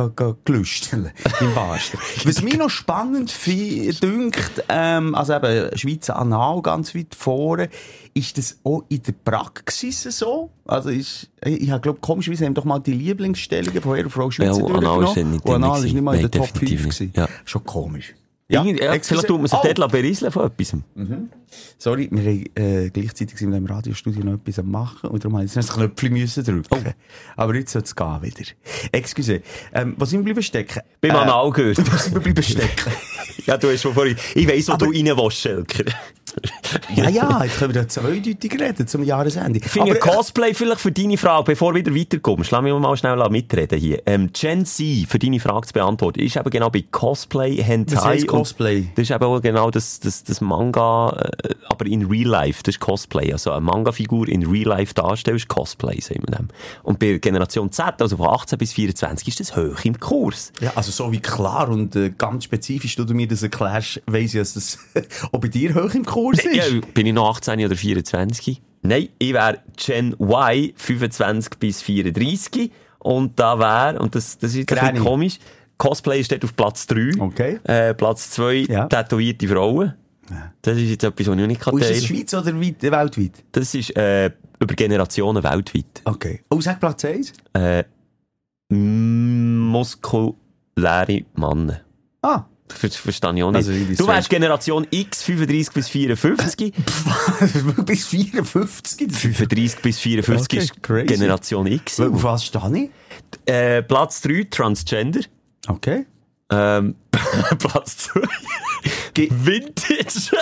gelüsteln. 0.43 1.11
Im 1.39 1.55
wahrsten. 1.55 1.99
Was 2.23 2.41
mich 2.41 2.57
noch 2.57 2.69
spannend 2.69 3.31
dünkt, 4.01 4.63
ähm, 4.69 5.13
also 5.13 5.35
eben 5.35 5.77
Schweizer 5.77 6.17
Anal 6.17 6.63
ganz 6.63 6.95
weit 6.95 7.13
vorne, 7.13 7.69
ist 8.13 8.37
das 8.37 8.57
auch 8.63 8.83
in 8.89 9.01
der 9.03 9.13
Praxis 9.13 10.03
so? 10.03 10.49
Also 10.65 10.89
ist, 10.89 11.29
ich, 11.43 11.61
ich 11.63 11.71
habe 11.71 11.81
glaube 11.81 11.99
komischerweise 11.99 12.45
haben 12.45 12.53
doch 12.53 12.65
mal 12.65 12.79
die 12.79 12.93
Lieblingsstellungen 12.93 13.81
von 13.81 13.95
Herr 13.95 14.09
Frau 14.09 14.29
Schweizer 14.31 14.61
Ja, 14.61 14.67
durchgenommen. 14.67 15.05
ist 15.07 15.15
nicht 15.17 15.45
Und 15.45 15.55
Anal 15.55 15.85
ist 15.85 15.93
nicht 15.93 16.01
mal 16.03 16.15
in 16.15 16.21
der 16.21 16.31
Top 16.31 16.45
5 16.47 16.53
definitiv 16.53 16.81
gewesen. 16.83 17.13
Ja. 17.15 17.27
Schon 17.45 17.63
komisch. 17.63 18.13
Ja, 18.49 18.63
ja, 18.63 18.93
vielleicht 19.01 19.27
tut 19.27 19.37
man 19.39 19.47
sich 19.47 19.57
Oh. 19.57 19.67
dort 19.73 19.91
berieseln 19.91 20.31
von 20.31 20.45
etwas. 20.45 20.75
Sorry, 21.77 22.09
wir 22.11 22.21
haben 22.23 22.45
äh, 22.55 22.89
gleichzeitig 22.89 23.39
wir 23.39 23.57
im 23.57 23.65
Radiostudio 23.65 24.23
noch 24.23 24.33
etwas 24.33 24.59
am 24.59 24.71
machen 24.71 25.09
und 25.09 25.23
darum 25.23 25.39
musste 25.39 25.59
ich 25.59 25.65
das 25.65 25.75
Knöpfchen 25.75 26.13
müssen 26.13 26.43
drücken. 26.43 26.93
Aber 27.35 27.55
jetzt 27.55 27.71
soll 27.71 27.81
es 27.83 27.95
gehen 27.95 28.21
wieder. 28.21 28.43
Excuse. 28.91 29.41
Ähm, 29.73 29.95
was 29.97 30.09
sind 30.09 30.19
wir 30.19 30.33
bleiben 30.33 30.43
stecken? 30.43 30.81
Beim 31.01 31.11
Äh, 31.11 31.15
Anal 31.17 31.51
gehört. 31.51 31.77
Wo 31.79 31.97
sind 31.97 32.13
wir 32.13 32.21
bleiben 32.21 32.43
stecken? 32.43 32.91
ja, 33.45 33.57
du 33.57 33.69
hast 33.69 33.81
vorhin... 33.83 34.15
Ich 34.35 34.47
weiss, 34.47 34.69
wo 34.69 34.75
du 34.77 34.85
rein 34.85 35.05
willst, 35.17 35.37
Schelker. 35.37 35.83
ja, 36.95 37.09
ja, 37.09 37.43
jetzt 37.43 37.57
können 37.59 37.73
wir 37.73 37.81
da 37.83 37.87
zweideutig 37.87 38.59
reden 38.59 38.87
zum 38.87 39.03
Jahresende. 39.03 39.59
Ich 39.59 39.65
finde 39.65 39.91
Aber, 39.91 39.97
äh, 39.97 39.99
Cosplay 39.99 40.53
vielleicht 40.53 40.81
für 40.81 40.91
deine 40.91 41.17
Frage, 41.17 41.43
bevor 41.45 41.73
du 41.73 41.79
wieder 41.79 41.93
weiterkommst, 41.93 42.49
lass 42.51 42.61
mich 42.63 42.73
mal 42.73 42.97
schnell 42.97 43.29
mitreden 43.29 43.79
hier. 43.79 44.01
Ähm, 44.05 44.29
Gen 44.33 44.65
Z, 44.65 45.07
für 45.07 45.19
deine 45.19 45.39
Frage 45.39 45.67
zu 45.67 45.73
beantworten, 45.73 46.19
ist 46.21 46.35
eben 46.35 46.49
genau 46.49 46.69
bei 46.69 46.83
Cosplay, 46.89 47.57
Hentai. 47.61 47.95
Was 48.15 48.21
und- 48.21 48.27
Cosplay? 48.27 48.87
Das 48.95 49.03
ist 49.03 49.11
eben 49.11 49.23
auch 49.23 49.41
genau 49.41 49.69
das, 49.69 49.99
das, 49.99 50.23
das 50.23 50.41
Manga, 50.41 51.11
äh, 51.42 51.42
aber 51.69 51.85
in 51.85 52.05
Real 52.07 52.27
Life, 52.29 52.61
das 52.63 52.75
ist 52.75 52.79
Cosplay. 52.79 53.31
Also 53.31 53.51
eine 53.51 53.61
Manga-Figur 53.61 54.27
in 54.27 54.45
Real 54.45 54.67
Life 54.69 54.93
darstellst, 54.93 55.47
Cosplay, 55.47 55.99
sagen 56.01 56.23
wir 56.27 56.35
dem. 56.37 56.47
Und 56.83 56.99
bei 56.99 57.17
Generation 57.17 57.71
Z, 57.71 58.01
also 58.01 58.17
von 58.17 58.27
18 58.29 58.57
bis 58.57 58.73
24, 58.73 59.27
ist 59.27 59.39
das 59.39 59.55
hoch 59.55 59.83
im 59.83 59.99
Kurs. 59.99 60.51
Ja, 60.61 60.71
also 60.75 60.91
so 60.91 61.11
wie 61.11 61.19
klar 61.19 61.69
und 61.69 61.95
äh, 61.95 62.11
ganz 62.17 62.45
spezifisch, 62.45 62.95
du 62.95 63.05
mir 63.13 63.27
das 63.27 63.43
erklärst, 63.43 64.01
weiss 64.05 64.33
ich, 64.33 64.39
dass 64.39 64.53
das 64.53 64.79
auch 65.31 65.39
bei 65.39 65.47
dir 65.47 65.75
hoch 65.75 65.93
im 65.93 66.05
Kurs 66.05 66.39
ist. 66.39 66.55
Ja, 66.55 66.63
bin 66.93 67.05
ich 67.07 67.13
noch 67.13 67.29
18 67.37 67.65
oder 67.65 67.75
24? 67.75 68.61
Nein, 68.83 69.09
ich 69.17 69.33
wäre 69.33 69.59
Gen 69.77 70.15
Y, 70.19 70.73
25 70.75 71.57
bis 71.59 71.81
34. 71.81 72.71
Und 72.99 73.39
da 73.39 73.57
wäre, 73.59 73.99
und 73.99 74.15
das, 74.15 74.37
das 74.37 74.55
ist 74.55 74.71
ein 74.71 74.97
komisch, 74.99 75.39
Cosplay 75.77 76.23
steht 76.23 76.43
auf 76.45 76.55
Platz 76.55 76.87
3. 76.87 77.19
Okay. 77.19 77.59
Äh, 77.63 77.93
Platz 77.93 78.29
2, 78.31 78.65
Ja. 78.69 78.87
tätowierte 78.87 79.47
Frauen. 79.47 79.93
Das 80.61 80.77
ist 80.77 80.89
jetzt 80.89 81.03
etwas, 81.03 81.27
was 81.27 81.37
ich 81.37 81.47
nicht 81.47 81.61
kann 81.61 81.77
ist 81.77 81.89
das 81.89 82.05
Schweiz 82.05 82.33
oder 82.33 82.59
weit, 82.59 82.83
äh, 82.83 82.91
weltweit? 82.91 83.43
Das 83.51 83.75
ist 83.75 83.95
äh, 83.97 84.31
über 84.59 84.73
Generationen 84.75 85.43
weltweit. 85.43 86.01
Okay. 86.05 86.41
Oh, 86.49 86.61
sag 86.61 86.79
Platz 86.79 87.03
1. 87.05 87.33
Äh, 87.53 87.83
muskuläre 88.69 90.35
Männer. 91.35 91.81
Ah. 92.21 92.43
Das 92.67 92.95
verstehe 92.95 93.33
ich 93.35 93.43
auch 93.43 93.51
nicht. 93.51 93.57
Also, 93.57 93.71
irgendwie 93.71 93.95
du 93.95 94.07
wärst. 94.07 94.29
Generation 94.29 94.87
X, 94.89 95.21
35 95.23 95.73
bis 95.73 95.89
54. 95.89 96.73
Bis 97.85 98.07
54. 98.07 99.11
35 99.11 99.81
bis 99.81 99.99
54 99.99 100.41
Okay, 100.41 100.57
ist 100.57 100.81
crazy. 100.81 101.05
Generation 101.05 101.67
X. 101.67 101.99
Auf 101.99 102.23
was 102.23 102.45
stehe 102.45 102.85
ich? 102.85 102.89
Äh, 103.53 103.83
Platz 103.83 104.21
3, 104.21 104.47
Transgender. 104.49 105.19
Okay. 105.67 106.05
Ähm, 106.51 106.95
Platz 107.59 107.97
2, 107.97 108.21
Ge- 109.13 109.29
Vintage. 109.31 110.37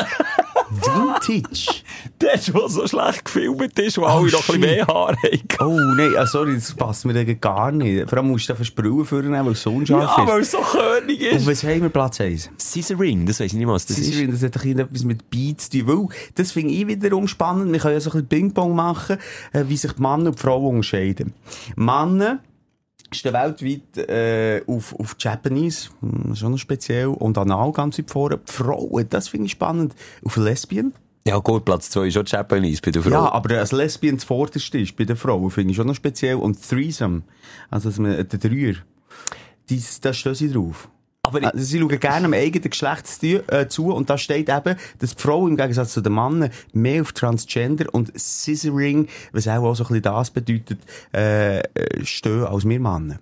Vintage. 0.70 1.52
Ist, 1.52 1.84
der 2.22 2.38
so 2.70 2.88
schlecht 2.88 3.26
gefilmt 3.26 3.78
ist, 3.80 3.98
wo 3.98 4.06
alle 4.06 4.22
noch 4.22 4.26
ein 4.26 4.32
bisschen 4.32 4.54
shit. 4.56 4.62
mehr 4.62 4.88
Haare 4.88 5.16
haben. 5.18 5.42
Oh 5.60 5.80
nein, 5.96 6.12
ah, 6.18 6.26
sorry, 6.26 6.56
das 6.56 6.74
passt 6.74 7.06
mir 7.06 7.14
dann 7.14 7.40
gar 7.40 7.72
nicht. 7.72 8.10
Vor 8.10 8.18
allem 8.18 8.30
musst 8.30 8.48
du 8.50 8.54
da 8.54 8.56
versprühen 8.56 9.06
vornehmen, 9.06 9.46
weil 9.46 9.52
es 9.54 9.62
so 9.62 9.72
unscharf 9.72 10.18
Ja, 10.18 10.24
ist. 10.24 10.30
weil 10.32 10.42
es 10.42 10.52
so 10.52 10.58
körnig 10.60 11.20
Und 11.32 11.38
ist. 11.38 11.48
was 11.48 11.64
haben 11.64 11.82
wir 11.82 11.90
Platz 11.90 12.22
1? 12.22 12.50
Scissoring, 12.60 13.26
das 13.26 13.40
weiss 13.40 13.48
ich 13.48 13.60
nicht 13.60 13.68
was 13.68 13.86
das 13.86 13.98
Das, 13.98 14.08
ist. 14.08 14.34
das 14.34 14.44
hat 14.44 14.56
irgendetwas 14.66 15.04
mit 15.04 15.30
Beats 15.30 15.70
zu 15.70 15.80
tun. 15.86 16.10
Weil, 16.10 16.18
das 16.36 16.52
finde 16.52 16.74
ich 16.74 16.88
wiederum 16.88 17.28
spannend. 17.28 17.72
Wir 17.72 17.80
können 17.80 17.94
ja 17.96 18.00
so 18.00 18.10
ein 18.12 18.26
bisschen 18.26 18.28
Ping-Pong 18.30 18.76
machen, 18.76 19.18
äh, 19.54 19.64
wie 19.68 19.78
sich 19.78 19.92
die 19.94 20.02
Männer 20.02 20.28
und 20.30 20.36
die 20.38 20.42
Frauen 20.42 20.76
unterscheiden. 20.76 21.34
Männer 21.76 22.40
stehen 23.14 23.34
weltweit 23.34 23.98
äh, 24.10 24.62
auf, 24.68 24.98
auf 25.00 25.16
Japanese, 25.20 25.90
hm, 26.00 26.36
schon 26.36 26.52
noch 26.52 26.58
speziell, 26.58 27.08
und 27.08 27.38
Anal 27.38 27.72
ganz 27.72 27.98
weit 27.98 28.10
vorne. 28.10 28.38
Die 28.38 28.52
Frauen, 28.52 29.06
das 29.10 29.30
finde 29.30 29.46
ich 29.48 29.52
spannend, 29.52 29.96
auf 30.24 30.38
Lesbian. 30.38 30.94
Ja 31.28 31.38
gut, 31.38 31.66
Platz 31.66 31.90
2 31.92 32.08
ist 32.08 32.14
schon 32.16 32.26
Japanese 32.26 32.82
bei 32.82 32.92
der 32.92 33.04
Frau. 33.04 33.12
Ja, 33.12 33.32
aber 33.32 33.60
als 33.60 33.72
Lesbian 33.72 34.16
das 34.16 34.24
Vorderste 34.24 34.80
ist 34.80 34.96
bei 34.96 35.04
den 35.04 35.16
Frauen, 35.16 35.52
finde 35.52 35.72
ich 35.72 35.78
schon 35.78 35.86
noch 35.86 35.96
speziell. 35.96 36.36
Und 36.36 36.68
Threesome, 36.68 37.22
also 37.70 37.90
dass 37.90 38.00
man, 38.00 38.16
der 38.16 38.26
Dreier, 38.26 38.76
dies, 39.70 40.00
da 40.02 40.14
stehen 40.14 40.34
sie 40.34 40.52
drauf. 40.52 40.90
Aber 41.36 41.54
Also, 41.54 41.64
sie 41.66 41.80
schauen 41.80 42.00
gerne 42.00 42.26
am 42.26 42.34
eigenen 42.34 42.70
Geschlecht 42.70 43.08
zu, 43.08 43.28
äh, 43.48 43.68
und 43.94 44.10
da 44.10 44.18
steht 44.18 44.50
eben, 44.50 44.76
dass 45.00 45.16
die 45.16 45.22
Frauen 45.22 45.52
im 45.52 45.58
Gegensatz 45.58 45.94
zu 45.94 46.02
den 46.02 46.14
Männern 46.14 46.50
mehr 46.74 47.02
auf 47.02 47.12
Transgender 47.14 47.86
und 47.94 48.12
Scissoring, 48.20 49.08
was 49.32 49.48
auch, 49.48 49.64
auch 49.64 49.76
so 49.76 49.84
ein 49.84 49.88
bisschen 49.88 50.02
das 50.04 50.30
bedeutet, 50.32 50.80
äh, 51.14 51.62
stehen 52.04 52.44
als 52.46 52.66
wir 52.68 52.80
Männer. 52.80 53.20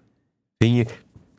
finde 0.61 0.81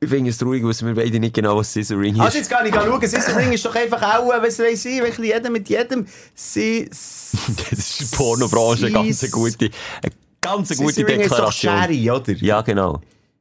ich, 0.03 0.09
finde 0.09 0.31
es 0.31 0.39
traurig, 0.39 0.65
wissen 0.65 0.89
wir 0.89 0.95
beide 0.95 1.21
nicht 1.21 1.35
genau, 1.35 1.57
was 1.59 1.71
Scissoring 1.71 2.15
ist. 2.15 2.21
Also 2.21 2.39
jetzt 2.39 2.51
kann 2.51 2.65
ich 2.67 2.75
schauen, 2.75 3.01
Scissoring 3.07 3.53
ist 3.53 3.65
doch 3.67 3.75
einfach 3.75 4.03
auch, 4.03 4.33
äh, 4.33 4.43
was 4.43 4.59
weiss 4.59 4.85
ich, 4.87 5.01
wirklich 5.03 5.33
jeder 5.33 5.51
mit 5.51 5.69
jedem, 5.69 6.07
sie, 6.35 6.87
das 6.91 7.35
ist 7.73 8.01
die 8.01 8.17
Pornobranche 8.17 8.87
eine 8.87 8.95
ganz 8.95 9.21
Sis- 9.21 9.31
gute, 9.31 9.67
eine 10.03 10.13
ganz 10.41 10.69
gute 10.77 10.93
Scissoring 10.95 11.21
ist 11.21 11.31
doch 11.31 11.37
Deklaration. 11.53 11.79
Sherry, 11.79 12.11
oder? 12.11 12.33
Ja, 12.33 12.63
genau. 12.63 13.01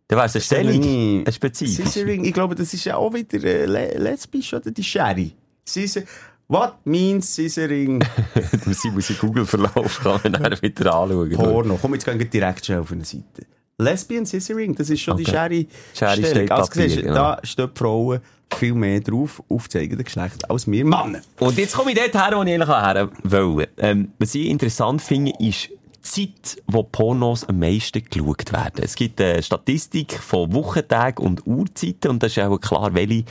Da 0.09 0.15
wäre 0.15 0.25
es 0.25 0.35
eine 0.35 0.41
Stellung, 0.41 0.79
nie. 0.79 1.21
eine 1.23 1.31
spezifische. 1.31 1.83
Scissoring, 1.83 2.25
ich 2.25 2.33
glaube, 2.33 2.55
das 2.55 2.73
ist 2.73 2.83
ja 2.83 2.97
auch 2.97 3.13
wieder 3.13 3.43
äh, 3.43 3.65
le 3.65 3.97
lesbisch, 3.99 4.53
oder? 4.55 4.71
Die 4.71 4.83
Sherry. 4.83 5.33
Scissor 5.67 6.01
What 6.47 6.77
means 6.83 7.31
Scissoring 7.31 7.99
Du 8.33 8.69
musst 8.69 8.85
muss 8.85 9.09
in 9.11 9.17
Google 9.19 9.45
Verlauf 9.45 9.99
kann 10.01 10.19
man 10.23 10.33
dann 10.33 10.59
wieder 10.63 10.95
anschauen. 10.95 11.31
Porno? 11.33 11.77
Komm, 11.79 11.93
jetzt 11.93 12.05
gehen 12.05 12.17
wir 12.17 12.25
direkt 12.25 12.65
schnell 12.65 12.79
auf 12.79 12.91
eine 12.91 13.05
Seite. 13.05 13.45
Lesbian 13.77 14.25
Scissoring, 14.25 14.73
das 14.73 14.89
ist 14.89 14.99
schon 15.01 15.15
die 15.15 15.23
Okay. 15.23 15.31
Sherry. 15.31 15.67
Sherry 15.93 16.13
Stellung. 16.23 16.35
steht 16.35 16.51
Also, 16.51 16.69
Papier, 16.69 16.83
siehst, 16.83 16.97
du, 16.97 17.01
genau. 17.03 17.13
da 17.13 17.39
stehen 17.43 17.69
die 17.71 17.79
Frauen 17.79 18.19
viel 18.51 18.73
mehr 18.73 18.99
drauf, 19.01 19.43
auf 19.47 19.67
das 19.67 19.79
eigene 19.79 20.03
Geschlecht, 20.03 20.49
als 20.49 20.65
wir 20.65 20.83
Männer. 20.85 21.21
Und 21.39 21.55
jetzt 21.55 21.75
komme 21.75 21.91
ich 21.91 21.97
dort 21.99 22.15
her, 22.15 22.35
wo 22.35 22.41
ich 22.41 22.51
eigentlich 22.51 22.67
her 22.67 23.09
wollte. 23.23 23.69
Ähm, 23.77 24.11
was 24.17 24.33
ich 24.33 24.47
interessant 24.47 25.03
finde, 25.03 25.33
ist 25.39 25.69
Zeit, 26.01 26.61
wo 26.67 26.83
Pornos 26.83 27.43
am 27.45 27.59
meisten 27.59 28.03
geschaut 28.03 28.51
werden. 28.51 28.83
Es 28.83 28.95
gibt 28.95 29.19
eine 29.21 29.43
Statistik 29.43 30.13
von 30.13 30.53
Wochentagen 30.53 31.25
und 31.25 31.45
Uhrzeiten 31.45 32.11
und 32.11 32.23
das 32.23 32.37
ist 32.37 32.43
auch 32.43 32.57
klar, 32.57 32.93
welche, 32.93 33.25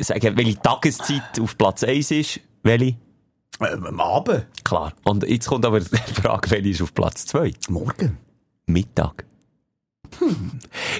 sagen, 0.00 0.36
welche 0.36 0.60
Tageszeit 0.60 1.40
auf 1.40 1.56
Platz 1.56 1.84
1 1.84 2.10
ist. 2.10 2.40
Welche? 2.62 2.96
Ähm, 3.60 3.86
am 3.86 4.00
Abend. 4.00 4.46
Klar. 4.64 4.92
Und 5.04 5.26
jetzt 5.28 5.48
kommt 5.48 5.64
aber 5.64 5.80
die 5.80 5.96
Frage, 6.14 6.50
welche 6.50 6.68
ist 6.70 6.82
auf 6.82 6.94
Platz 6.94 7.26
2? 7.26 7.52
Morgen. 7.68 8.18
Mittag. 8.66 9.24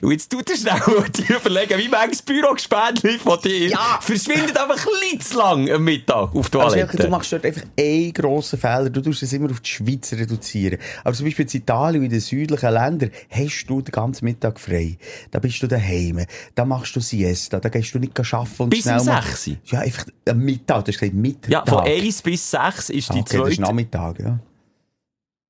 Und 0.02 0.10
jetzt 0.10 0.30
tut 0.30 0.48
er 0.50 0.56
schnell 0.56 1.04
dir 1.10 1.36
überlegen, 1.36 1.78
wie 1.78 1.88
manches 1.88 2.22
Bürogespänchen 2.22 3.18
von 3.20 3.40
dir 3.40 3.68
Ja. 3.68 3.98
verschwindet 4.00 4.56
einfach 4.56 4.76
ein 4.86 4.92
bisschen 5.00 5.20
zu 5.20 5.38
lang 5.38 5.70
am 5.70 5.84
Mittag 5.84 6.34
auf 6.34 6.50
die 6.50 6.58
Also, 6.58 6.76
Toilette. 6.76 6.96
du 6.98 7.08
machst 7.08 7.32
dort 7.32 7.44
einfach 7.44 7.62
einen 7.78 8.12
grossen 8.12 8.58
Fehler. 8.58 8.90
Du 8.90 9.00
tust 9.00 9.22
es 9.22 9.32
immer 9.32 9.50
auf 9.50 9.60
die 9.60 9.68
Schweiz 9.70 10.12
reduzieren. 10.12 10.78
Aber 11.04 11.14
zum 11.14 11.26
Beispiel 11.26 11.46
in 11.50 11.60
Italien 11.60 12.00
und 12.00 12.04
in 12.06 12.10
den 12.10 12.20
südlichen 12.20 12.72
Ländern 12.72 13.10
hast 13.30 13.66
du 13.66 13.80
den 13.80 13.92
ganzen 13.92 14.24
Mittag 14.24 14.60
frei. 14.60 14.98
Da 15.30 15.38
bist 15.38 15.62
du 15.62 15.66
daheim. 15.66 16.24
Da 16.54 16.64
machst 16.64 16.94
du 16.96 17.00
Siesta. 17.00 17.60
Da 17.60 17.68
gehst 17.68 17.94
du 17.94 17.98
nicht 17.98 18.18
arbeiten 18.18 18.62
und 18.62 18.70
Bis 18.70 18.82
schnell 18.82 19.00
um 19.00 19.06
mal- 19.06 19.22
6 19.22 19.48
Uhr? 19.48 19.56
Ja, 19.66 19.80
einfach 19.80 20.06
am 20.28 20.38
Mittag. 20.38 20.84
Du 20.84 20.92
hast 20.92 20.98
gesagt 20.98 21.14
Mittag. 21.14 21.50
ja, 21.50 21.64
von 21.66 21.80
1 21.80 22.22
bis 22.22 22.50
6 22.50 22.90
ist 22.90 23.08
die 23.12 23.18
Ah, 23.18 23.20
okay, 23.20 23.38
das 23.38 23.48
ist 23.48 23.56
zweite. 23.56 23.60
Nachmittag, 23.62 24.18
ja. 24.20 24.38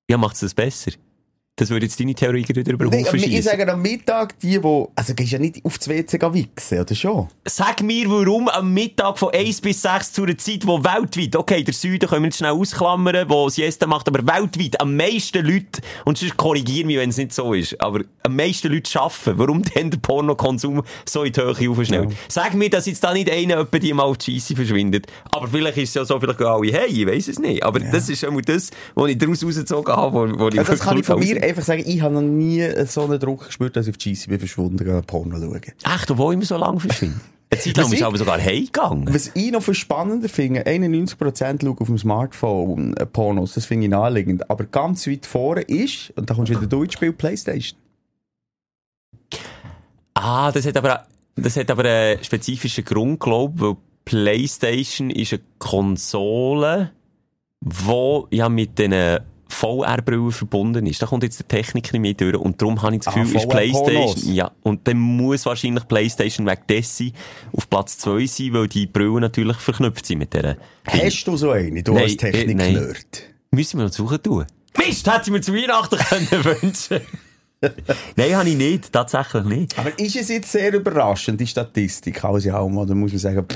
Ja, 0.09 0.17
macht's 0.19 0.41
das 0.41 0.55
besser? 0.55 0.93
Das 1.59 1.71
würde 1.71 1.87
jetzt 1.87 1.99
deine 1.99 2.15
Theorie 2.15 2.47
wieder 2.47 2.71
über 2.71 2.85
den 2.85 3.07
Haufen 3.07 3.19
ich 3.19 3.43
sage 3.43 3.67
am 3.73 3.81
Mittag, 3.81 4.39
die, 4.41 4.63
wo, 4.63 4.93
also 4.95 5.15
gehst 5.15 5.33
ja 5.33 5.39
nicht 5.39 5.65
aufs 5.65 5.89
WC 5.89 6.19
gehen 6.19 6.35
wichsen, 6.35 6.81
oder 6.81 6.95
schon? 6.95 7.29
Sag 7.47 7.83
mir, 7.83 8.11
warum 8.11 8.51
am 8.51 8.75
Mittag 8.75 9.19
von 9.19 9.33
1 9.33 9.63
bis 9.63 9.81
6 9.81 10.13
zu 10.13 10.25
einer 10.25 10.37
Zeit, 10.37 10.67
wo 10.67 10.85
weltweit, 10.85 11.35
okay, 11.35 11.65
der 11.65 11.73
Süden 11.73 12.11
können 12.11 12.25
wir 12.25 12.27
jetzt 12.27 12.37
schnell 12.37 12.51
ausklammern, 12.51 13.27
wo 13.31 13.49
Siesta 13.49 13.87
macht, 13.87 14.07
aber 14.07 14.19
weltweit 14.27 14.79
am 14.83 14.97
meisten 14.97 15.47
Leute, 15.47 15.81
und 16.05 16.19
sonst 16.19 16.37
korrigier 16.37 16.85
mich, 16.85 16.99
wenn 16.99 17.09
es 17.09 17.17
nicht 17.17 17.33
so 17.33 17.55
ist, 17.55 17.81
aber 17.81 18.03
am 18.23 18.37
meisten 18.37 18.71
Leute 18.71 19.01
arbeiten, 19.01 19.39
warum 19.39 19.63
denn 19.63 19.91
der 19.91 19.99
Pornokonsum 19.99 20.83
so 21.07 21.25
in 21.25 21.33
die 21.33 21.41
Höhe 21.41 21.71
aufschnellt? 21.71 22.11
Sag 22.29 22.53
mir, 22.53 22.69
dass 22.69 22.85
jetzt 22.85 23.03
da 23.03 23.15
nicht 23.15 23.31
einer 23.31 23.61
etwa 23.61 23.79
die 23.79 23.95
mal 23.95 24.03
auf 24.03 24.19
die 24.19 24.39
Scheisse 24.39 24.57
verschwindet. 24.57 25.07
Aber 25.33 25.49
vielleicht 25.49 25.79
ist 25.79 25.89
es 25.89 25.95
ja 25.95 26.05
so, 26.05 26.21
vielleicht 26.21 26.39
gehen 26.39 26.49
alle, 26.49 26.71
hey, 26.71 26.89
ich 26.89 27.07
weiss 27.07 27.29
es 27.29 27.39
nicht. 27.39 27.63
Aber 27.63 27.81
das 27.81 28.11
ist 28.11 28.23
immer 28.25 28.43
das, 28.43 28.71
was 28.95 29.09
ich 29.09 29.17
daraus 29.17 29.43
rausgezogen 29.43 29.97
habe, 29.97 30.13
wo, 30.13 30.39
wo 30.39 30.49
ich 30.49 30.59
Also 30.59 30.73
das 30.73 30.81
kann 30.81 30.99
ich 30.99 31.07
von 31.07 31.19
mir 31.19 31.46
einfach 31.47 31.63
sagen, 31.63 31.83
ich 31.87 32.01
habe 32.03 32.15
noch 32.15 32.23
nie 32.23 32.67
so 32.87 33.05
einen 33.05 33.19
Druck 33.19 33.47
gespürt, 33.47 33.77
dass 33.77 33.87
ich 33.87 33.93
auf 33.95 33.99
die 33.99 34.15
bin 34.29 34.39
verschwunden, 34.39 34.77
gehe 34.85 35.03
Porno 35.03 35.37
schauen. 35.39 35.61
Echt, 35.63 36.11
obwohl 36.11 36.33
ich 36.33 36.37
immer 36.37 36.45
so 36.47 36.57
lange 36.57 36.81
verschwinde. 36.81 37.21
Eine 37.49 37.61
Zeit 37.61 37.77
lang 37.77 37.93
ich- 37.93 38.05
aber 38.05 38.19
sogar 38.19 38.41
heimgegangen. 38.41 39.15
Was 39.15 39.31
ich 39.35 39.53
noch 39.53 39.63
viel 39.63 39.75
spannender 39.75 40.29
finde, 40.29 40.67
91% 40.67 41.63
schauen 41.63 41.79
auf 41.79 41.87
dem 41.87 41.97
Smartphone 41.97 42.97
äh, 42.97 43.07
Pornos, 43.07 43.55
das 43.55 43.67
finde 43.67 43.85
ich 43.85 43.91
naheliegend. 43.91 44.51
Aber 44.51 44.65
ganz 44.65 45.07
weit 45.07 45.27
vorne 45.27 45.63
ist, 45.63 46.13
und 46.17 46.29
da 46.29 46.35
kommst 46.35 46.51
du 46.53 46.57
wieder 46.57 46.67
durch, 46.67 46.91
Spiel 46.93 47.13
Playstation. 47.13 47.79
Ah, 50.15 50.51
das 50.51 50.67
hat 50.67 50.77
aber, 50.77 51.07
das 51.37 51.57
hat 51.57 51.71
aber 51.71 51.85
einen 51.85 52.25
spezifischen 52.25 52.85
Grund, 52.85 53.21
glaube 53.21 53.55
ich, 53.55 53.63
weil 53.63 53.77
PlayStation 54.05 55.11
ist 55.11 55.33
eine 55.33 55.43
Konsole, 55.59 56.91
die 57.61 58.37
ja 58.37 58.49
mit 58.49 58.79
den 58.79 59.21
VR-Brillen 59.49 60.33
verbunden 60.33 60.87
ist. 60.87 61.01
Da 61.03 61.07
kommt 61.07 61.23
jetzt 61.23 61.39
der 61.39 61.49
Technik 61.49 61.93
nicht 61.93 62.01
mehr 62.01 62.15
durch 62.15 62.37
und 62.37 62.61
darum 62.61 62.83
habe 62.83 62.95
ich 62.97 63.03
das 63.03 63.15
Ah, 63.15 63.19
Gefühl, 63.21 63.37
ist 63.37 63.43
VR-Pornos. 63.45 63.83
PlayStation, 63.85 64.35
ja, 64.35 64.51
und 64.63 64.87
dann 64.89 64.99
muss 64.99 65.47
wahrscheinlich 65.47 65.87
PlayStation 65.89 66.47
wegen 66.47 66.63
dessen 66.69 67.13
auf 67.53 67.69
Platz 67.71 67.99
2 67.99 68.27
sein, 68.27 68.53
weil 68.53 68.69
die 68.69 68.87
Brillen 68.87 69.21
natürlich 69.21 69.57
verknüpft 69.57 70.07
sind 70.07 70.19
mit 70.19 70.35
dieser. 70.35 70.57
Hast 70.87 71.25
du 71.25 71.37
so 71.37 71.51
eine, 71.51 71.83
du 71.83 71.93
Nein, 71.95 72.03
als 72.05 72.13
äh, 72.15 72.17
Technik-Nerd? 72.17 73.23
Müssen 73.53 73.79
wir 73.79 73.85
noch 73.85 73.93
suchen 73.93 74.23
tun. 74.23 74.45
Mist, 74.79 75.07
hätte 75.07 75.23
ich 75.27 75.31
mir 75.31 75.41
zu 75.41 75.55
Weihnachten 75.55 75.97
können 76.29 76.45
wünschen 76.45 77.01
Nein, 78.17 78.37
habe 78.37 78.49
ich 78.51 78.57
nicht, 78.57 78.93
tatsächlich 78.93 79.45
nicht. 79.45 79.79
Aber 79.79 79.99
ist 79.99 80.15
es 80.17 80.29
jetzt 80.29 80.53
sehr 80.53 80.75
überraschend, 80.75 81.41
die 81.41 81.47
Statistik, 81.47 82.23
in 82.23 82.51
allem, 82.51 82.77
oder 82.77 82.95
muss 82.95 83.13
man 83.13 83.19
sagen, 83.19 83.47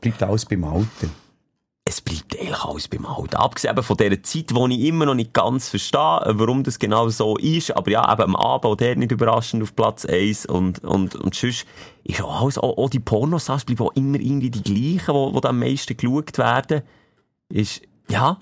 bleibt 0.00 0.22
alles 0.22 0.44
beim 0.44 0.64
Alten? 0.64 1.10
Es 1.88 2.02
bleibt 2.02 2.38
eigentlich 2.38 2.62
alles 2.62 2.86
beim 2.86 3.06
Alten. 3.06 3.36
Abgesehen 3.36 3.82
von 3.82 3.96
dieser 3.96 4.22
Zeit, 4.22 4.50
die 4.50 4.74
ich 4.74 4.88
immer 4.88 5.06
noch 5.06 5.14
nicht 5.14 5.32
ganz 5.32 5.70
verstehe, 5.70 6.20
warum 6.26 6.62
das 6.62 6.78
genau 6.78 7.08
so 7.08 7.38
ist. 7.38 7.74
Aber 7.74 7.90
ja, 7.90 8.12
eben 8.12 8.22
am 8.22 8.36
Abend 8.36 8.80
der 8.80 8.94
nicht 8.94 9.10
überraschend 9.10 9.62
auf 9.62 9.74
Platz 9.74 10.04
1. 10.04 10.44
Und, 10.46 10.84
und, 10.84 11.16
und 11.16 11.34
sonst 11.34 11.66
ist 12.04 12.22
auch 12.22 12.42
alles, 12.42 12.58
auch, 12.58 12.76
auch 12.76 12.90
die 12.90 13.00
Pornosachen 13.00 13.64
bleiben 13.64 13.84
auch 13.84 13.96
immer 13.96 14.20
irgendwie 14.20 14.50
die 14.50 14.62
gleichen, 14.62 15.32
die, 15.32 15.40
die 15.40 15.46
am 15.46 15.58
meisten 15.58 15.96
geschaut 15.96 16.36
werden. 16.36 16.82
Ist, 17.48 17.80
ja. 18.10 18.36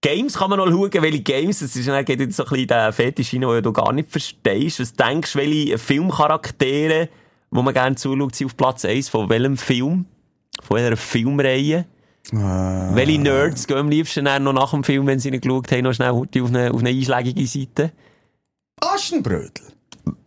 Games 0.00 0.38
kann 0.38 0.50
man 0.50 0.60
noch 0.60 0.68
schauen, 0.68 1.02
welche 1.02 1.20
Games, 1.20 1.58
das 1.58 1.74
ist, 1.74 1.88
dann 1.88 2.04
geht 2.04 2.20
jetzt 2.20 2.36
so 2.36 2.44
ein 2.44 2.50
bisschen 2.50 2.68
der 2.68 2.92
Fetisch 2.92 3.34
rein, 3.34 3.40
den 3.40 3.62
du 3.64 3.72
gar 3.72 3.92
nicht 3.92 4.12
verstehst. 4.12 4.78
Was 4.78 4.92
denkst 4.92 5.32
du, 5.32 5.40
welche 5.40 5.76
Filmcharaktere, 5.76 7.08
wo 7.50 7.62
man 7.62 7.74
gerne 7.74 7.96
zuschaut, 7.96 8.36
sind 8.36 8.46
auf 8.46 8.56
Platz 8.56 8.84
1, 8.84 9.08
von 9.08 9.28
welchem 9.28 9.56
Film? 9.56 10.06
Von 10.62 10.76
welcher 10.76 10.96
Filmreihe? 10.96 11.84
Welche 12.32 13.18
Nerds 13.18 13.66
gehen 13.66 13.78
am 13.78 13.88
liebsten 13.88 14.24
dann 14.24 14.44
noch 14.44 14.52
nach 14.52 14.70
dem 14.70 14.84
Film, 14.84 15.06
wenn 15.06 15.18
sie 15.18 15.30
nicht 15.30 15.42
geschaut 15.42 15.70
haben, 15.72 15.82
noch 15.82 15.94
schnell 15.94 16.10
auf 16.10 16.26
eine, 16.34 16.72
auf 16.72 16.80
eine 16.80 16.90
einschlägige 16.90 17.46
Seite? 17.46 17.92
Aschenbrödel. 18.80 19.64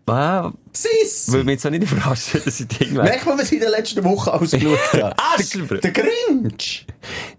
Ah, 0.06 0.52
Sissi. 0.74 1.32
würde 1.32 1.46
mich 1.46 1.54
jetzt 1.54 1.66
auch 1.66 1.70
nicht 1.70 1.90
überraschen, 1.90 2.42
dass 2.44 2.60
ich 2.60 2.68
Ding 2.68 2.94
wäre. 2.94 3.04
Merkt 3.10 3.26
man, 3.26 3.38
was 3.38 3.48
ich 3.48 3.54
in 3.54 3.60
der 3.62 3.70
letzten 3.70 4.04
Woche 4.04 4.34
ausgeschaut 4.34 4.80
habe? 4.94 5.16
Aschenbrödel. 5.40 5.80
Der 5.80 5.92
Grinch. 5.92 6.86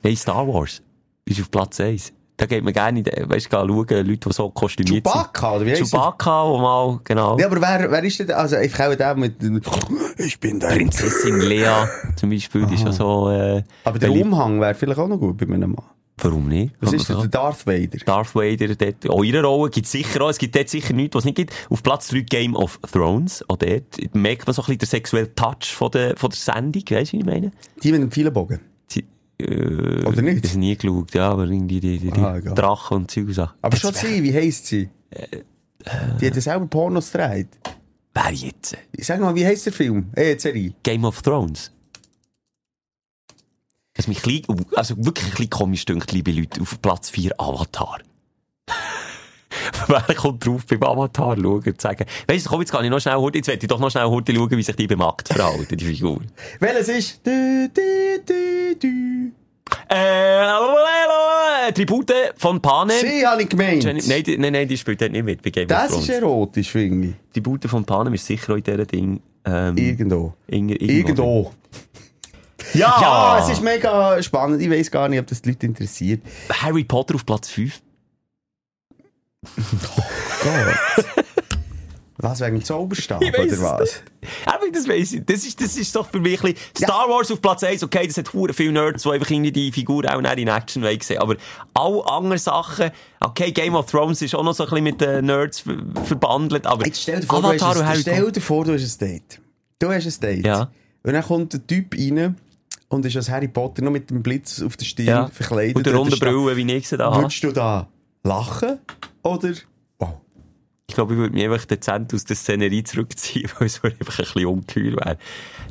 Nein, 0.03 0.17
Star 0.17 0.49
Wars 0.49 0.83
ist 1.27 1.41
auf 1.41 1.51
Platz 1.51 1.81
1. 1.81 2.13
Da 2.37 2.47
geht 2.47 2.65
man 2.65 2.73
gerne, 2.73 2.99
in 2.99 3.05
den- 3.05 3.31
weißt 3.31 3.47
du, 3.47 3.57
schauen, 3.57 3.69
Leute, 3.69 4.03
die 4.05 4.33
so 4.33 4.51
kostümiert 4.51 5.05
Chewbacca, 5.07 5.55
oder 5.57 5.67
wie 5.67 5.71
sind. 5.77 5.83
heisst 5.85 5.95
er? 5.95 5.99
Chewbacca, 6.01 6.49
wo 6.49 6.59
mal, 6.59 7.01
genau. 7.05 7.39
Ja, 7.39 7.47
aber 7.47 7.61
wer, 7.61 7.91
wer 7.91 8.03
ist 8.03 8.19
denn, 8.19 8.31
also, 8.33 8.57
ich 8.57 8.75
auch 8.81 8.95
der 8.95 9.15
mit, 9.15 9.37
ich 10.19 10.41
bin 10.41 10.59
der 10.59 10.69
Prinzessin 10.69 11.39
Lea 11.41 11.87
zum 12.17 12.31
Beispiel, 12.31 12.67
die 12.67 12.75
ist 12.75 12.85
ja 12.85 12.93
so, 12.93 13.31
äh, 13.31 13.63
Aber 13.85 13.99
der. 14.01 14.11
Umhang 14.11 14.61
wäre 14.61 14.75
vielleicht 14.75 14.99
auch 14.99 15.07
noch 15.09 15.19
gut 15.19 15.37
bei 15.37 15.47
meinem 15.47 15.73
Mann. 15.73 15.85
Warum 16.17 16.49
nicht? 16.49 16.73
Was 16.81 16.93
ist 16.93 17.09
denn 17.09 17.19
der 17.19 17.27
Darth 17.27 17.67
Vader? 17.67 17.99
Darth 18.07 18.35
Vader, 18.37 18.75
dort, 18.77 19.11
auch 19.11 19.25
ihre 19.25 19.43
Rolle 19.45 19.69
gibt 19.71 19.87
sicher 19.89 20.21
auch, 20.23 20.31
es 20.31 20.39
gibt 20.39 20.55
dort 20.55 20.69
sicher 20.69 20.93
nichts, 20.95 21.15
was 21.17 21.23
es 21.23 21.27
nicht 21.27 21.37
gibt. 21.37 21.53
Auf 21.71 21.83
Platz 21.83 22.07
3 22.09 22.21
Game 22.21 22.55
of 22.55 22.79
Thrones, 22.93 23.45
auch 23.49 23.57
dort 23.57 24.15
merkt 24.15 24.47
man 24.47 24.55
so 24.55 24.63
ein 24.63 24.67
bisschen 24.67 24.79
den 24.79 24.87
sexuellen 24.89 25.35
Touch 25.35 25.73
von 25.75 25.91
der, 25.91 26.17
von 26.17 26.31
der 26.31 26.37
Sendung, 26.39 26.83
weißt 26.89 27.13
du, 27.13 27.17
wie 27.17 27.21
ich 27.21 27.27
meine? 27.27 27.51
Die 27.83 27.91
mit 27.93 28.01
dem. 28.03 28.11
Sie, 28.13 28.59
äh, 29.41 30.05
Oder 30.05 30.23
nicht? 30.23 30.45
Das 30.45 30.55
nie 30.55 30.77
geschaut, 30.77 31.15
ja, 31.15 31.31
aber 31.31 31.45
irgendwie 31.45 31.81
die, 31.81 31.99
die, 31.99 32.11
die 32.11 32.21
Ah, 32.21 32.37
egal. 32.37 32.55
Drachen 32.55 32.97
und 32.99 33.11
Zeug 33.11 33.33
Sachen. 33.33 33.57
Aber 33.63 33.71
Das 33.71 33.81
schon 33.81 33.95
sie, 33.95 34.23
wie 34.23 34.33
heisst 34.35 34.67
sie? 34.67 34.89
Die 36.21 36.27
hat 36.27 36.35
ja 36.35 36.41
selber 36.41 36.67
Pornos 36.67 37.13
gedreht. 37.13 37.49
Wer 38.15 38.33
jetzt? 38.33 38.77
Sag 38.99 39.21
mal, 39.21 39.35
wie 39.35 39.45
heisst 39.45 39.67
der 39.67 39.73
Film? 39.73 40.07
Eh, 40.17 40.31
jetzt 40.31 40.43
Serie. 40.43 40.73
Game 40.83 41.05
of 41.05 41.21
Thrones. 41.23 41.73
Was 43.97 44.09
mich 44.09 44.23
klein, 44.23 44.43
also 44.75 44.97
wirklich 44.97 45.27
ein 45.27 45.31
bisschen 45.31 45.51
komisch 45.51 45.85
dünkt, 45.85 46.11
liebe 46.13 46.33
Leute, 46.33 46.61
auf 46.61 46.81
Platz 46.83 47.11
4 47.11 47.33
Avatar. 47.39 47.99
Wer 50.07 50.15
kommt 50.17 50.45
drauf 50.47 50.63
beim 50.67 50.83
Avatar 50.83 51.37
schauen 51.37 51.63
und 51.67 51.81
sagen, 51.81 52.05
weißt 52.27 52.47
du, 52.47 52.51
komm, 52.51 52.61
jetzt 52.61 52.73
kann 52.73 52.85
ich 52.85 52.91
noch 52.91 53.01
schnell 53.01 53.19
jetzt 53.35 53.49
werde 53.49 53.63
ich 53.63 53.69
doch 53.69 53.79
noch 53.81 53.91
schnell 53.91 54.07
heute 54.07 54.35
schauen, 54.35 54.51
wie 54.51 54.63
sich 54.63 54.77
die 54.77 54.87
beim 54.87 55.03
Akt 55.03 55.29
verhalten, 55.29 55.77
die 55.77 55.85
Figur. 55.85 56.21
Welches 56.61 56.89
ist? 56.89 57.27
Du, 57.27 57.71
du, 57.73 58.21
du, 58.27 58.77
du. 58.81 59.33
Äh, 59.89 61.73
Tribute 61.73 62.13
von 62.37 62.61
Panem. 62.61 62.97
Sie 63.01 63.27
habe 63.27 63.43
ich 63.43 63.49
gemeint. 63.49 63.83
Jenny, 63.85 64.03
nein, 64.07 64.23
die, 64.23 64.39
nein, 64.39 64.53
nein, 64.53 64.69
die 64.69 64.77
spielt 64.77 65.01
dort 65.01 65.13
nicht 65.13 65.25
mit 65.25 65.43
bei 65.43 65.51
Game 65.51 65.69
das 65.69 65.93
ist 65.97 66.09
erotisch, 66.09 66.71
finde 66.71 67.09
ich. 67.09 67.15
Tribute 67.33 67.65
von 67.69 67.85
Panem 67.85 68.15
ist 68.15 68.27
sicher 68.27 68.53
auch 68.53 68.57
in 68.57 68.63
dieser 68.63 68.85
Ding. 68.85 69.21
Ähm, 69.45 69.77
Irgendwo. 69.77 70.35
Inger- 70.49 70.81
Irgendwo. 70.81 71.53
Ja! 72.73 72.97
Ja, 73.01 73.39
es 73.41 73.51
ist 73.51 73.63
mega 73.63 74.21
spannend. 74.23 74.61
Ich 74.63 74.71
weiß 74.71 74.91
gar 74.91 75.09
nicht, 75.09 75.21
ob 75.21 75.27
das 75.27 75.43
die 75.43 75.51
Leute 75.51 75.67
interessiert. 75.67 76.23
Harry 76.51 76.83
Potter 76.83 77.15
auf 77.15 77.27
Platz 77.27 77.51
5. 77.51 77.81
Gott. 79.95 80.05
was, 82.19 82.41
wegen 82.41 82.57
dem 82.57 82.65
Zauberstab, 82.65 83.23
Ich 83.23 83.33
weiss 83.37 83.59
oder 83.59 83.79
was? 83.79 84.03
Aber 84.47 84.71
das 84.73 84.89
weiss 84.89 85.13
ich. 85.13 85.25
Das 85.27 85.45
ist, 85.45 85.61
das 85.61 85.77
ist 85.77 85.95
doch 85.95 86.09
für 86.09 86.21
mich 86.21 86.43
ein 86.43 86.55
bisschen 86.55 86.87
Star 86.87 87.09
Wars 87.09 87.31
auf 87.31 87.43
Platz 87.43 87.63
1, 87.65 87.83
okay, 87.83 88.07
das 88.07 88.17
hat 88.17 88.33
hure 88.33 88.55
viele 88.55 88.73
Nerds, 88.73 89.03
die 89.03 89.11
einfach 89.11 89.31
irgendwie 89.31 89.53
die 89.53 89.73
Figur 89.73 90.05
auch 90.13 90.21
nicht 90.21 90.39
in 90.39 90.49
Action 90.49 90.83
sehen. 91.03 91.19
Aber 91.19 91.37
alle 91.75 92.07
anderen 92.07 92.39
Sachen, 92.39 92.91
okay, 93.21 93.53
Game 93.53 93.75
of 93.75 93.91
Thrones 93.91 94.23
ist 94.23 94.35
auch 94.35 94.43
noch 94.43 94.55
so 94.55 94.65
ein 94.65 94.71
bisschen 94.71 94.85
mit 94.85 95.01
den 95.01 95.27
Nerds 95.27 95.61
ver 95.61 95.77
verbandelt, 96.05 96.67
aber 96.67 96.87
Jetzt 96.87 97.03
stell 97.03 97.21
dir 97.21 97.27
vor, 97.27 97.39
Avatar 97.45 97.75
du 97.75 97.85
hast, 97.85 97.97
ein, 97.97 98.01
stell 98.01 98.33
dir 98.33 98.41
vor, 98.41 98.65
du 98.65 98.73
hast 98.73 99.03
ein 99.03 99.09
Date. 99.09 99.41
Du 99.79 99.91
hast 99.91 100.07
ein 100.07 100.21
Date. 100.21 100.47
Ja. 100.47 100.71
Und 101.03 101.13
dann 101.13 101.23
kommt 101.23 101.53
ein 101.53 101.67
Typ 101.67 101.95
rein 101.95 102.37
und 102.89 103.05
ist 103.05 103.17
als 103.17 103.29
Harry 103.29 103.49
Potter 103.49 103.83
noch 103.83 103.91
mit 103.91 104.09
dem 104.09 104.23
Blitz 104.23 104.63
auf 104.63 104.77
der 104.77 104.87
Stirn 104.87 105.07
Ja. 105.09 105.27
verkleidet. 105.27 105.77
Und 105.77 105.85
der 105.85 105.93
Und 105.95 105.99
runde 106.13 106.17
Brille, 106.17 106.57
wie 106.57 106.73
ich 106.73 106.89
sie 106.89 106.97
da. 106.97 107.15
Würdest 107.15 107.43
du 107.43 107.53
da 107.53 107.89
lachen? 108.25 108.79
Oder, 109.23 109.53
wow. 109.99 110.15
Ich 110.87 110.95
glaube, 110.95 111.15
ich 111.15 111.19
würde 111.19 111.35
mich 111.35 111.45
einfach 111.45 111.65
dezent 111.65 112.13
aus 112.15 112.25
der 112.25 112.37
Szenerie 112.37 112.85
zurückziehen, 112.85 113.51
weil 113.59 113.67
es 113.67 113.83
einfach 113.83 114.19
ein 114.19 114.25
bisschen 114.25 114.47
ungeheuer 114.47 114.97
wäre. 114.97 115.19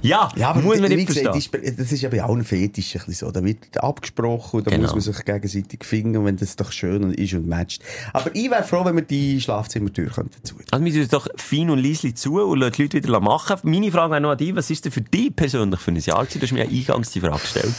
Ja, 0.01 0.29
Ja, 0.35 0.49
aber 0.49 0.61
muss 0.61 0.79
man 0.81 0.89
wie 0.91 0.95
nicht 0.97 1.07
gesagt, 1.07 1.29
verstehen. 1.29 1.75
das 1.77 1.91
ist 1.93 2.01
ja 2.01 2.09
bei 2.09 2.21
allen 2.21 2.43
Fetischen 2.43 2.99
ein 2.99 3.05
bisschen 3.05 3.27
so. 3.27 3.31
Da 3.31 3.41
wird 3.43 3.77
abgesprochen 3.81 4.57
und 4.57 4.67
da 4.67 4.71
Genau. 4.71 4.81
muss 4.83 4.91
man 4.93 5.01
sich 5.15 5.23
gegenseitig 5.23 5.85
finden, 5.85 6.25
wenn 6.25 6.35
das 6.35 6.57
doch 6.57 6.71
schön 6.73 7.13
ist 7.13 7.33
und 7.35 7.47
matcht. 7.47 7.81
Aber 8.11 8.35
ich 8.35 8.51
wäre 8.51 8.63
froh, 8.63 8.83
wenn 8.83 8.95
wir 8.95 9.03
die 9.03 9.39
Schlafzimmertür 9.39 10.07
könnten 10.09 10.43
zu. 10.43 10.55
Also, 10.71 10.83
wir 10.83 10.93
tun 10.93 11.07
doch 11.09 11.27
fein 11.37 11.69
und 11.69 11.79
leise 11.79 12.13
zu 12.13 12.41
und 12.41 12.59
lassen 12.59 12.73
die 12.77 12.81
Leute 12.83 12.97
wieder 12.97 13.19
machen. 13.21 13.57
Meine 13.63 13.91
Frage 13.91 14.11
wäre 14.11 14.21
noch 14.21 14.31
an 14.31 14.37
dich, 14.39 14.53
was 14.55 14.69
ist 14.69 14.83
denn 14.83 14.91
für 14.91 15.01
dich 15.01 15.33
persönlich 15.33 15.79
für 15.79 15.91
ein 15.91 15.97
Jahr 15.97 16.25
gewesen? 16.25 16.39
Du 16.39 16.45
hast 16.47 16.51
mir 16.51 16.65
ja 16.65 16.69
eingangs 16.69 17.11
die 17.11 17.21
Frage 17.21 17.39
gestellt. 17.39 17.75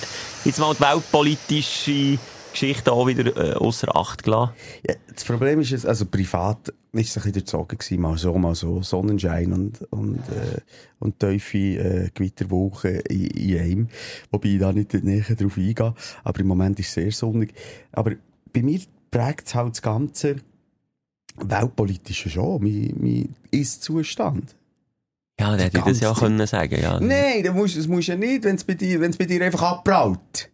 Jetzt 0.46 0.58
mal 0.60 0.72
die 0.74 0.80
weltpolitische 0.80 2.18
Geschichte 2.54 2.92
auch 2.92 3.06
wieder 3.06 3.36
äh, 3.36 3.52
außer 3.54 3.94
Acht 3.94 4.22
gelassen. 4.24 4.52
Ja, 4.88 4.94
das 5.12 5.24
Problem 5.24 5.60
ist, 5.60 5.72
es- 5.72 5.84
also 5.84 6.06
privat 6.06 6.68
ist 6.68 6.74
es 6.92 6.94
ein 6.94 7.02
bisschen 7.02 7.32
durchzogen 7.32 7.76
gewesen, 7.78 8.00
mal 8.00 8.16
so, 8.16 8.38
mal 8.38 8.54
so, 8.54 8.80
Sonnenschein 8.82 9.52
und, 9.52 9.82
und, 9.90 10.18
äh, 10.30 10.60
und 11.00 11.18
tiefe 11.18 11.58
äh, 11.58 12.10
Gewitterwochen 12.14 13.00
in, 13.10 13.26
in 13.26 13.58
einem. 13.60 13.88
Wobei 14.30 14.48
ich 14.50 14.60
da 14.60 14.72
nicht 14.72 14.94
näher 14.94 15.22
drauf 15.36 15.56
eingehe. 15.58 15.94
Aber 16.22 16.40
im 16.40 16.46
Moment 16.46 16.78
ist 16.80 16.88
es 16.88 16.94
sehr 16.94 17.12
sonnig. 17.12 17.52
Aber 17.92 18.12
bei 18.52 18.62
mir 18.62 18.80
prägt 19.10 19.48
es 19.48 19.54
halt 19.54 19.72
das 19.74 19.82
Ganze 19.82 20.36
weltpolitische 21.36 22.30
schon, 22.30 22.62
mein, 22.62 22.94
mein 22.98 23.34
Ist-Zustand. 23.50 24.54
Ja, 25.40 25.56
der 25.56 25.66
hätte 25.66 25.78
ich 25.78 25.84
das 25.84 26.00
ja 26.00 26.10
auch 26.12 26.20
können 26.20 26.46
sagen, 26.46 26.80
ja. 26.80 27.00
Nein, 27.00 27.42
das 27.42 27.52
musst, 27.54 27.76
das 27.76 27.88
musst 27.88 28.06
du 28.08 28.12
ja 28.12 28.18
nicht, 28.18 28.44
wenn 28.44 28.54
es 28.54 28.62
bei 28.62 28.74
dir, 28.74 29.00
bei 29.00 29.24
dir 29.26 29.42
einfach 29.44 29.62
abbraut. 29.62 30.48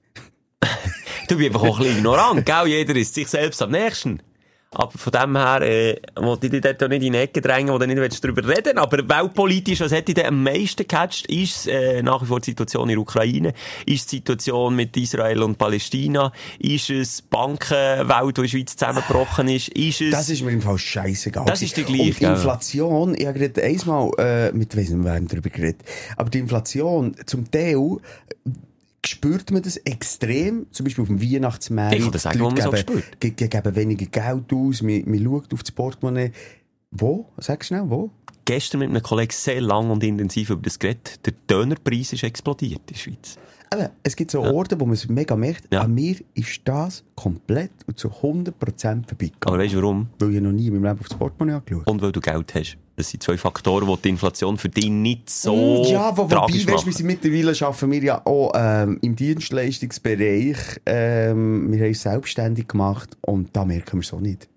Du 1.30 1.36
bist 1.36 1.46
einfach 1.46 1.62
auch 1.62 1.78
ein 1.78 1.84
bisschen 1.84 1.98
ignorant, 1.98 2.44
gell? 2.44 2.66
Jeder 2.66 2.96
ist 2.96 3.14
sich 3.14 3.28
selbst 3.28 3.62
am 3.62 3.70
nächsten. 3.70 4.20
Aber 4.72 4.90
von 4.90 5.12
dem 5.12 5.36
her, 5.36 5.62
äh, 5.62 5.96
wollte 6.16 6.46
ich 6.46 6.52
dich 6.52 6.60
dort 6.60 6.82
auch 6.82 6.88
nicht 6.88 7.04
in 7.04 7.12
die 7.12 7.18
Ecke 7.20 7.40
drängen, 7.40 7.72
wo 7.72 7.78
du 7.78 7.86
nicht 7.86 7.98
willst 7.98 8.24
drüber 8.24 8.48
reden 8.48 8.78
Aber 8.78 8.98
weltpolitisch, 9.08 9.78
was 9.80 9.92
hätte 9.92 10.06
dich 10.06 10.14
denn 10.16 10.26
am 10.26 10.42
meisten 10.42 10.78
gecatcht? 10.78 11.26
Ist 11.26 11.68
äh, 11.68 12.02
nach 12.02 12.22
wie 12.22 12.26
vor 12.26 12.40
die 12.40 12.50
Situation 12.50 12.88
in 12.88 12.96
der 12.96 12.98
Ukraine? 12.98 13.52
Ist 13.86 14.10
die 14.10 14.16
Situation 14.16 14.74
mit 14.74 14.96
Israel 14.96 15.44
und 15.44 15.56
Palästina? 15.56 16.32
Ist 16.58 16.90
es 16.90 17.18
die 17.18 17.22
Bankenwelt, 17.30 18.36
die 18.36 18.40
in 18.40 18.42
der 18.42 18.48
Schweiz 18.48 18.76
zusammengebrochen 18.76 19.48
ist? 19.48 19.68
Ist 19.68 20.00
es... 20.00 20.10
Das 20.10 20.28
ist 20.28 20.42
mir 20.42 20.50
im 20.50 20.62
Fall 20.62 20.78
scheißegal. 20.78 21.44
Das 21.46 21.62
ist 21.62 21.76
dir 21.76 21.84
gleich, 21.84 22.00
Und 22.00 22.20
die? 22.20 22.24
Inflation, 22.24 23.14
ich 23.16 23.26
habe 23.26 23.38
gerade 23.38 23.62
einmal, 23.62 24.10
äh, 24.18 24.52
mit 24.52 24.76
weiss 24.76 24.90
nicht, 24.90 25.04
wem 25.04 25.28
darüber 25.28 25.50
geredet, 25.50 25.82
aber 26.16 26.28
die 26.28 26.40
Inflation, 26.40 27.14
zum 27.26 27.48
Teil, 27.50 27.98
spürt 29.06 29.50
man 29.50 29.62
das 29.62 29.76
extrem, 29.78 30.66
zum 30.70 30.84
Beispiel 30.84 31.02
auf 31.02 31.08
dem 31.08 31.22
Weihnachtsmarkt. 31.22 31.94
Ich 31.96 32.02
kann 32.02 32.12
das 32.12 32.22
sagen, 32.22 32.40
wo 32.40 32.44
man 32.50 32.58
es 32.58 32.66
auch 32.66 32.76
spürt. 32.76 33.20
ge- 33.20 33.30
ge- 33.30 33.48
geben 33.48 33.76
weniger 33.76 34.06
Geld 34.06 34.52
aus, 34.52 34.82
man, 34.82 35.02
man 35.06 35.22
schaut 35.24 35.52
auf 35.54 35.62
das 35.62 35.72
Portemonnaie. 35.72 36.32
Wo? 36.90 37.26
Sag 37.38 37.64
schnell, 37.64 37.84
wo? 37.86 38.10
gestern 38.46 38.80
mit 38.80 38.88
einem 38.90 39.00
Kollegen 39.02 39.30
sehr 39.32 39.60
lang 39.60 39.90
und 39.90 40.02
intensiv 40.02 40.50
über 40.50 40.62
das 40.62 40.76
geredet. 40.78 41.20
Der 41.24 41.34
Dönerpreis 41.48 42.12
ist 42.12 42.24
explodiert 42.24 42.80
in 42.80 42.86
der 42.88 42.94
Schweiz. 42.96 43.38
Eben, 43.72 43.88
es 44.02 44.16
gibt 44.16 44.32
so 44.32 44.40
Orte, 44.42 44.80
wo 44.80 44.86
man 44.86 44.94
es 44.94 45.08
mega 45.08 45.36
merkt, 45.36 45.72
Ja. 45.72 45.82
an 45.82 45.94
mir 45.94 46.16
ist 46.34 46.60
das 46.64 47.04
komplett 47.14 47.70
und 47.86 47.96
zu 47.96 48.08
100% 48.08 49.06
vorbeigegangen. 49.06 49.36
Aber 49.42 49.58
weißt 49.58 49.74
du 49.74 49.82
warum? 49.82 50.08
Weil 50.18 50.34
ich 50.34 50.40
noch 50.40 50.50
nie 50.50 50.66
in 50.66 50.72
meinem 50.74 50.84
Leben 50.84 50.98
auf 51.00 51.08
das 51.08 51.16
Portemonnaie 51.16 51.54
angeschaut 51.58 51.86
Und 51.86 52.02
weil 52.02 52.10
du 52.10 52.20
Geld 52.20 52.52
hast. 52.56 52.76
Das 53.00 53.08
sind 53.08 53.22
zwei 53.22 53.38
Faktoren, 53.38 53.88
die 53.88 54.02
die 54.02 54.08
Inflation 54.10 54.58
für 54.58 54.68
dich 54.68 54.90
nicht 54.90 55.30
so 55.30 55.84
Mm, 55.84 55.84
ja, 55.84 56.16
wo, 56.16 56.22
wobei, 56.22 56.34
tragisch 56.36 56.66
weißt, 56.66 56.84
wir 56.84 56.92
sind 56.92 57.06
mittlerweile 57.06 57.52
arbeiten 57.66 57.90
wir 57.90 58.02
ja 58.02 58.26
auch 58.26 58.52
ähm, 58.54 58.98
im 59.00 59.16
Dienstleistungsbereich. 59.16 60.56
Ähm, 60.84 61.72
wir 61.72 61.80
haben 61.80 61.88
uns 61.88 62.02
selbstständig 62.02 62.68
gemacht 62.68 63.16
und 63.22 63.56
da 63.56 63.64
merken 63.64 63.94
wir 63.94 64.00
es 64.00 64.12
auch 64.12 64.20
nicht. 64.20 64.48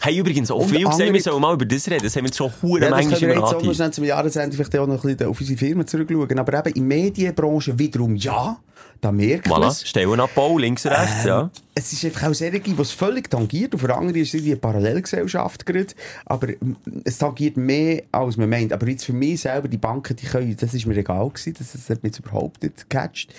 Hey, 0.00 0.18
übrigens, 0.18 0.50
auch 0.50 0.64
viel 0.64 0.84
gesagt, 0.84 1.12
wir 1.12 1.20
sollen 1.20 1.40
mal 1.40 1.54
über 1.54 1.64
das 1.64 1.88
reden. 1.88 2.04
Das 2.04 2.14
haben 2.14 2.22
wir 2.22 2.28
jetzt 2.28 2.36
schon 2.36 2.52
hure 2.62 2.80
Ja, 2.80 2.90
das 2.90 2.90
manchmal 2.90 3.20
können 3.20 3.42
wir 3.42 3.80
jetzt 3.80 3.94
zum 3.94 4.04
Jahresende 4.04 4.56
vielleicht 4.56 4.76
auch 4.76 4.86
noch 4.86 5.04
ein 5.04 5.16
bisschen 5.16 5.28
auf 5.28 5.40
unsere 5.40 5.58
Firma 5.58 5.86
zurückschauen. 5.86 6.38
Aber 6.38 6.58
eben 6.58 6.74
in 6.74 6.88
der 6.88 6.98
Medienbranche 6.98 7.78
wiederum 7.78 8.14
ja, 8.14 8.58
da 9.00 9.12
merkt 9.12 9.48
man 9.48 9.62
Voilà, 9.62 9.68
es. 9.68 10.60
Links 10.60 10.84
und 10.86 10.92
rechts, 10.92 11.24
ja. 11.24 11.50
Es 11.74 11.92
ist 11.92 12.04
einfach 12.04 12.28
auch 12.30 12.34
sehr, 12.34 12.50
die 12.50 12.74
es 12.80 12.90
völlig 12.90 13.30
tangiert. 13.30 13.72
Und 13.74 13.80
für 13.80 13.94
andere 13.94 14.18
ist 14.18 14.34
es 14.34 14.42
eine 14.42 14.56
Parallelgesellschaft 14.56 15.64
gerade. 15.66 15.86
Aber 16.24 16.48
mm, 16.48 16.76
es 17.04 17.18
tangiert 17.18 17.56
mehr, 17.56 18.02
als 18.10 18.36
man 18.36 18.50
meint. 18.50 18.72
Aber 18.72 18.88
jetzt 18.88 19.04
für 19.04 19.12
mich 19.12 19.42
selber, 19.42 19.68
die 19.68 19.78
Banken, 19.78 20.16
die 20.16 20.26
können, 20.26 20.56
das 20.56 20.74
ist 20.74 20.86
mir 20.86 20.96
egal 20.96 21.28
gewesen. 21.28 21.54
Das, 21.56 21.72
das 21.72 21.88
hat 21.88 22.02
mich 22.02 22.14
jetzt 22.14 22.26
überhaupt 22.26 22.62
nicht 22.62 22.90
gecatcht. 22.90 23.32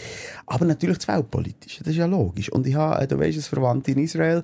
Aber 0.45 0.63
natürlich 0.63 1.00
das 1.00 1.10
Weltpolitische. 1.10 1.84
Das 1.84 1.91
ist 1.91 1.98
ja 1.98 2.06
logisch. 2.06 2.50
Und 2.50 2.65
ich 2.65 2.76
habe, 2.76 3.04
äh, 3.04 3.08
du 3.08 3.19
weisst, 3.19 3.38
es 3.38 3.48
Verwandte 3.48 3.91
in 3.91 3.98
Israel. 3.98 4.43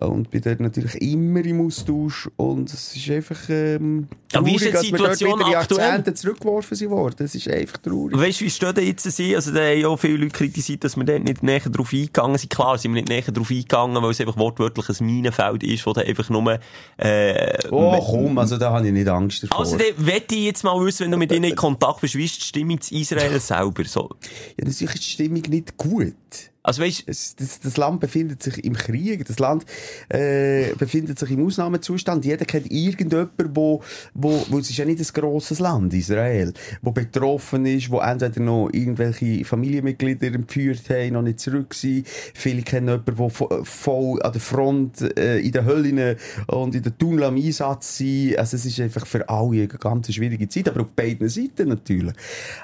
Und 0.00 0.30
bin 0.30 0.40
dort 0.40 0.60
natürlich 0.60 0.94
immer 1.02 1.44
im 1.44 1.66
Austausch. 1.66 2.28
Und 2.36 2.72
es 2.72 2.96
ist 2.96 3.10
einfach, 3.10 3.38
ähm, 3.50 4.08
Ja, 4.32 4.44
wie 4.44 4.54
ist 4.54 4.62
traurig, 4.62 4.74
jetzt 4.74 4.82
die 4.84 4.90
dass 4.92 4.92
wir 4.92 4.98
dort 4.98 5.16
Situation 5.18 5.38
wieder? 5.40 5.50
Jahrzehnte 5.50 6.14
zurückgeworfen 6.14 6.76
sind 6.76 6.90
worden. 6.90 7.16
Das 7.18 7.34
ist 7.34 7.48
einfach 7.48 7.76
traurig. 7.78 8.16
Weißt 8.16 8.40
du, 8.40 8.44
wie 8.46 8.50
stehen 8.50 8.74
denn 8.74 8.86
jetzt 8.86 9.10
sie? 9.10 9.36
Also, 9.36 9.52
da 9.52 9.60
haben 9.60 9.78
ja 9.78 9.96
viele 9.98 10.16
Leute 10.16 10.32
kritisiert, 10.32 10.84
dass 10.84 10.96
wir 10.96 11.04
dort 11.04 11.22
nicht 11.24 11.42
näher 11.42 11.60
drauf 11.60 11.92
eingegangen 11.92 12.38
sind. 12.38 12.48
Klar 12.50 12.78
sind 12.78 12.94
wir 12.94 13.02
nicht 13.02 13.08
näher 13.10 13.32
drauf 13.32 13.50
eingegangen, 13.50 14.02
weil 14.02 14.10
es 14.10 14.20
einfach 14.20 14.38
wortwörtlich 14.38 14.88
ein 14.88 15.06
Minenfeld 15.06 15.62
ist, 15.64 15.86
wo 15.86 15.92
da 15.92 16.00
einfach 16.00 16.30
nur, 16.30 16.58
äh, 16.96 17.58
Oh, 17.70 17.98
komm, 18.00 18.38
also 18.38 18.56
da 18.56 18.70
habe 18.72 18.86
ich 18.86 18.92
nicht 18.92 19.08
Angst 19.08 19.42
davor. 19.42 19.58
Also, 19.60 19.76
dann 19.76 19.86
wette 19.98 20.34
ich 20.34 20.44
jetzt 20.44 20.64
mal 20.64 20.82
wissen, 20.84 21.04
wenn 21.04 21.10
du 21.10 21.18
mit 21.18 21.30
ihnen 21.30 21.44
in 21.50 21.56
Kontakt 21.56 22.00
bist, 22.00 22.14
wie 22.14 22.24
ist 22.24 22.36
die 22.40 22.46
Stimmung 22.46 22.80
zu 22.80 22.94
Israel 22.94 23.38
selber? 23.38 23.84
So. 23.84 24.08
ja, 24.56 24.64
natürlich 24.64 24.94
ist 24.94 25.04
die 25.04 25.10
Stimmung 25.10 25.42
nicht 25.48 25.76
gut. 25.76 26.14
Also, 26.62 26.82
weißt 26.82 27.04
das, 27.08 27.60
das 27.60 27.76
Land 27.76 28.00
befindet 28.00 28.42
sich 28.42 28.62
im 28.64 28.74
Krieg, 28.74 29.24
das 29.24 29.38
Land 29.38 29.64
äh, 30.10 30.74
befindet 30.74 31.18
sich 31.18 31.30
im 31.30 31.46
Ausnahmezustand. 31.46 32.24
Jeder 32.24 32.44
kennt 32.44 32.70
irgendjemanden, 32.70 33.50
wo, 33.54 33.82
wo, 34.14 34.44
wo 34.48 34.58
es 34.58 34.68
ist 34.68 34.76
ja 34.76 34.84
nicht 34.84 35.00
ein 35.00 35.20
grosses 35.20 35.58
Land, 35.58 35.94
Israel, 35.94 36.52
wo 36.82 36.90
betroffen 36.90 37.64
ist, 37.64 37.90
wo 37.90 38.00
entweder 38.00 38.40
noch 38.40 38.68
irgendwelche 38.72 39.44
Familienmitglieder 39.44 40.26
entführt 40.28 40.90
haben, 40.90 41.14
noch 41.14 41.22
nicht 41.22 41.40
zurück 41.40 41.72
sind. 41.72 42.06
Viele 42.34 42.62
kennen 42.62 42.88
jemanden, 42.88 43.16
der 43.16 43.30
vo- 43.30 43.64
voll 43.64 44.22
an 44.22 44.32
der 44.32 44.40
Front, 44.40 45.00
äh, 45.18 45.38
in 45.38 45.52
den 45.52 45.64
Höllen 45.64 46.16
und 46.48 46.74
in 46.74 46.82
der 46.82 46.96
Tunnel 46.98 47.24
am 47.24 47.36
Einsatz 47.36 47.96
sind. 47.96 48.38
Also 48.38 48.56
es 48.56 48.66
ist 48.66 48.78
einfach 48.80 49.06
für 49.06 49.26
alle 49.28 49.56
eine 49.56 49.68
ganz 49.68 50.12
schwierige 50.12 50.48
Zeit, 50.48 50.68
aber 50.68 50.82
auf 50.82 50.90
beiden 50.90 51.28
Seiten 51.28 51.68
natürlich. 51.68 52.14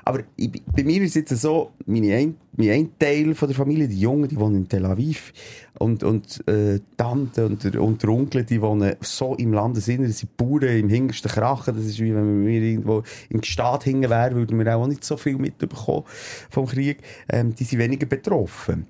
Aber 0.05 0.21
ich, 0.37 0.51
bei 0.65 0.85
mir 0.85 1.01
ist 1.03 1.17
es 1.17 1.31
jetzt 1.31 1.41
so, 1.41 1.71
meine 1.87 2.15
ein, 2.15 2.37
mein 2.57 2.71
ein 2.71 2.91
Teil 2.99 3.35
von 3.35 3.49
der 3.49 3.57
Familie, 3.57 3.86
die 3.89 4.01
Jungen, 4.01 4.29
die 4.29 4.39
wohnen 4.39 4.57
in 4.57 4.69
Tel 4.69 4.87
Aviv. 4.87 5.33
Und, 5.79 6.03
und 6.03 6.47
äh, 6.49 6.81
Tante 6.97 7.45
und 7.47 7.65
und 7.77 8.03
der 8.03 8.11
Onkel, 8.11 8.45
die 8.45 8.61
wohnen 8.61 8.97
so 9.01 9.35
im 9.35 9.53
Landesinneren, 9.53 10.09
das 10.09 10.19
sind 10.19 10.37
Bauern 10.37 10.63
im 10.63 10.89
hintersten 10.89 11.31
Krachen. 11.31 11.75
Das 11.77 11.85
ist 11.85 11.99
wie 12.01 12.15
wenn 12.15 12.47
wir 12.47 12.63
irgendwo 12.63 13.03
im 13.29 13.43
Staat 13.43 13.85
hingen 13.85 14.11
wären, 14.11 14.37
würden 14.37 14.59
wir 14.59 14.77
auch 14.77 14.87
nicht 14.87 15.05
so 15.05 15.17
viel 15.17 15.37
mitbekommen 15.37 16.05
vom 16.51 16.67
Krieg. 16.67 16.99
Ähm, 17.29 17.55
die 17.55 17.65
sind 17.65 17.79
weniger 17.79 18.07
betroffen. 18.07 18.87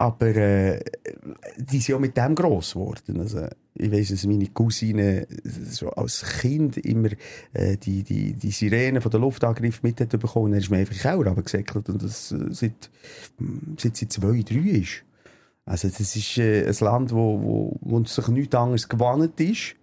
Aber 0.00 0.34
äh, 0.34 0.82
die 1.58 1.78
sind 1.78 1.94
auch 1.94 2.00
mit 2.00 2.16
dem 2.16 2.34
gross 2.34 2.72
geworden. 2.72 3.20
Also, 3.20 3.46
ich 3.74 3.92
weiss, 3.92 4.08
dass 4.08 4.24
meine 4.24 4.46
Cousine 4.46 5.26
so 5.44 5.90
als 5.90 6.24
Kind 6.40 6.78
immer 6.78 7.10
äh, 7.52 7.76
die, 7.76 8.02
die, 8.02 8.32
die 8.32 8.50
Sirene 8.50 9.02
von 9.02 9.10
der 9.10 9.20
Luftangriff 9.20 9.82
mit 9.82 10.00
hat 10.00 10.08
bekommen. 10.08 10.46
Und 10.46 10.50
dann 10.52 10.60
ist 10.60 10.70
mir 10.70 10.78
einfach 10.78 10.96
Keller 10.96 11.26
runtergesäckelt. 11.26 11.90
Und 11.90 12.02
das 12.02 12.32
äh, 12.32 12.46
seit, 12.48 12.88
hm, 13.36 13.76
seit 13.78 13.98
sie 13.98 14.08
zwei, 14.08 14.40
drei 14.40 14.70
ist. 14.70 15.02
Also 15.66 15.88
das 15.88 16.16
ist 16.16 16.38
äh, 16.38 16.66
ein 16.66 16.76
Land, 16.80 17.12
wo, 17.12 17.42
wo, 17.42 17.76
wo 17.82 18.02
sich 18.04 18.26
nichts 18.28 18.54
anderes 18.54 18.88
gewandt 18.88 19.38
ist. 19.38 19.76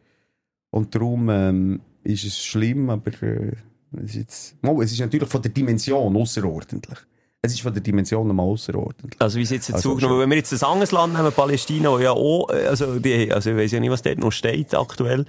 Und 0.72 0.96
darum 0.96 1.30
ähm, 1.30 1.82
ist 2.04 2.24
es 2.24 2.44
schlimm, 2.44 2.90
aber 2.90 3.12
äh, 3.22 3.52
es, 3.92 4.10
ist 4.10 4.16
jetzt, 4.16 4.64
Mal, 4.64 4.82
es 4.82 4.94
ist 4.94 5.00
natürlich 5.00 5.30
von 5.30 5.44
der 5.44 5.52
Dimension 5.52 6.18
außerordentlich. 6.18 7.06
Es 7.42 7.54
ist 7.54 7.62
von 7.62 7.74
der 7.74 7.84
Dimension 7.84 8.28
mal 8.36 8.44
außerordentlich. 8.44 9.22
Also, 9.22 9.38
wie 9.38 9.44
ist 9.44 9.52
jetzt 9.52 9.72
Also, 9.72 9.90
dazu 9.90 10.02
genommen? 10.02 10.22
Wenn 10.22 10.30
wir 10.32 10.38
jetzt 10.38 10.52
ein 10.54 10.70
anderes 10.70 10.92
Land 10.92 11.14
nehmen, 11.14 11.32
Palästina, 11.32 11.92
wo 11.92 12.00
ja 12.00 12.12
auch, 12.12 12.50
also, 12.50 13.00
die, 13.00 13.32
also, 13.32 13.52
ich 13.52 13.58
weiss 13.58 13.72
ja 13.72 13.80
nicht, 13.80 13.92
was 13.92 14.02
dort 14.02 14.18
noch 14.18 14.32
steht 14.32 14.74
aktuell. 14.74 15.26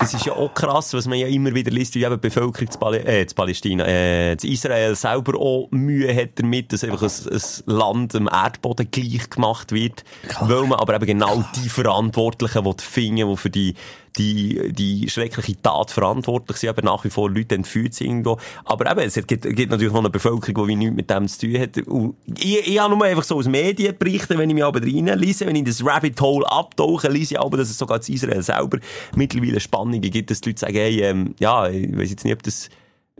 Das 0.00 0.14
ist 0.14 0.24
ja 0.26 0.32
auch 0.32 0.54
krass, 0.54 0.94
was 0.94 1.08
man 1.08 1.18
ja 1.18 1.26
immer 1.26 1.52
wieder 1.52 1.72
liest, 1.72 1.96
wie 1.96 2.04
eben 2.04 2.14
die 2.14 2.28
Bevölkerung 2.28 2.70
zu, 2.70 2.78
Pal 2.78 2.94
äh, 2.94 3.26
zu 3.26 3.34
Palästina, 3.34 3.84
äh, 3.84 4.36
zu 4.36 4.46
Israel 4.46 4.94
selber 4.94 5.36
auch 5.36 5.66
Mühe 5.72 6.14
hat 6.14 6.38
damit, 6.38 6.72
dass 6.72 6.84
einfach 6.84 7.02
ein, 7.02 7.32
ein 7.32 7.40
Land 7.66 8.14
am 8.14 8.28
Erdboden 8.28 8.88
gleich 8.92 9.28
gemacht 9.28 9.72
wird. 9.72 10.04
Weil 10.40 10.62
man 10.68 10.78
aber 10.78 10.94
eben 10.94 11.06
genau 11.06 11.44
die 11.56 11.68
Verantwortlichen 11.68 12.64
will 12.64 12.74
finden, 12.78 13.28
die 13.28 13.36
für 13.36 13.50
die, 13.50 13.74
die, 14.16 14.72
die 14.72 15.08
schreckliche 15.08 15.60
Tat 15.60 15.90
verantwortlich 15.90 16.58
sind, 16.58 16.70
aber 16.70 16.82
nach 16.82 17.04
wie 17.04 17.10
vor 17.10 17.30
Leute 17.30 17.54
entführt 17.54 17.94
sind 17.94 18.08
irgendwo. 18.08 18.38
Aber 18.64 18.90
eben, 18.90 19.00
es 19.00 19.14
gibt, 19.14 19.42
gibt 19.42 19.70
natürlich 19.70 19.92
noch 19.92 20.00
eine 20.00 20.10
Bevölkerung, 20.10 20.68
die 20.68 20.76
nichts 20.76 20.96
mit 20.96 21.10
dem 21.10 21.28
zu 21.28 21.46
tun 21.46 21.60
hat. 21.60 21.78
Und 21.86 22.16
ich, 22.38 22.66
ich 22.66 22.78
habe 22.78 22.94
nur 22.94 23.04
einfach 23.04 23.24
so 23.24 23.36
aus 23.36 23.46
Medienberichten, 23.46 24.38
wenn 24.38 24.50
ich 24.50 24.54
mich 24.54 24.64
aber 24.64 24.80
reinlese, 24.80 25.46
wenn 25.46 25.56
ich 25.56 25.60
in 25.60 25.64
das 25.64 25.84
Rabbit 25.84 26.20
Hole 26.20 26.50
abtauche, 26.50 27.08
lese 27.08 27.34
ich 27.34 27.40
aber, 27.40 27.56
dass 27.56 27.70
es 27.70 27.78
sogar 27.78 28.00
zu 28.00 28.12
Israel 28.12 28.42
selber 28.42 28.78
mittlerweile 29.14 29.60
Spannungen 29.60 30.00
gibt, 30.00 30.30
dass 30.30 30.40
die 30.40 30.50
Leute 30.50 30.60
sagen, 30.60 30.74
hey, 30.74 31.02
ähm, 31.02 31.34
ja, 31.38 31.68
ich 31.68 31.96
weiß 31.96 32.10
jetzt 32.10 32.24
nicht, 32.24 32.34
ob 32.34 32.42
das, 32.42 32.68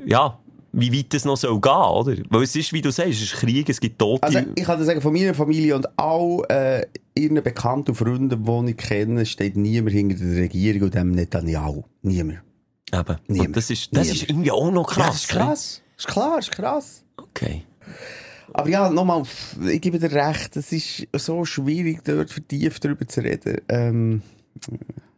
ja, 0.05 0.38
wie 0.81 0.97
weit 0.97 1.14
es 1.14 1.25
noch 1.25 1.37
soll 1.37 1.61
gehen, 1.61 1.73
oder? 1.73 2.17
Weil 2.31 2.43
es 2.43 2.57
ist, 2.57 2.73
wie 2.73 2.81
du 2.81 2.91
sagst, 2.91 3.12
es 3.12 3.23
ist 3.23 3.33
Krieg, 3.35 3.69
es 3.69 3.81
gibt 3.81 3.99
Tote. 3.99 4.23
Also, 4.23 4.41
ich 4.55 4.64
kann 4.64 4.79
dir 4.79 4.85
sagen, 4.85 5.01
von 5.01 5.12
meiner 5.12 5.35
Familie 5.35 5.77
und 5.77 5.87
all 5.99 6.43
äh, 6.49 6.87
ihren 7.14 7.43
Bekannten 7.43 7.91
und 7.91 7.97
Freunden, 7.97 8.45
die 8.45 8.71
ich 8.71 8.77
kenne, 8.77 9.27
steht 9.27 9.57
niemand 9.57 9.93
hinter 9.93 10.17
der 10.17 10.43
Regierung 10.43 10.83
und 10.83 10.95
dem 10.95 11.11
Netanyahu. 11.12 11.83
Niemand. 12.03 12.41
Eben. 12.93 13.17
Niemand. 13.27 13.49
Und 13.49 13.57
das 13.57 13.71
ist, 13.71 13.95
das 13.95 14.07
Niemand. 14.07 14.23
ist 14.23 14.31
irgendwie 14.31 14.51
auch 14.51 14.71
noch 14.71 14.87
krass. 14.87 14.99
Ja, 14.99 15.07
das 15.07 15.21
ist 15.21 15.29
krass. 15.29 15.83
Das 15.97 16.05
ist 16.05 16.12
klar, 16.12 16.37
das 16.37 16.45
ist 16.47 16.53
krass. 16.53 17.05
Okay. 17.17 17.62
Aber 18.53 18.69
ja, 18.69 18.88
nochmal, 18.88 19.23
ich 19.71 19.81
gebe 19.81 19.99
dir 19.99 20.11
recht, 20.11 20.57
es 20.57 20.73
ist 20.73 21.07
so 21.12 21.45
schwierig, 21.45 22.03
dort 22.05 22.31
vertieft 22.31 22.85
darüber 22.85 23.07
zu 23.07 23.21
reden. 23.21 23.59
Ähm, 23.69 24.23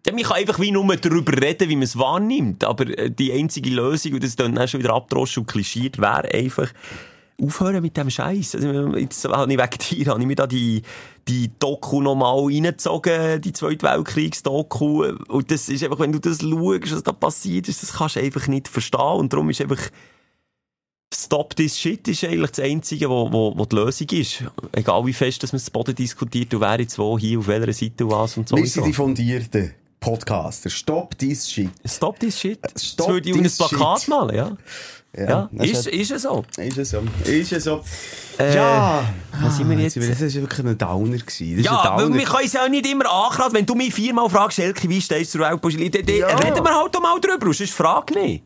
Ja, 0.07 0.13
man 0.13 0.23
kann 0.23 0.37
einfach 0.37 0.59
wie 0.59 0.71
nur 0.71 0.97
darüber 0.97 1.41
reden, 1.41 1.69
wie 1.69 1.77
man 1.77 1.83
es 1.83 1.99
wahrnimmt. 1.99 2.65
Aber 2.65 2.87
äh, 2.87 3.11
die 3.11 3.33
einzige 3.33 3.71
Lösung, 3.71 4.15
und 4.15 4.25
das 4.25 4.37
dann 4.37 4.57
auch 4.57 4.69
schon 4.69 4.81
wieder 4.81 4.95
abdroschen 4.95 5.43
und 5.43 5.47
klischiert, 5.47 5.99
wäre 5.99 6.33
einfach, 6.33 6.73
aufhören 7.41 7.83
mit 7.83 7.97
dem 7.97 8.11
Scheiß. 8.11 8.55
Also, 8.55 8.97
jetzt 8.97 9.25
habe 9.25 9.53
ich 9.53 9.59
wegen 9.59 10.05
dir, 10.05 10.11
habe 10.11 10.21
ich 10.21 10.27
mir 10.27 10.37
da 10.37 10.47
die, 10.47 10.83
die 11.29 11.51
Doku 11.59 12.01
nochmal 12.01 12.39
reingezogen, 12.45 13.41
die 13.41 13.53
Zweite 13.53 13.87
Weltkriegs-Doku. 13.87 15.05
Und 15.29 15.51
das 15.51 15.69
ist 15.69 15.83
einfach, 15.83 16.01
wenn 16.01 16.13
du 16.13 16.19
das 16.19 16.41
schaust, 16.41 16.93
was 16.93 17.03
da 17.03 17.13
passiert 17.13 17.69
ist, 17.69 17.83
das 17.83 17.93
kannst 17.95 18.17
du 18.17 18.21
einfach 18.21 18.47
nicht 18.47 18.69
verstehen. 18.69 19.01
Und 19.01 19.33
darum 19.33 19.51
ist 19.51 19.61
einfach, 19.61 19.91
Stop 21.13 21.57
this 21.57 21.77
shit 21.77 22.07
ist 22.07 22.23
eigentlich 22.23 22.53
das 22.53 22.65
Einzige, 22.65 23.11
wo, 23.11 23.33
wo, 23.33 23.53
wo 23.57 23.65
die 23.65 23.75
Lösung 23.75 24.07
ist. 24.11 24.45
Egal 24.71 25.05
wie 25.07 25.13
fest, 25.13 25.43
dass 25.43 25.53
man 25.53 25.59
das 25.59 25.69
Boden 25.69 25.93
diskutiert, 25.93 26.53
du 26.53 26.61
wer 26.61 26.79
jetzt 26.79 27.01
wo, 27.01 27.19
hier, 27.19 27.41
auf 27.41 27.49
welcher 27.49 27.73
Seite 27.73 28.09
was 28.09 28.37
und 28.37 28.49
so. 28.49 28.57
wir 28.57 28.65
sind 28.65 28.87
die 28.87 28.93
fundierten 28.93 29.75
Podcaster. 30.01 30.71
Stop 30.71 31.17
this 31.19 31.49
shit. 31.51 31.71
Stop 31.87 32.19
this 32.19 32.39
shit. 32.39 32.59
das 32.63 32.85
Stop 32.85 33.09
würde 33.11 33.29
ich 33.29 33.35
auf 33.35 33.41
ein 33.41 33.69
Plakat 33.79 34.01
shit. 34.01 34.09
malen, 34.09 34.37
ja. 34.37 34.57
Ja, 35.13 35.49
das 35.53 35.69
ist, 35.71 35.87
ist 35.89 36.11
es 36.13 36.23
so. 36.23 36.45
Ist 36.57 36.79
es 36.79 36.91
so. 36.91 37.03
Ist 37.25 37.53
es 37.53 37.65
so. 37.65 37.83
Äh, 38.39 38.55
ja. 38.55 39.05
was 39.41 39.57
sind 39.57 39.69
wir 39.69 39.77
Ah, 39.77 39.81
jetzt? 39.81 39.97
Das 39.97 40.09
war 40.21 40.33
wirklich 40.43 40.67
ein 40.67 40.79
Downer. 40.79 41.17
Gewesen. 41.19 41.57
Das 41.57 41.65
Ja, 41.67 41.97
weil 41.97 42.05
Downer. 42.05 42.17
wir 42.19 42.25
können 42.27 42.47
es 42.47 42.53
ja 42.53 42.69
nicht 42.69 42.87
immer 42.87 43.11
ankratzen. 43.11 43.55
Wenn 43.55 43.67
du 43.67 43.75
mich 43.75 43.93
viermal 43.93 44.31
fragst, 44.31 44.61
Elke, 44.61 44.89
wie 44.89 45.01
stehst 45.01 45.35
du 45.35 45.39
zur 45.41 45.49
Weltpolitik, 45.51 46.09
Ja. 46.17 46.29
reden 46.29 46.65
wir 46.65 46.75
halt 46.81 46.95
mal 47.03 47.21
drüber. 47.21 47.47
Und 47.47 47.57
sonst 47.57 47.73
frag 47.73 48.15
nicht. 48.15 48.45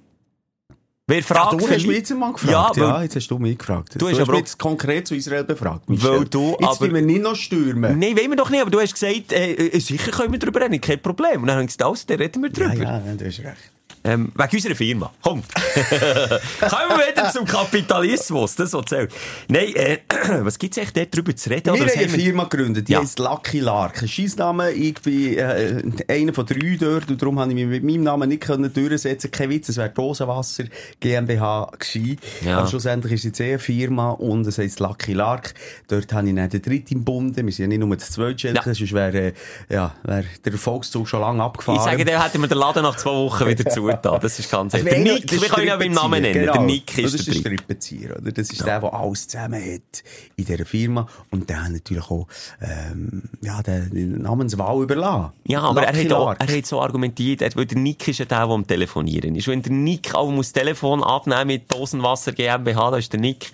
Wer 1.06 1.22
fragt, 1.22 1.52
du 1.52 1.68
hast 1.68 1.86
mich 1.86 1.96
jetzt 1.98 2.14
mal 2.14 2.32
gefragt. 2.32 2.76
Ja, 2.78 2.82
Ja, 2.82 3.02
jetzt 3.02 3.14
hast 3.16 3.28
du 3.30 3.38
mich 3.38 3.58
gefragt. 3.58 3.94
Du 3.94 3.98
Du, 3.98 4.06
hast 4.06 4.14
hast 4.14 4.20
aber 4.22 4.32
mich 4.32 4.40
jetzt 4.40 4.58
konkret 4.58 5.06
zu 5.06 5.14
Israel 5.14 5.44
befragt. 5.44 5.82
Weil 5.86 6.24
du 6.24 6.56
Jetzt 6.58 6.80
aber- 6.80 6.92
wir 6.94 7.02
nicht 7.02 7.20
noch 7.22 7.36
stürmen. 7.36 7.98
Nein, 7.98 8.16
wollen 8.16 8.30
wir 8.30 8.36
doch 8.36 8.48
nicht, 8.48 8.62
aber 8.62 8.70
du 8.70 8.80
hast 8.80 8.94
gesagt, 8.94 9.32
äh, 9.34 9.52
äh, 9.52 9.78
sicher 9.80 10.10
können 10.12 10.32
wir 10.32 10.38
drüber 10.38 10.62
reden, 10.62 10.80
kein 10.80 11.02
Problem. 11.02 11.42
Und 11.42 11.48
dann 11.48 11.56
habe 11.56 11.64
ich 11.64 11.76
gesagt, 11.76 11.82
also, 11.84 12.04
dann 12.06 12.16
reden 12.18 12.42
wir 12.42 12.50
Ja, 12.50 12.68
drüber. 12.70 12.82
ja, 12.84 12.98
du 13.18 13.26
hast 13.26 13.38
recht. 13.40 13.70
Ähm, 14.06 14.30
wegen 14.34 14.50
unserer 14.56 14.74
Firma. 14.74 15.10
Kommt. 15.22 15.46
Kommen 15.54 16.98
wir 16.98 17.08
wieder 17.10 17.30
zum 17.32 17.46
Kapitalismus. 17.46 18.54
Das, 18.54 18.72
was 18.74 18.84
zählt. 18.84 19.10
Nein, 19.48 19.74
äh, 19.74 19.98
was 20.42 20.58
gibt's 20.58 20.76
echt 20.76 20.94
dort 20.94 21.16
drüber 21.16 21.34
zu 21.34 21.48
reden? 21.48 21.72
Wir 21.74 21.80
haben 21.80 21.90
eine 21.90 22.08
Firma 22.10 22.44
gegründet, 22.44 22.88
die 22.88 22.92
Ja. 22.92 23.00
heisst 23.00 23.18
Lucky 23.18 23.60
Lark. 23.60 24.02
Ein 24.02 24.08
Scheissname, 24.08 24.72
ich 24.72 25.00
bin 25.00 25.38
äh, 25.38 25.82
einer 26.08 26.34
von 26.34 26.44
drei 26.44 26.76
dort 26.78 27.08
und 27.10 27.20
darum 27.22 27.38
habe 27.40 27.50
ich 27.50 27.54
mich 27.54 27.66
mit 27.66 27.82
meinem 27.82 28.02
Namen 28.02 28.28
nicht 28.28 28.42
können 28.42 28.70
durchsetzen 28.72 29.30
Kein 29.30 29.48
Witz, 29.48 29.70
es 29.70 29.78
wäre 29.78 29.88
Dosenwasser 29.88 30.64
GmbH 31.00 31.70
gewesen. 31.78 32.18
Ja. 32.44 32.58
Aber 32.58 32.66
schlussendlich 32.68 33.14
ist 33.14 33.20
es 33.20 33.24
jetzt 33.24 33.40
eh 33.40 33.48
eine 33.50 33.58
Firma 33.58 34.10
und 34.10 34.46
es 34.46 34.58
heisst 34.58 34.80
Lucky 34.80 35.14
Lark. 35.14 35.54
Dort 35.88 36.12
habe 36.12 36.28
ich 36.28 36.34
dann 36.34 36.50
den 36.50 36.60
dritten 36.62 36.94
im 36.94 37.04
Bunde. 37.04 37.44
Wir 37.44 37.52
sind 37.52 37.64
ja 37.64 37.68
nicht 37.78 37.86
nur 37.86 37.96
das 37.96 38.10
Zweitschelke, 38.10 38.58
Ja. 38.68 38.74
sonst 38.74 38.92
wäre, 38.92 39.18
äh, 39.28 39.32
ja, 39.70 39.94
wäre 40.02 40.24
der 40.44 40.52
Erfolgszug 40.52 41.08
schon 41.08 41.20
lange 41.22 41.42
abgefahren. 41.42 41.78
Ich 41.78 41.84
sage, 41.84 42.04
dann 42.04 42.22
hätten 42.22 42.40
wir 42.42 42.48
den 42.48 42.58
Laden 42.58 42.82
nach 42.82 42.96
zwei 42.96 43.10
Wochen 43.12 43.46
wieder 43.46 43.64
zugetan. 44.02 44.20
Das 44.20 44.38
ist 44.38 44.50
ganz 44.50 44.74
Also 44.74 44.86
ehrlich. 44.86 45.04
Der 45.04 45.14
Nick, 45.14 45.26
das 45.26 45.40
wir 45.40 45.46
ist 45.46 45.52
können 45.52 45.66
ihn 45.66 45.68
ja 45.68 45.76
beim 45.76 45.92
Namen 45.92 46.22
nennen. 46.22 46.34
Strippenzieher, 46.34 46.44
Der 46.44 46.52
genau. 46.52 46.66
Nick 46.66 46.86
Das 46.86 46.96
ist 46.98 47.14
ist 47.14 47.26
der. 47.26 47.34
Strippenzieher, 47.34 48.10
oder? 48.20 48.32
Das 48.32 48.50
ist 48.50 48.66
der, 48.66 48.80
der 48.80 48.94
alles 48.94 49.28
zusammen 49.28 49.62
hat 49.62 50.04
in 50.36 50.44
dieser 50.44 50.64
Firma. 50.64 51.06
Und 51.30 51.48
der 51.48 51.64
hat 51.64 51.72
natürlich 51.72 52.10
auch, 52.10 52.26
ähm, 52.60 53.22
ja, 53.42 53.62
den, 53.62 54.22
Namenswahl 54.22 54.82
überlassen. 54.82 55.32
Ja, 55.46 55.60
aber 55.62 55.82
er 55.84 56.04
hat, 56.04 56.12
auch, 56.12 56.34
er 56.38 56.56
hat 56.56 56.66
so 56.66 56.80
argumentiert, 56.80 57.42
er, 57.42 57.54
weil 57.56 57.66
der 57.66 57.78
Nick 57.78 58.08
ist 58.08 58.18
ja 58.18 58.24
der, 58.24 58.46
der 58.46 58.54
am 58.54 58.66
Telefonieren 58.66 59.34
ist. 59.34 59.48
Wenn 59.48 59.62
der 59.62 59.72
Nick 59.72 60.14
auch 60.14 60.30
muss 60.30 60.52
Telefon 60.52 61.02
abnehmen 61.02 61.48
mit 61.48 61.72
Dosenwasser 61.72 62.32
GmbH, 62.32 62.90
da 62.90 62.96
ist 62.96 63.12
der 63.12 63.20
Nick. 63.20 63.52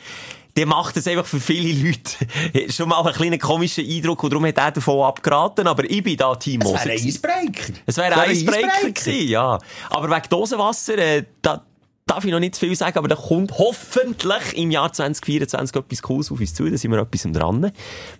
Der 0.56 0.66
macht 0.66 0.96
das 0.96 1.06
einfach 1.06 1.26
für 1.26 1.40
viele 1.40 1.72
Leute. 1.72 2.72
Schon 2.72 2.88
mal 2.88 3.00
einen 3.02 3.14
kleinen 3.14 3.38
komischen 3.38 3.86
Eindruck 3.86 4.22
und 4.24 4.30
darum 4.30 4.46
hat 4.46 4.58
er 4.58 4.72
davon 4.72 5.04
abgeraten. 5.04 5.66
Aber 5.66 5.84
ich 5.88 6.02
bin 6.02 6.16
da 6.16 6.34
Team 6.34 6.60
Moser. 6.60 6.74
wäre 6.74 6.90
ein 6.90 6.96
gewesen. 6.96 7.08
Icebreaker. 7.08 7.72
Es 7.86 7.96
wäre 7.96 8.14
ein 8.14 8.20
wäre 8.20 8.32
Icebreaker 8.32 8.90
gewesen, 8.90 9.28
ja. 9.28 9.58
Aber 9.90 10.10
wegen 10.10 10.28
Dosenwasser, 10.28 10.98
äh, 10.98 11.24
da 11.40 11.64
darf 12.10 12.24
ich 12.24 12.32
noch 12.32 12.40
nicht 12.40 12.56
zu 12.56 12.66
viel 12.66 12.74
sagen, 12.74 12.98
aber 12.98 13.08
da 13.08 13.14
kommt 13.14 13.56
hoffentlich 13.58 14.56
im 14.56 14.70
Jahr 14.72 14.92
2024 14.92 15.76
etwas 15.76 16.02
Cooles 16.02 16.32
auf 16.32 16.40
uns 16.40 16.54
zu. 16.54 16.68
Da 16.68 16.76
sind 16.76 16.90
wir 16.90 16.98
etwas 16.98 17.22
dran. 17.22 17.70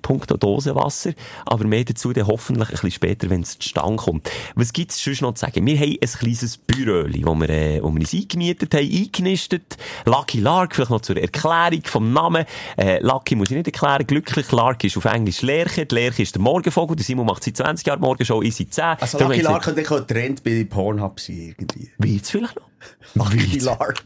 Punkto 0.01 0.37
Dosenwasser. 0.37 1.13
Aber 1.45 1.67
mehr 1.67 1.85
dazu 1.85 2.13
dann 2.13 2.29
hoffentlich 2.29 2.69
ein 2.69 2.73
bisschen 2.73 2.91
später, 2.93 3.29
wenn 3.31 3.43
es 3.43 3.59
zustande 3.59 3.97
kommt. 3.97 4.31
Was 4.55 4.73
gibt's 4.73 5.03
sonst 5.03 5.23
noch 5.23 5.35
zu 5.35 5.41
sagen? 5.47 5.67
Wir 5.67 5.77
haben 5.77 5.97
ein 6.01 6.09
kleines 6.09 6.57
Büröli, 6.57 7.27
wo 7.27 7.35
wir, 7.35 7.51
äh, 7.51 7.83
wo 7.83 7.93
wir 7.93 8.01
uns 8.01 8.15
eingemietet 8.15 8.73
haben, 8.75 8.89
eingenistet. 8.89 9.77
Lucky 10.05 10.39
Lark, 10.39 10.77
vielleicht 10.77 10.91
noch 10.91 11.01
zur 11.01 11.17
Erklärung 11.17 11.83
vom 11.85 12.13
Namen. 12.13 12.45
Äh, 12.77 13.01
Lucky 13.01 13.35
muss 13.35 13.51
ich 13.51 13.57
nicht 13.57 13.67
erklären. 13.67 14.07
Glücklich 14.07 14.53
Lark 14.53 14.85
ist 14.85 14.97
auf 14.97 15.05
Englisch 15.07 15.43
Lerche. 15.43 15.87
Die 15.87 15.95
Lerche 15.97 16.23
ist 16.23 16.37
der 16.37 16.43
Morgenvogel. 16.43 16.95
Der 16.95 17.05
Simon 17.05 17.27
macht 17.27 17.43
seit 17.43 17.57
20 17.57 17.87
Jahren 17.87 18.01
Morgenshow, 18.01 18.41
ich 18.41 18.55
seit 18.55 18.73
10. 18.73 18.85
Also 19.01 19.19
Darum 19.19 19.33
Lucky 19.33 19.43
Lark 19.43 19.63
könnte 19.65 20.07
Trend 20.07 20.45
bei 20.45 20.65
Pornhub 20.65 21.19
sein, 21.19 21.55
irgendwie. 21.59 21.91
Wird's 21.99 22.31
vielleicht 22.31 22.55
noch? 22.55 22.70
Lucky 23.15 23.59
Lark. 23.59 24.03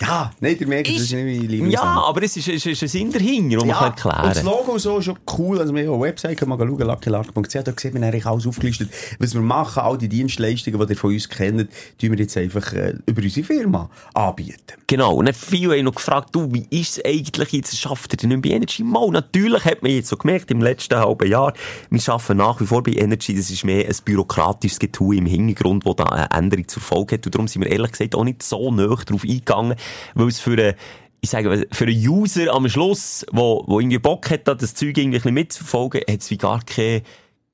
Ja, 0.00 0.30
nein, 0.40 0.58
der 0.58 0.66
merkt, 0.68 0.88
das 0.88 0.96
ist 0.96 1.12
nicht 1.12 1.24
mein 1.24 1.48
Lieblings. 1.48 1.74
Ja, 1.74 1.82
aber 1.82 2.22
es 2.22 2.36
ist, 2.36 2.48
es 2.48 2.66
ist 2.66 2.82
ein 2.82 2.88
Sinn 2.88 3.12
dahinter, 3.12 3.58
den 3.58 3.66
man 3.66 3.68
Ja, 3.68 3.90
kann 3.90 4.12
und 4.12 4.26
das 4.26 4.36
erklären 4.36 4.46
Logo 4.46 4.78
so 4.78 4.98
ist 4.98 5.06
schon 5.06 5.18
cool. 5.38 5.58
Also, 5.58 5.74
wir 5.74 5.86
haben 5.86 5.94
eine 5.94 6.02
Website, 6.02 6.38
kann 6.38 6.48
man 6.48 6.58
schauen, 6.58 6.78
luckylark.ch. 6.78 7.54
Da 7.64 7.72
sieht 7.76 7.94
man 7.94 8.04
eigentlich 8.04 8.26
alles 8.26 8.46
aufgelistet, 8.46 8.90
was 9.18 9.34
wir 9.34 9.40
machen. 9.40 9.82
All 9.82 9.96
die 9.96 10.08
Dienstleistungen, 10.08 10.78
die 10.86 10.92
ihr 10.92 10.96
von 10.98 11.12
uns 11.12 11.28
kennt, 11.28 11.70
tun 11.98 12.10
wir 12.10 12.18
jetzt 12.18 12.36
einfach 12.36 12.72
äh, 12.72 12.94
über 13.06 13.22
unsere 13.22 13.46
Firma 13.46 13.90
anbieten. 14.14 14.76
Genau. 14.86 15.14
Und 15.14 15.26
dann 15.26 15.34
viele 15.34 15.76
haben 15.76 15.84
noch 15.84 15.94
gefragt, 15.94 16.28
du, 16.32 16.52
wie 16.52 16.66
ist 16.70 16.98
es 16.98 17.04
eigentlich 17.04 17.52
jetzt, 17.52 17.76
schafft 17.76 18.12
ihr 18.12 18.16
denn 18.18 18.28
nicht 18.28 18.42
bei 18.42 18.50
Energy? 18.50 18.82
Mal, 18.84 19.08
natürlich 19.10 19.64
hat 19.64 19.82
man 19.82 19.92
jetzt 19.92 20.08
so 20.08 20.16
gemerkt, 20.16 20.50
im 20.50 20.60
letzten 20.60 20.96
halben 20.96 21.28
Jahr, 21.28 21.54
wir 21.90 22.00
arbeiten 22.08 22.36
nach 22.36 22.60
wie 22.60 22.66
vor 22.66 22.82
bei 22.82 22.92
Energy, 22.92 23.34
das 23.34 23.50
ist 23.50 23.64
mehr 23.64 23.86
ein 23.86 23.96
bürokratisches 24.04 24.78
Getue 24.78 25.16
im 25.16 25.26
Hintergrund, 25.26 25.86
das 25.86 25.96
da 25.96 26.04
eine 26.04 26.30
Änderung 26.30 26.68
zur 26.68 26.82
Folge 26.82 27.16
hat. 27.16 27.26
Und 27.26 27.34
darum 27.34 27.48
sind 27.48 27.64
wir 27.64 27.70
ehrlich 27.70 27.95
gesagt 27.98 28.14
auch 28.14 28.24
nicht 28.24 28.42
so 28.42 28.70
nah 28.70 28.94
drauf 28.94 29.22
eingegangen, 29.22 29.76
weil 30.14 30.28
es 30.28 30.40
für 30.40 30.52
eine 30.52 30.76
ich 31.22 31.30
sage, 31.30 31.66
für 31.72 31.86
einen 31.86 32.08
User 32.08 32.52
am 32.52 32.68
Schluss, 32.68 33.26
wo, 33.32 33.64
wo 33.66 33.80
irgendwie 33.80 33.98
Bock 33.98 34.30
hat, 34.30 34.46
da 34.46 34.54
das 34.54 34.74
Zeug 34.74 34.96
irgendwie 34.96 35.06
ein 35.06 35.10
bisschen 35.12 35.34
mitzuverfolgen, 35.34 36.02
hat 36.08 36.20
es 36.20 36.30
wie 36.30 36.36
gar 36.36 36.62
keinen 36.62 37.02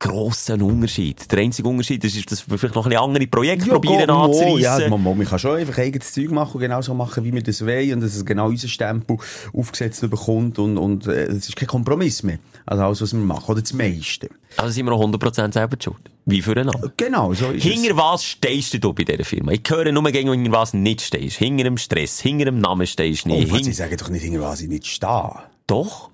grossen 0.02 0.60
Unterschied. 0.62 1.30
Der 1.30 1.38
einzige 1.38 1.68
Unterschied 1.68 2.02
ist, 2.04 2.30
dass 2.30 2.48
wir 2.50 2.58
vielleicht 2.58 2.74
noch 2.74 2.84
ein 2.86 2.90
bisschen 2.90 3.02
andere 3.04 3.26
Projekte 3.26 3.70
probieren 3.70 4.06
go- 4.08 4.22
anzureissen. 4.24 4.60
Ja, 4.60 4.88
man, 4.88 5.02
man 5.16 5.26
kann 5.26 5.38
schon 5.38 5.56
einfach 5.56 5.78
eigenes 5.78 6.12
Zeug 6.12 6.30
machen 6.30 6.54
und 6.54 6.60
genau 6.60 6.82
so 6.82 6.92
machen, 6.94 7.24
wie 7.24 7.32
wir 7.32 7.42
das 7.42 7.64
wollen 7.64 7.94
und 7.94 8.00
dass 8.02 8.14
es 8.14 8.24
genau 8.24 8.48
unser 8.48 8.68
Stempel 8.68 9.16
aufgesetzt 9.52 10.00
bekommt 10.10 10.58
und, 10.58 10.76
und 10.78 11.06
äh, 11.06 11.24
es 11.26 11.48
ist 11.48 11.56
kein 11.56 11.68
Kompromiss 11.68 12.22
mehr. 12.22 12.38
Also 12.66 12.84
alles, 12.84 13.00
was 13.02 13.12
wir 13.12 13.20
machen, 13.20 13.44
oder 13.50 13.60
das 13.60 13.72
meiste. 13.72 14.28
Also 14.56 14.72
sind 14.72 14.86
wir 14.86 14.92
auch 14.92 15.04
100% 15.04 15.52
selber 15.52 15.76
schuld. 15.82 15.96
Wie 16.26 16.40
für 16.42 16.52
einen 16.52 16.68
anderen. 16.70 16.92
Genau, 16.96 17.32
so 17.34 17.46
ist 17.50 17.62
Hinter 17.64 17.96
was 17.96 18.22
stehst 18.24 18.82
du 18.82 18.92
bei 18.92 19.02
dieser 19.04 19.24
Firma? 19.24 19.52
Ich 19.52 19.62
höre 19.68 19.90
nur 19.90 20.04
gegen 20.10 20.30
hinter 20.32 20.52
was 20.52 20.72
nicht 20.72 21.00
stehst. 21.00 21.36
Hinter 21.38 21.64
dem 21.64 21.76
Stress, 21.78 22.20
hinter 22.20 22.44
dem 22.44 22.60
Namen 22.60 22.86
stehst 22.86 23.24
du 23.24 23.30
es. 23.30 23.36
nicht. 23.38 23.48
Oh, 23.50 23.54
was, 23.54 23.60
Hin- 23.60 23.70
ich 23.70 23.76
sage 23.76 23.96
doch 23.96 24.08
nicht, 24.10 24.22
hinter 24.22 24.40
was 24.42 24.60
ich 24.60 24.68
nicht 24.68 24.86
stehe. 24.86 25.30
Doch. 25.66 26.10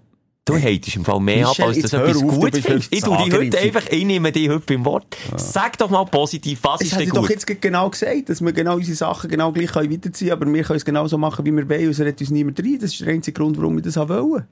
Du 0.48 0.56
hatest 0.56 0.96
im 0.96 1.04
Fall 1.04 1.20
mehr 1.20 1.46
Michel, 1.46 1.62
ab, 1.62 1.68
als 1.68 1.76
jetzt 1.76 1.84
das 1.84 1.92
hör 1.92 2.08
etwas 2.08 2.22
auf, 2.22 2.22
du 2.22 2.40
gut 2.40 2.56
findest. 2.56 2.94
Ich 2.94 3.02
tu 3.02 3.16
dich 3.16 3.32
heute 3.32 3.58
einfach, 3.58 3.86
ich 3.90 4.04
nehme 4.04 4.32
dich 4.32 4.48
heute 4.48 4.64
beim 4.66 4.84
Wort. 4.84 5.16
Sag 5.36 5.76
doch 5.78 5.90
mal 5.90 6.04
positiv, 6.04 6.60
was 6.62 6.80
Ich 6.80 6.92
ist 6.92 6.98
denn 7.00 7.08
doch 7.10 7.20
gut? 7.22 7.30
jetzt 7.30 7.46
gerade 7.46 7.60
genau 7.60 7.90
gesagt, 7.90 8.30
dass 8.30 8.40
wir 8.40 8.52
genau 8.52 8.76
unsere 8.76 8.96
Sachen 8.96 9.30
genau 9.30 9.52
gleich 9.52 9.72
können 9.72 9.92
weiterziehen 9.92 10.30
können, 10.30 10.42
aber 10.42 10.54
wir 10.54 10.62
können 10.62 10.76
es 10.78 10.84
genauso 10.84 11.18
machen, 11.18 11.44
wie 11.44 11.52
wir 11.52 11.68
wollen, 11.68 11.90
es 11.90 12.00
redet 12.00 12.20
uns 12.20 12.30
niemand 12.30 12.58
rein. 12.60 12.78
Das 12.80 12.92
ist 12.92 13.00
der 13.00 13.08
einzige 13.08 13.38
Grund, 13.38 13.58
warum 13.58 13.76
wir 13.76 13.82
das 13.82 13.96
wollen. 13.96 14.46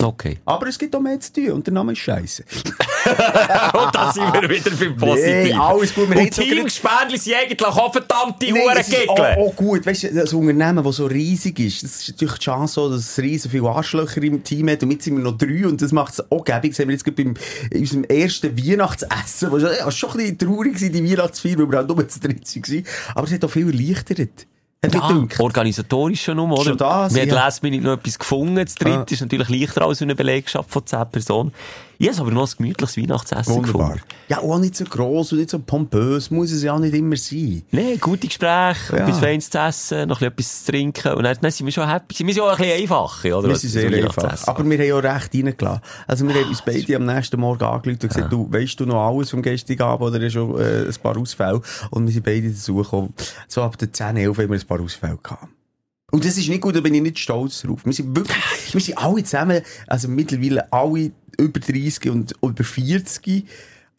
Okay. 0.00 0.38
Aber 0.44 0.68
es 0.68 0.78
gibt 0.78 0.94
auch 0.94 1.00
mehr 1.00 1.18
zu 1.18 1.32
tun 1.32 1.50
und 1.50 1.66
der 1.66 1.74
Name 1.74 1.92
ist 1.92 1.98
scheiße. 1.98 2.44
Und 3.08 3.94
da 3.94 4.12
sind 4.12 4.32
wir 4.32 4.48
wieder 4.48 4.70
beim 4.70 4.96
Positiven. 4.96 5.42
Nee, 5.44 5.52
alles 5.54 5.94
gut. 5.94 6.10
Wir 6.10 6.20
Und 6.20 6.34
so 6.34 6.42
Teamgespendli 6.42 7.16
sind 7.16 7.34
eigentlich 7.34 7.66
auch 7.66 7.92
verdammte 7.92 8.46
Nein, 8.46 8.62
Huren 8.62 8.76
es 8.76 9.08
auch, 9.08 9.18
auch 9.18 9.56
gut, 9.56 9.86
weißt 9.86 10.04
du, 10.04 10.14
das 10.14 10.32
Unternehmen, 10.32 10.84
das 10.84 10.96
so 10.96 11.06
riesig 11.06 11.58
ist, 11.58 11.82
das 11.82 12.00
ist 12.02 12.08
natürlich 12.10 12.34
die 12.34 12.44
Chance 12.44 12.74
so, 12.74 12.90
dass 12.90 13.00
es 13.00 13.18
riesen 13.18 13.50
viele 13.50 13.68
Arschlöcher 13.68 14.22
im 14.22 14.42
Team 14.44 14.68
hat 14.68 14.82
und 14.82 14.90
jetzt 14.90 15.04
sind 15.04 15.16
wir 15.16 15.22
noch 15.22 15.36
drei 15.36 15.66
und 15.66 15.80
das 15.80 15.92
macht 15.92 16.12
es 16.14 16.30
auch 16.30 16.44
gäbig. 16.44 16.72
Das 16.72 16.80
haben 16.80 16.88
wir 16.88 16.94
jetzt 16.94 17.04
gerade 17.04 17.24
beim, 17.24 17.34
in 17.70 17.80
unserem 17.80 18.04
ersten 18.04 18.56
Weihnachtsessen, 18.56 19.50
was 19.52 19.62
ja, 19.62 19.90
schon 19.90 20.10
ein 20.10 20.16
bisschen 20.18 20.38
traurig 20.38 20.82
war, 20.82 20.88
die 20.88 21.10
Weihnachtsfeier, 21.10 21.58
weil 21.58 21.70
wir 21.70 21.78
halt 21.78 21.88
nur 21.88 22.08
zu 22.08 22.20
dritt 22.20 22.56
waren, 22.56 22.84
aber 23.14 23.26
es 23.26 23.32
hat 23.32 23.44
auch 23.44 23.50
viel 23.50 23.66
erleichtert. 23.66 24.46
Ja, 24.84 25.26
organisatorisch 25.40 26.22
schon 26.22 26.38
um, 26.38 26.52
oder? 26.52 26.62
Schon 26.62 26.76
das, 26.76 27.12
Wir 27.12 27.24
ja. 27.24 27.30
haben 27.30 27.34
Last 27.34 27.62
Minute 27.64 27.82
noch 27.84 27.94
etwas 27.94 28.16
gefunden. 28.18 28.56
Das 28.56 28.76
dritte 28.76 28.98
Ah. 29.00 29.04
ist 29.10 29.20
natürlich 29.20 29.48
leichter 29.48 29.82
als 29.82 30.00
eine 30.02 30.14
Belegschaft 30.14 30.70
von 30.70 30.86
10 30.86 31.10
Personen. 31.10 31.52
Habe 32.00 32.20
aber 32.20 32.30
noch 32.30 32.48
ein 32.48 32.54
gemütliches 32.56 32.96
Weihnachtsessen 32.96 33.54
Wunderbar. 33.54 33.94
gefunden. 33.94 34.04
Ja, 34.28 34.38
auch 34.38 34.58
nicht 34.58 34.76
so 34.76 34.84
gross 34.84 35.32
und 35.32 35.38
nicht 35.38 35.50
so 35.50 35.58
pompös, 35.58 36.30
muss 36.30 36.52
es 36.52 36.62
ja 36.62 36.74
auch 36.74 36.78
nicht 36.78 36.94
immer 36.94 37.16
sein. 37.16 37.62
Nee, 37.72 37.96
gute 37.96 38.28
Gespräche, 38.28 38.96
Ja. 38.96 38.98
etwas 38.98 39.18
Feines 39.18 39.50
zu 39.50 39.58
essen, 39.58 40.08
noch 40.08 40.20
ein 40.20 40.32
bisschen 40.32 40.32
etwas 40.32 40.64
zu 40.64 40.72
trinken. 40.72 41.12
Und 41.14 41.24
dann, 41.24 41.36
dann 41.40 41.50
sind 41.50 41.66
wir 41.66 41.72
schon 41.72 41.88
happy. 41.88 42.24
Wir 42.26 42.34
sind 42.34 42.42
auch 42.42 42.50
ein 42.50 42.56
bisschen 42.56 42.82
einfach, 42.82 43.24
oder? 43.24 43.48
Wir 43.48 43.56
sind 43.56 43.70
sehr 43.70 43.92
einfach. 43.92 44.46
Aber 44.48 44.64
wir 44.64 44.78
haben 44.78 44.86
ja 44.86 44.94
auch 44.94 45.02
recht 45.02 45.34
reingelassen. 45.34 45.80
Also 46.06 46.28
wir 46.28 46.34
haben 46.34 46.48
uns 46.48 46.62
beide 46.64 46.96
am 46.96 47.04
nächsten 47.06 47.40
Morgen 47.40 47.64
angerufen 47.64 47.98
und 48.02 48.08
gesagt, 48.08 48.32
du, 48.32 48.46
weisst 48.52 48.78
du 48.78 48.86
noch 48.86 49.08
alles 49.08 49.30
vom 49.30 49.42
gestrigen 49.42 49.82
Abend 49.82 50.06
oder 50.14 50.20
ist 50.20 50.32
schon 50.34 50.58
äh, 50.60 50.86
ein 50.86 50.94
paar 51.02 51.16
Ausfälle? 51.16 51.60
Und 51.90 52.06
wir 52.06 52.12
sind 52.12 52.24
beide 52.24 52.48
dazu 52.50 52.76
gekommen. 52.76 53.12
So 53.48 53.62
ab 53.62 53.76
der 53.78 53.92
10, 53.92 54.16
11 54.18 54.38
haben 54.38 54.50
wir 54.50 54.58
ein 54.58 54.66
paar 54.66 54.80
Ausfälle 54.80 55.18
gehabt. 55.22 55.48
Und 56.10 56.24
das 56.24 56.38
ist 56.38 56.48
nicht 56.48 56.62
gut, 56.62 56.74
da 56.74 56.80
bin 56.80 56.94
ich 56.94 57.02
nicht 57.02 57.18
stolz 57.18 57.60
drauf. 57.60 57.84
Wir 57.84 57.92
sind 57.92 58.16
wirklich, 58.16 58.72
wir 58.72 58.80
sind 58.80 58.96
alle 58.96 59.22
zusammen, 59.22 59.62
also 59.86 60.08
mittlerweile 60.08 60.72
alle 60.72 61.12
über 61.36 61.60
30 61.60 62.08
und 62.08 62.34
über 62.42 62.64
40. 62.64 63.46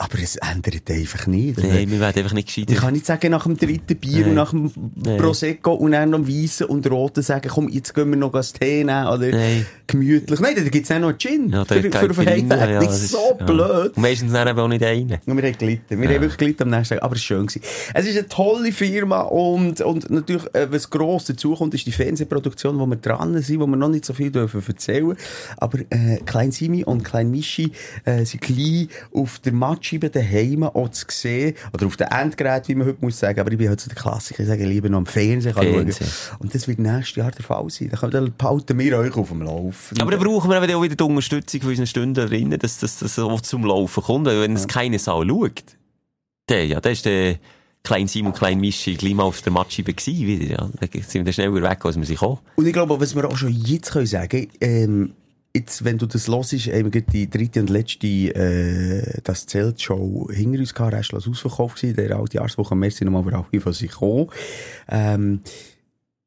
Aber 0.02 0.18
es 0.24 0.38
ändert 0.38 0.89
einfach 0.89 1.28
nicht. 1.28 1.58
Nee, 1.62 1.86
wir 1.89 2.00
werden 2.00 2.20
einfach 2.24 2.32
nicht 2.34 2.47
Ich 2.58 2.66
gescheiter. 2.66 2.82
kann 2.86 2.93
nicht 2.93 3.06
sagen, 3.06 3.32
nach 3.32 3.43
dem 3.43 3.58
dritten 3.58 3.97
Bier 3.97 4.20
Nee. 4.24 4.30
und 4.30 4.34
nach 4.36 4.52
dem 4.52 4.72
Nee. 4.95 5.18
Prosecco 5.18 5.74
und 5.74 5.91
dann 5.91 6.10
noch 6.12 6.20
dem 6.20 6.28
Weissen 6.30 6.68
und 6.68 6.89
Roten 6.89 7.22
sagen, 7.22 7.50
komm, 7.54 7.68
jetzt 7.68 7.93
gehen 7.93 8.10
wir 8.10 8.16
noch 8.16 8.34
einen 8.34 8.43
Tee 8.43 8.86
nehmen 8.86 9.08
oder 9.08 9.28
Nee. 9.28 9.66
gemütlich. 9.88 10.39
Nein, 10.39 10.56
da 10.56 10.62
gibt's 10.64 10.88
dann 10.88 11.02
noch 11.02 11.18
Gin. 11.18 11.50
Ja, 11.50 11.66
für, 11.66 11.82
für, 11.84 12.14
für 12.14 12.26
Heimweg. 12.26 12.50
ja, 12.50 12.80
das 12.82 13.04
ist 13.04 13.12
so 13.12 13.36
ja. 13.39 13.45
blöd. 13.45 13.88
Und 13.97 13.97
meistens 13.97 14.32
dann 14.32 14.47
eben 14.47 14.58
auch 14.60 14.68
nicht 14.70 14.84
einen. 14.84 15.18
Und 15.26 15.36
wir 15.38 15.43
haben 15.50 15.58
gelitten. 15.58 16.02
Wir 16.02 16.08
haben 16.10 16.22
wirklich 16.22 16.38
gelitten 16.38 16.64
am 16.64 16.70
nächsten 16.70 16.95
Tag. 16.95 17.04
Aber 17.04 17.16
es 17.16 17.20
war 17.22 17.38
schön. 17.38 17.45
Gewesen. 17.47 17.62
Es 17.93 18.06
ist 18.06 18.18
eine 18.18 18.28
tolle 18.30 18.72
Firma 18.72 19.22
und, 19.24 19.82
und 19.82 20.10
natürlich, 20.10 20.45
äh, 20.56 20.72
was 20.72 20.89
gross 20.89 21.26
dazukommt, 21.26 21.74
ist 21.74 21.86
die 21.86 21.91
Fernsehproduktion, 21.91 22.80
wo 22.80 22.86
wir 22.86 22.95
dran 22.95 23.41
sind, 23.41 23.60
wo 23.60 23.68
wir 23.68 23.76
noch 23.76 23.89
nicht 23.89 24.06
so 24.06 24.14
viel 24.14 24.32
dürfen 24.32 24.64
erzählen. 24.66 25.14
Aber, 25.58 25.80
äh, 25.89 26.20
Klein 26.26 26.52
Simi 26.52 26.86
und 26.86 27.04
Klein 27.04 27.30
Mischi, 27.32 27.74
äh, 28.06 28.24
sind 28.24 28.39
gleich 28.41 28.88
auf 29.14 29.39
der 29.39 29.52
Matscheibe 29.89 30.09
daheim 30.09 30.63
auch 30.63 30.89
zu 30.89 31.05
sehen. 31.09 31.55
Oder 31.73 31.87
auf 31.87 31.97
den 31.97 32.07
Endgerät, 32.07 32.67
wie 32.67 32.75
man 32.75 32.87
heute 32.87 32.97
muss 33.01 33.19
sagen. 33.19 33.39
Aber 33.39 33.51
ich 33.51 33.57
bin 33.57 33.69
halt 33.69 33.81
so 33.81 33.89
der 33.89 33.95
Klassiker. 33.95 34.41
Ich 34.41 34.47
sage 34.47 34.65
lieber 34.65 34.89
noch 34.89 34.99
am 34.99 35.05
Fernsehen. 35.05 35.53
Fernsehen. 35.53 36.07
Und 36.39 36.53
das 36.53 36.67
wird 36.67 36.79
nächstes 36.79 37.15
Jahr 37.15 37.31
der 37.31 37.43
Fall 37.43 37.69
sein. 37.69 37.91
Dann, 37.99 38.11
dann 38.11 38.33
behalten 38.37 38.77
wir 38.77 38.97
euch 38.97 39.15
auf 39.15 39.29
dem 39.29 39.41
Lauf. 39.41 39.93
Aber 39.99 40.11
dann 40.11 40.19
brauchen 40.19 40.49
wir 40.49 40.77
auch 40.77 40.83
wieder 40.83 40.95
die 40.95 41.03
Unterstützung 41.03 41.61
von 41.61 41.69
unseren 41.69 41.87
Stündlerinnen, 41.87 42.59
dass 42.59 42.79
das, 42.79 42.99
das 42.99 43.17
auch 43.19 43.41
zum 43.41 43.65
Laufen 43.65 44.03
kommt. 44.03 44.27
Wenn 44.27 44.53
es 44.53 44.67
keine 44.67 44.99
Sau 44.99 45.25
schaut, 45.25 45.63
der, 46.49 46.65
ja, 46.65 46.79
der 46.79 46.91
ist 46.91 47.05
der 47.05 47.35
Klein 47.83 48.07
Simon, 48.07 48.33
Klein 48.33 48.59
Mischi 48.59 48.95
gleich 48.95 49.13
mal 49.13 49.23
auf 49.23 49.41
der 49.41 49.53
Matscheibe 49.53 49.93
gewesen 49.93 50.27
wieder, 50.27 50.45
ja. 50.45 50.69
Da 50.79 50.87
sind 50.91 51.13
wir 51.13 51.23
dann 51.23 51.33
schneller 51.33 51.61
weg, 51.61 51.85
als 51.85 51.95
wir 51.95 52.05
sich 52.05 52.17
kommen. 52.17 52.39
Und 52.55 52.65
ich 52.65 52.73
glaube, 52.73 52.99
was 52.99 53.15
wir 53.15 53.25
auch 53.25 53.37
schon 53.37 53.51
jetzt 53.51 53.91
können 53.91 54.05
sagen 54.05 54.47
ähm, 54.59 55.13
jetzt, 55.56 55.84
wenn 55.84 55.97
du 55.97 56.06
das 56.06 56.28
hörst, 56.28 56.52
gerade 56.52 57.02
die 57.02 57.30
dritte 57.30 57.62
und 57.62 57.70
letzte, 57.70 58.08
äh, 58.08 59.22
das 59.24 59.45
Zeltshow 59.45 60.30
hinter 60.32 60.60
uns 60.60 60.74
gehabt, 60.74 60.93
restlos 60.93 61.28
ausverkauft 61.28 61.82
gewesen, 61.82 61.95
der 61.95 62.18
alte 62.18 62.38
Jahreswoche. 62.38 62.76
Merci 62.76 63.06
nochmal 63.06 63.24
für 63.24 63.36
alle, 63.36 63.45
die 63.52 63.74
sich 63.74 63.91
kommen. 63.91 64.28
Ähm, 64.88 65.41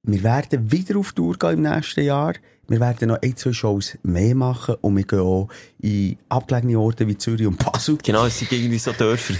wir 0.05 0.23
werden 0.23 0.73
wieder 0.73 0.99
auf 0.99 1.13
Tour 1.13 1.39
gehen 1.39 1.53
im 1.53 1.63
nächsten 1.63 2.05
Jahr. 2.05 2.35
Wir 2.69 2.81
werden 2.81 3.09
noch 3.09 3.23
ein, 3.23 3.37
zwei 3.37 3.53
Shows 3.53 3.99
mehr 4.03 4.35
machen 4.35 4.77
und 4.81 4.97
wir 4.97 5.05
gehen 5.05 5.21
auch 5.21 5.49
in 5.81 6.17
abgelegene 6.29 6.79
Orte 6.79 7.07
wie 7.07 7.19
Zürich 7.19 7.47
und 7.47 7.59
Basel. 7.59 7.99
Genau, 8.03 8.27
es 8.27 8.39
sind 8.39 8.51
irgendwie 8.51 8.79
so 8.79 8.93
Dörfer. 8.93 9.35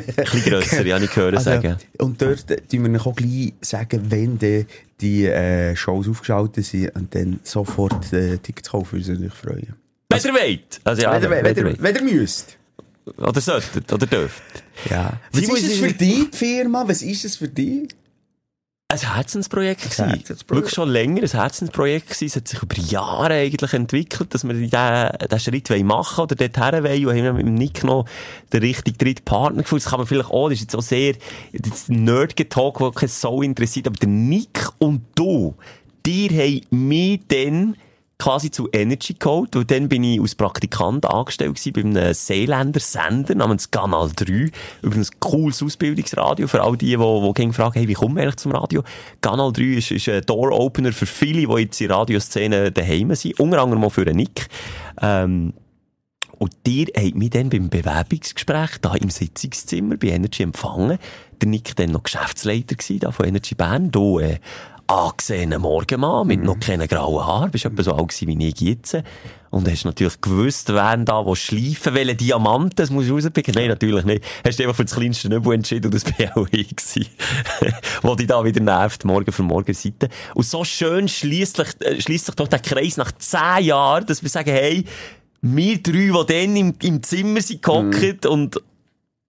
Bisschen 0.00 0.42
grösser, 0.42 0.86
ja, 0.86 0.98
ich 0.98 1.14
höre 1.14 1.40
sagen. 1.40 1.76
Und 1.98 2.20
dort 2.20 2.46
tun 2.70 2.92
wir 2.92 3.06
auch 3.06 3.14
gleich 3.14 3.52
sagen, 3.60 4.02
wenn 4.08 4.38
dann 4.38 4.66
die 5.00 5.26
äh, 5.26 5.76
Shows 5.76 6.08
aufgeschaltet 6.08 6.64
sind 6.64 6.94
und 6.96 7.14
dann 7.14 7.40
sofort 7.42 8.12
äh, 8.12 8.38
Tickets 8.38 8.70
kaufen, 8.70 8.92
würde 8.92 9.10
uns 9.10 9.20
natürlich 9.20 9.34
freuen. 9.34 9.74
Wenn 10.10 10.20
ihr 10.20 10.34
wollt. 10.34 10.80
Also 10.84 11.02
ja, 11.02 11.12
wenn, 11.12 11.22
ihr, 11.22 11.30
wenn 11.30 11.44
wenn, 11.44 11.56
ihr 11.56 11.58
ihr, 11.58 11.64
wollt. 11.64 11.82
wenn 11.82 11.96
ihr 11.96 12.02
müsst. 12.02 12.56
Oder 13.16 13.40
solltet, 13.40 13.92
oder 13.92 14.06
dürft. 14.06 14.42
Ja. 14.90 15.20
Was 15.32 15.40
Simon, 15.40 15.56
ist 15.56 15.66
es 15.66 15.78
für 15.78 15.92
dich, 15.92 16.30
die 16.30 16.36
Firma? 16.36 16.86
Was 16.86 17.02
ist 17.02 17.24
es 17.24 17.36
für 17.36 17.48
dich? 17.48 17.88
Ein 18.90 19.00
Herzensprojekt 19.00 19.84
Ein 19.84 20.12
gewesen. 20.12 20.38
Wirklich 20.48 20.74
schon 20.74 20.88
länger 20.88 21.22
ein 21.22 21.28
Herzensprojekt 21.28 22.06
gewesen. 22.06 22.24
Es 22.24 22.36
hat 22.36 22.48
sich 22.48 22.62
über 22.62 22.74
Jahre 22.76 23.34
eigentlich 23.34 23.74
entwickelt, 23.74 24.32
dass 24.32 24.44
wir 24.48 24.54
diesen, 24.54 24.70
diesen 24.70 25.40
Schritt 25.40 25.68
wollen 25.68 25.86
machen 25.86 26.22
oder 26.22 26.34
dorthin 26.34 26.84
wollen. 26.84 27.06
Und 27.06 27.26
haben 27.26 27.36
mit 27.36 27.46
dem 27.46 27.54
Nick 27.54 27.84
noch 27.84 28.06
den 28.50 28.62
richtigen 28.62 28.96
dritten 28.96 29.26
Partner 29.26 29.62
gefunden. 29.62 29.82
Das 29.82 29.90
kann 29.90 30.00
man 30.00 30.06
vielleicht 30.06 30.30
auch, 30.30 30.48
das 30.48 30.54
ist 30.54 30.62
jetzt 30.62 30.76
auch 30.76 30.80
sehr, 30.80 31.16
das 31.52 31.90
Nerd-Getalk, 31.90 32.78
der 32.78 32.90
kein 32.92 33.10
so 33.10 33.42
interessiert. 33.42 33.88
Aber 33.88 33.96
der 33.96 34.08
Nick 34.08 34.70
und 34.78 35.02
du, 35.14 35.54
die 36.06 36.30
haben 36.30 36.88
mich 36.88 37.20
dann 37.28 37.76
quasi 38.18 38.50
zu 38.50 38.68
Energy 38.72 39.14
geholt, 39.14 39.54
und 39.54 39.70
dann 39.70 39.88
bin 39.88 40.02
ich 40.02 40.20
als 40.20 40.34
Praktikant 40.34 41.06
angestellt 41.06 41.54
gewesen 41.54 41.72
bei 41.72 42.00
einem 42.00 42.14
Seeländer 42.14 42.80
Sender 42.80 43.34
namens 43.34 43.70
Kanal 43.70 44.10
3, 44.14 44.50
über 44.82 44.96
ein 44.96 45.06
cooles 45.20 45.62
Ausbildungsradio, 45.62 46.48
für 46.48 46.62
all 46.62 46.76
die, 46.76 46.96
die, 46.96 46.96
die 46.96 47.32
gehen 47.34 47.52
fragen, 47.52 47.78
hey, 47.78 47.88
wie 47.88 47.94
kommen 47.94 48.16
wir 48.16 48.24
eigentlich 48.24 48.36
zum 48.36 48.52
Radio? 48.52 48.82
Kanal 49.20 49.52
3 49.52 49.62
ist, 49.62 49.90
ist 49.92 50.08
ein 50.08 50.22
Door-Opener 50.22 50.92
für 50.92 51.06
viele, 51.06 51.46
die 51.46 51.62
jetzt 51.62 51.80
in 51.80 51.90
Radioszene 51.90 52.72
daheim 52.72 53.14
sind, 53.14 53.38
unter 53.38 53.62
anderem 53.62 53.84
auch 53.84 53.92
für 53.92 54.04
Nick. 54.04 54.48
Ähm, 55.00 55.52
und 56.38 56.52
dir 56.66 56.86
hat 56.96 57.14
mich 57.14 57.30
dann 57.30 57.50
beim 57.50 57.68
Bewerbungsgespräch 57.68 58.78
da 58.80 58.94
im 58.94 59.10
Sitzungszimmer 59.10 59.96
bei 59.96 60.08
Energy 60.08 60.44
empfangen. 60.44 60.98
Der 61.40 61.48
Nick 61.48 61.74
dann 61.76 61.90
noch 61.90 62.04
Geschäftsleiter 62.04 62.76
gewesen, 62.76 63.00
da 63.00 63.10
von 63.10 63.26
Energy 63.26 63.56
Bern. 63.56 63.90
Du, 63.90 64.20
äh, 64.20 64.38
angesehener 64.88 65.58
Morgenmann 65.58 66.26
mit 66.26 66.42
noch 66.42 66.58
keinen 66.58 66.88
grauen 66.88 67.24
Haaren. 67.24 67.50
Bist 67.50 67.66
etwa 67.66 67.82
so 67.82 67.92
alt 67.92 68.20
wie 68.20 68.48
ich 68.48 68.60
jetzt. 68.60 68.96
Und 69.50 69.70
hast 69.70 69.84
natürlich 69.84 70.20
gewusst, 70.20 70.68
wer 70.70 70.96
da, 70.98 71.24
wo 71.24 71.34
schleifen, 71.34 71.94
welche 71.94 72.16
Diamanten, 72.16 72.76
das 72.76 72.90
musst 72.90 73.08
du 73.08 73.14
rauspicken. 73.14 73.54
Nein, 73.54 73.68
natürlich 73.68 74.04
nicht. 74.04 74.24
Hast 74.44 74.58
dich 74.58 74.66
einfach 74.66 74.76
für 74.76 74.84
das 74.84 74.94
kleinste 74.94 75.28
Nübel 75.28 75.54
entschieden 75.54 75.86
und 75.86 75.94
das 75.94 76.04
bin 76.04 76.28
auch 76.34 76.46
ich 76.50 76.74
gewesen. 76.74 77.06
Wo 78.02 78.14
dich 78.14 78.26
da 78.26 78.44
wieder 78.44 78.60
nervt, 78.60 79.04
morgen 79.04 79.32
für 79.32 79.42
morgen 79.42 79.72
Seite. 79.72 80.08
Und 80.34 80.44
so 80.44 80.64
schön 80.64 81.08
schliesslich, 81.08 81.68
äh, 81.80 82.00
sich 82.00 82.34
doch 82.34 82.48
der 82.48 82.58
Kreis 82.58 82.96
nach 82.96 83.12
zehn 83.12 83.64
Jahren, 83.64 84.06
dass 84.06 84.22
wir 84.22 84.30
sagen, 84.30 84.50
hey, 84.50 84.84
wir 85.40 85.82
drei, 85.82 85.92
die 85.92 86.26
dann 86.26 86.56
im, 86.56 86.74
im 86.82 87.02
Zimmer 87.02 87.40
sind 87.40 87.62
gehockt 87.62 88.26
und, 88.26 88.60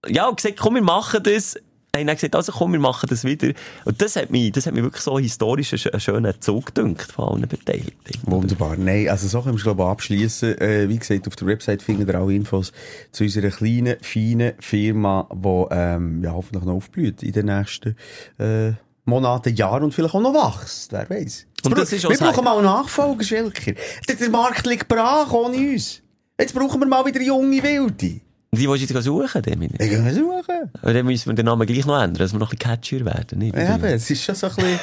ja, 0.07 0.27
und 0.27 0.37
gesagt, 0.37 0.57
komm, 0.57 0.75
wir 0.75 0.81
machen 0.81 1.21
das. 1.23 1.55
Haben 1.99 2.07
dann 2.07 2.15
gesagt, 2.15 2.35
also 2.35 2.51
komm, 2.51 2.71
wir 2.73 2.79
machen 2.79 3.07
das 3.09 3.23
wieder. 3.23 3.53
Und 3.85 4.01
das 4.01 4.15
hat 4.15 4.29
mich, 4.31 4.51
das 4.51 4.65
hat 4.65 4.73
mich 4.73 4.83
wirklich 4.83 5.03
so 5.03 5.19
historisch 5.19 5.73
einen, 5.73 5.79
sch- 5.79 5.91
einen 5.91 5.99
schönen 6.01 6.33
Zug 6.41 6.67
gedünkt 6.67 7.11
von 7.11 7.29
allen 7.29 7.47
Beteiligten. 7.47 8.13
Wunderbar. 8.23 8.75
Nein, 8.77 9.09
also 9.09 9.27
so 9.27 9.41
können 9.41 9.53
wir 9.55 9.57
es, 9.57 9.63
glaube 9.63 9.83
ich, 9.83 9.87
abschliessen. 9.89 10.57
Äh, 10.59 10.89
wie 10.89 10.97
gesagt, 10.97 11.27
auf 11.27 11.35
der 11.35 11.47
Website 11.47 11.81
findet 11.81 12.09
ihr 12.09 12.15
alle 12.15 12.33
Infos 12.33 12.71
zu 13.11 13.23
unserer 13.23 13.49
kleinen, 13.49 13.97
feinen 14.01 14.53
Firma, 14.59 15.27
die 15.33 15.65
ähm, 15.71 16.23
ja, 16.23 16.31
hoffentlich 16.31 16.63
noch 16.65 16.73
aufblüht 16.73 17.23
in 17.23 17.31
den 17.31 17.45
nächsten 17.47 17.95
äh, 18.39 18.71
Monaten, 19.05 19.55
Jahren 19.55 19.83
und 19.83 19.93
vielleicht 19.93 20.13
auch 20.15 20.21
noch 20.21 20.33
wächst. 20.33 20.91
Wer 20.91 21.09
weiß. 21.09 21.47
Und 21.63 21.77
das 21.77 21.91
ist 21.91 22.05
auch 22.05 22.09
wir 22.11 22.17
brauchen 22.17 22.43
mal 22.43 22.61
Nachfolger, 22.61 23.23
Schilker. 23.23 23.73
Der, 24.07 24.15
der 24.15 24.29
Markt 24.29 24.65
liegt 24.67 24.87
brach 24.87 25.31
ohne 25.31 25.57
uns. 25.57 26.01
Jetzt 26.39 26.53
brauchen 26.53 26.79
wir 26.79 26.87
mal 26.87 27.05
wieder 27.05 27.21
junge 27.21 27.61
Wilde. 27.61 28.21
Die 28.51 28.67
willst 28.67 28.89
du 28.89 28.93
jetzt 28.95 29.03
suchen, 29.03 29.41
dann? 29.43 29.61
Wir 29.61 29.69
gehen 29.69 30.11
suchen. 30.11 30.71
Aber 30.81 30.93
dann 30.93 31.05
müssen 31.05 31.27
wir 31.27 31.35
den 31.35 31.45
Namen 31.45 31.67
gleich 31.67 31.85
noch 31.85 32.01
ändern, 32.01 32.15
dass 32.15 32.33
wir 32.33 32.39
noch 32.39 32.51
ein 32.51 32.57
bisschen 32.57 32.71
catchier 32.71 33.05
werden, 33.05 33.37
nicht? 33.37 33.55
Ja, 33.55 33.75
aber 33.75 33.89
es 33.89 34.09
ist 34.09 34.23
schon 34.23 34.33
so 34.33 34.47
ein 34.47 34.55
bisschen, 34.55 34.79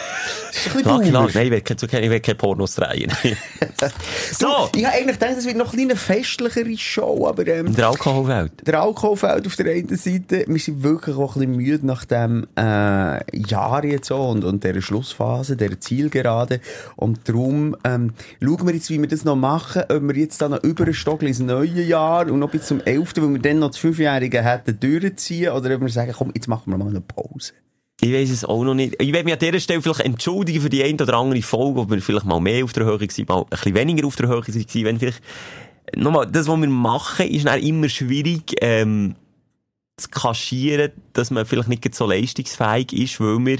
es 0.50 0.66
ist 0.66 0.76
ein 0.76 0.82
bisschen. 0.84 1.12
Nein, 1.12 1.46
ich 1.46 1.50
will 1.50 1.60
keine, 1.62 2.04
ich 2.04 2.10
will 2.10 2.20
keine 2.20 2.36
Pornos 2.36 2.76
drehen. 2.76 3.10
so! 4.38 4.70
Ich 4.76 4.84
habe 4.84 4.96
eigentlich 4.96 5.18
gedacht, 5.18 5.36
es 5.36 5.46
wird 5.46 5.56
noch 5.56 5.72
ein 5.72 5.80
eine 5.80 5.96
festlichere 5.96 6.76
Show, 6.78 7.26
aber 7.28 7.44
ähm, 7.48 7.74
der 7.74 7.88
Alkoholwelt. 7.88 8.52
der 8.64 8.80
Alkoholfeld 8.80 9.46
auf 9.46 9.56
der 9.56 9.72
einen 9.72 9.96
Seite, 9.96 10.44
wir 10.46 10.60
sind 10.60 10.84
wirklich 10.84 11.16
auch 11.16 11.34
ein 11.34 11.40
bisschen 11.40 11.56
müde 11.56 11.86
nach 11.86 12.04
dem 12.04 12.46
äh, 12.56 13.36
Jahr 13.36 13.84
jetzt 13.84 14.06
so 14.06 14.28
und, 14.28 14.44
und 14.44 14.62
dieser 14.62 14.80
Schlussphase, 14.80 15.56
dieser 15.56 15.80
Zielgerade. 15.80 16.60
Und 16.94 17.28
darum 17.28 17.76
ähm, 17.82 18.12
schauen 18.40 18.66
wir 18.66 18.74
jetzt, 18.74 18.90
wie 18.90 19.00
wir 19.00 19.08
das 19.08 19.24
noch 19.24 19.36
machen, 19.36 19.82
ob 19.88 20.02
wir 20.02 20.16
jetzt 20.16 20.40
dann 20.40 20.52
noch 20.52 20.62
über 20.62 20.84
ein 20.84 20.94
Stockchen 20.94 21.26
ins 21.26 21.40
neue 21.40 21.82
Jahr 21.82 22.30
und 22.30 22.38
noch 22.38 22.50
bis 22.50 22.66
zum 22.66 22.80
11., 22.80 23.12
weil 23.16 23.32
wir 23.32 23.38
dann 23.40 23.55
noch 23.58 23.68
das 23.68 23.78
Fünfjährige 23.78 24.42
hätten 24.42 24.78
durchziehen, 24.78 25.52
oder 25.52 25.74
ob 25.74 25.80
wir 25.82 25.88
sagen, 25.88 26.12
komm, 26.16 26.32
jetzt 26.34 26.48
machen 26.48 26.70
wir 26.70 26.78
mal 26.78 26.88
eine 26.88 27.00
Pause. 27.00 27.52
Ich 28.00 28.12
weiss 28.12 28.30
es 28.30 28.44
auch 28.44 28.62
noch 28.62 28.74
nicht. 28.74 29.00
Ich 29.00 29.12
werde 29.12 29.24
mich 29.24 29.32
an 29.32 29.38
dieser 29.38 29.58
Stelle 29.58 29.80
vielleicht 29.80 30.00
entschuldigen 30.00 30.60
für 30.60 30.68
die 30.68 30.84
eine 30.84 31.02
oder 31.02 31.14
andere 31.14 31.40
Folge, 31.40 31.80
wo 31.80 31.90
wir 31.90 32.02
vielleicht 32.02 32.26
mal 32.26 32.40
mehr 32.40 32.62
auf 32.64 32.72
der 32.72 32.84
Höhe 32.84 33.00
waren, 33.00 33.26
mal 33.28 33.40
ein 33.40 33.46
bisschen 33.48 33.74
weniger 33.74 34.06
auf 34.06 34.16
der 34.16 34.28
Höhe 34.28 34.42
waren, 34.46 34.84
wenn 34.84 34.98
vielleicht, 34.98 35.22
nochmal, 35.96 36.26
das, 36.26 36.46
was 36.46 36.60
wir 36.60 36.68
machen, 36.68 37.28
ist 37.28 37.46
dann 37.46 37.60
immer 37.60 37.88
schwierig, 37.88 38.54
ähm, 38.60 39.14
zu 39.96 40.10
kaschieren, 40.10 40.92
dass 41.14 41.30
man 41.30 41.46
vielleicht 41.46 41.68
nicht 41.68 41.94
so 41.94 42.06
leistungsfähig 42.06 42.92
ist, 42.92 43.18
weil 43.18 43.46
wir 43.46 43.58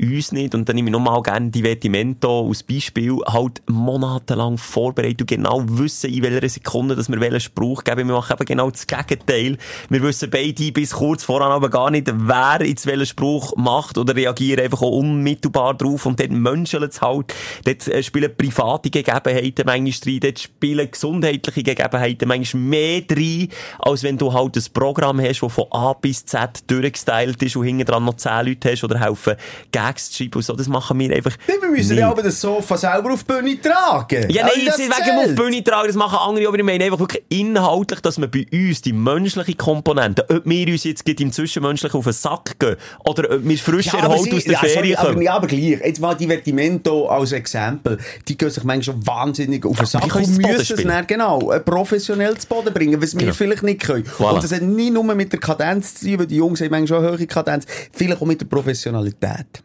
uns 0.00 0.32
nicht, 0.32 0.54
und 0.54 0.68
dann 0.68 0.76
nehme 0.76 0.88
ich 0.88 0.92
nochmal 0.92 1.22
gerne 1.22 1.50
Divertimento 1.50 2.46
als 2.48 2.62
Beispiel, 2.62 3.18
halt 3.26 3.62
monatelang 3.68 4.56
vorbereitet 4.56 5.22
und 5.22 5.26
genau 5.28 5.62
wissen, 5.66 6.12
in 6.12 6.22
welcher 6.22 6.48
Sekunde, 6.48 6.96
dass 6.96 7.08
wir 7.08 7.20
welchen 7.20 7.40
Spruch 7.40 7.84
geben. 7.84 8.08
Wir 8.08 8.14
machen 8.14 8.34
eben 8.34 8.44
genau 8.44 8.70
das 8.70 8.86
Gegenteil. 8.86 9.58
Wir 9.88 10.02
wissen 10.02 10.30
beide 10.30 10.72
bis 10.72 10.92
kurz 10.92 11.24
voran 11.24 11.52
aber 11.52 11.68
gar 11.68 11.90
nicht, 11.90 12.08
wer 12.12 12.64
jetzt 12.64 12.86
welchen 12.86 13.06
Spruch 13.06 13.56
macht 13.56 13.98
oder 13.98 14.14
reagieren 14.14 14.64
einfach 14.64 14.82
auch 14.82 14.98
unmittelbar 14.98 15.74
drauf 15.74 16.06
und 16.06 16.20
dort 16.20 16.30
menschelt 16.30 16.92
es 16.92 17.02
halt. 17.02 17.34
Dort 17.64 17.88
äh, 17.88 18.02
spielen 18.02 18.34
private 18.36 18.90
Gegebenheiten 18.90 19.66
manchmal 19.66 20.14
rein, 20.14 20.20
dort 20.20 20.38
spielen 20.38 20.90
gesundheitliche 20.90 21.62
Gegebenheiten 21.62 22.28
manchmal 22.28 22.62
mehr 22.62 23.02
rein, 23.10 23.48
als 23.80 24.02
wenn 24.02 24.18
du 24.18 24.32
halt 24.32 24.56
ein 24.56 24.64
Programm 24.72 25.20
hast, 25.20 25.42
das 25.42 25.52
von 25.52 25.66
A 25.70 25.92
bis 25.92 26.24
Z 26.24 26.70
durchgestylt 26.70 27.42
ist 27.42 27.56
und 27.56 27.64
hinten 27.64 27.84
dran 27.84 28.04
noch 28.04 28.14
10 28.14 28.46
Leute 28.46 28.70
hast 28.70 28.84
oder 28.84 29.00
helfen 29.00 29.34
Gags 29.72 29.87
schreiben 29.96 30.32
und 30.34 30.42
so. 30.42 30.54
Das 30.54 30.68
machen 30.68 30.98
wir 30.98 31.14
einfach 31.14 31.36
Wir 31.46 31.70
müssen 31.70 31.96
ja 31.96 32.10
aber 32.10 32.22
das 32.22 32.40
Sofa 32.40 32.76
selber 32.76 33.12
auf 33.12 33.24
die 33.24 33.32
Bühne 33.32 33.60
tragen. 33.60 34.28
Ja, 34.30 34.44
nein, 34.46 34.52
jetzt 34.64 34.78
nicht 34.78 34.90
wegen 34.90 35.18
auf 35.18 35.24
die. 35.26 35.32
Bühne 35.32 35.64
tragen, 35.64 35.86
das 35.86 35.96
machen 35.96 36.18
andere, 36.18 36.48
aber 36.48 36.58
ich 36.58 36.64
meine 36.64 36.84
einfach 36.84 36.98
wirklich 36.98 37.22
inhaltlich, 37.28 38.00
dass 38.00 38.18
man 38.18 38.30
bei 38.30 38.46
uns 38.52 38.82
die 38.82 38.92
menschliche 38.92 39.54
Komponente, 39.54 40.24
ob 40.28 40.42
wir 40.44 40.68
uns 40.68 40.84
jetzt 40.84 41.08
im 41.08 41.32
Zwischenmenschlichen 41.32 41.98
auf 41.98 42.04
den 42.04 42.12
Sack 42.12 42.58
gehen, 42.58 42.76
oder 43.04 43.30
ob 43.36 43.44
wir 43.44 43.58
frisch 43.58 43.86
Ja, 43.86 43.94
aber 43.94 44.14
erholt 44.14 44.34
aus 44.34 44.44
der 44.44 44.52
ja, 44.52 44.58
sorry, 44.60 44.72
Ferien 44.72 44.96
aber, 44.98 45.08
kommen. 45.10 45.22
ja, 45.22 45.34
aber 45.34 45.46
gleich. 45.46 45.60
Jetzt 45.84 46.00
mal 46.00 46.14
Divertimento 46.14 47.06
als 47.08 47.32
Exempel. 47.32 47.98
Die 48.26 48.36
gehen 48.36 48.50
sich 48.50 48.64
manchmal 48.64 48.94
schon 48.96 49.06
wahnsinnig 49.06 49.64
auf 49.64 49.72
den 49.72 49.78
aber 49.78 49.86
Sack 49.86 50.08
können 50.08 50.24
und 50.26 50.36
müssen 50.38 50.74
es 50.78 50.84
dann, 50.84 51.06
genau, 51.06 51.38
professionell 51.64 52.36
zu 52.36 52.46
Boden 52.48 52.72
bringen, 52.74 53.00
was 53.00 53.14
wir 53.14 53.20
Genau. 53.20 53.32
vielleicht 53.34 53.62
nicht 53.62 53.80
können. 53.80 54.04
Voilà. 54.18 54.34
Und 54.34 54.44
das 54.44 54.52
hat 54.52 54.62
nicht 54.62 54.92
nur 54.92 55.04
mit 55.04 55.32
der 55.32 55.40
Kadenz 55.40 55.94
zu 55.96 56.06
tun, 56.06 56.18
weil 56.20 56.26
die 56.26 56.36
Jungs 56.36 56.60
haben 56.60 56.70
manchmal 56.70 57.00
schon 57.00 57.08
eine 57.08 57.18
hohe 57.18 57.26
Kadenz, 57.26 57.66
vielleicht 57.92 58.20
auch 58.22 58.26
mit 58.26 58.40
der 58.40 58.46
Professionalität. 58.46 59.62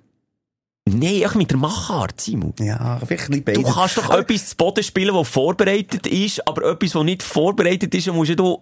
Nein, 0.86 1.24
auch 1.26 1.36
mit 1.36 1.50
der 1.50 1.58
Machart, 1.58 2.20
Simon. 2.20 2.54
Ja, 2.60 3.00
vielleicht 3.06 3.30
ein 3.32 3.44
bisschen 3.44 3.64
Du 3.64 3.72
kannst 3.72 3.98
doch 3.98 4.06
Aber- 4.10 4.20
etwas 4.20 4.50
zu 4.50 4.56
Boden 4.58 4.84
spielen, 4.84 5.16
das 5.16 5.28
vorbereitet 5.30 6.08
ist, 6.08 6.46
aber 6.48 6.72
etwas, 6.72 6.92
das 6.92 7.04
nicht 7.04 7.24
vorbereitet 7.24 7.94
ist, 7.96 8.08
dann 8.08 8.16
musst 8.16 8.38
du 8.38 8.60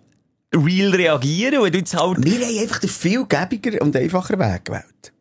real 0.54 0.94
reagieren, 0.94 1.60
du 1.72 1.78
jetzt 1.78 1.96
halt... 1.96 2.24
Wir 2.24 2.46
haben 2.46 2.60
einfach 2.60 2.80
den 2.80 2.90
viel 2.90 3.26
gäbiger 3.26 3.82
und 3.82 3.96
einfacher 3.96 4.38
Weg 4.38 4.66
gewählt. 4.66 5.14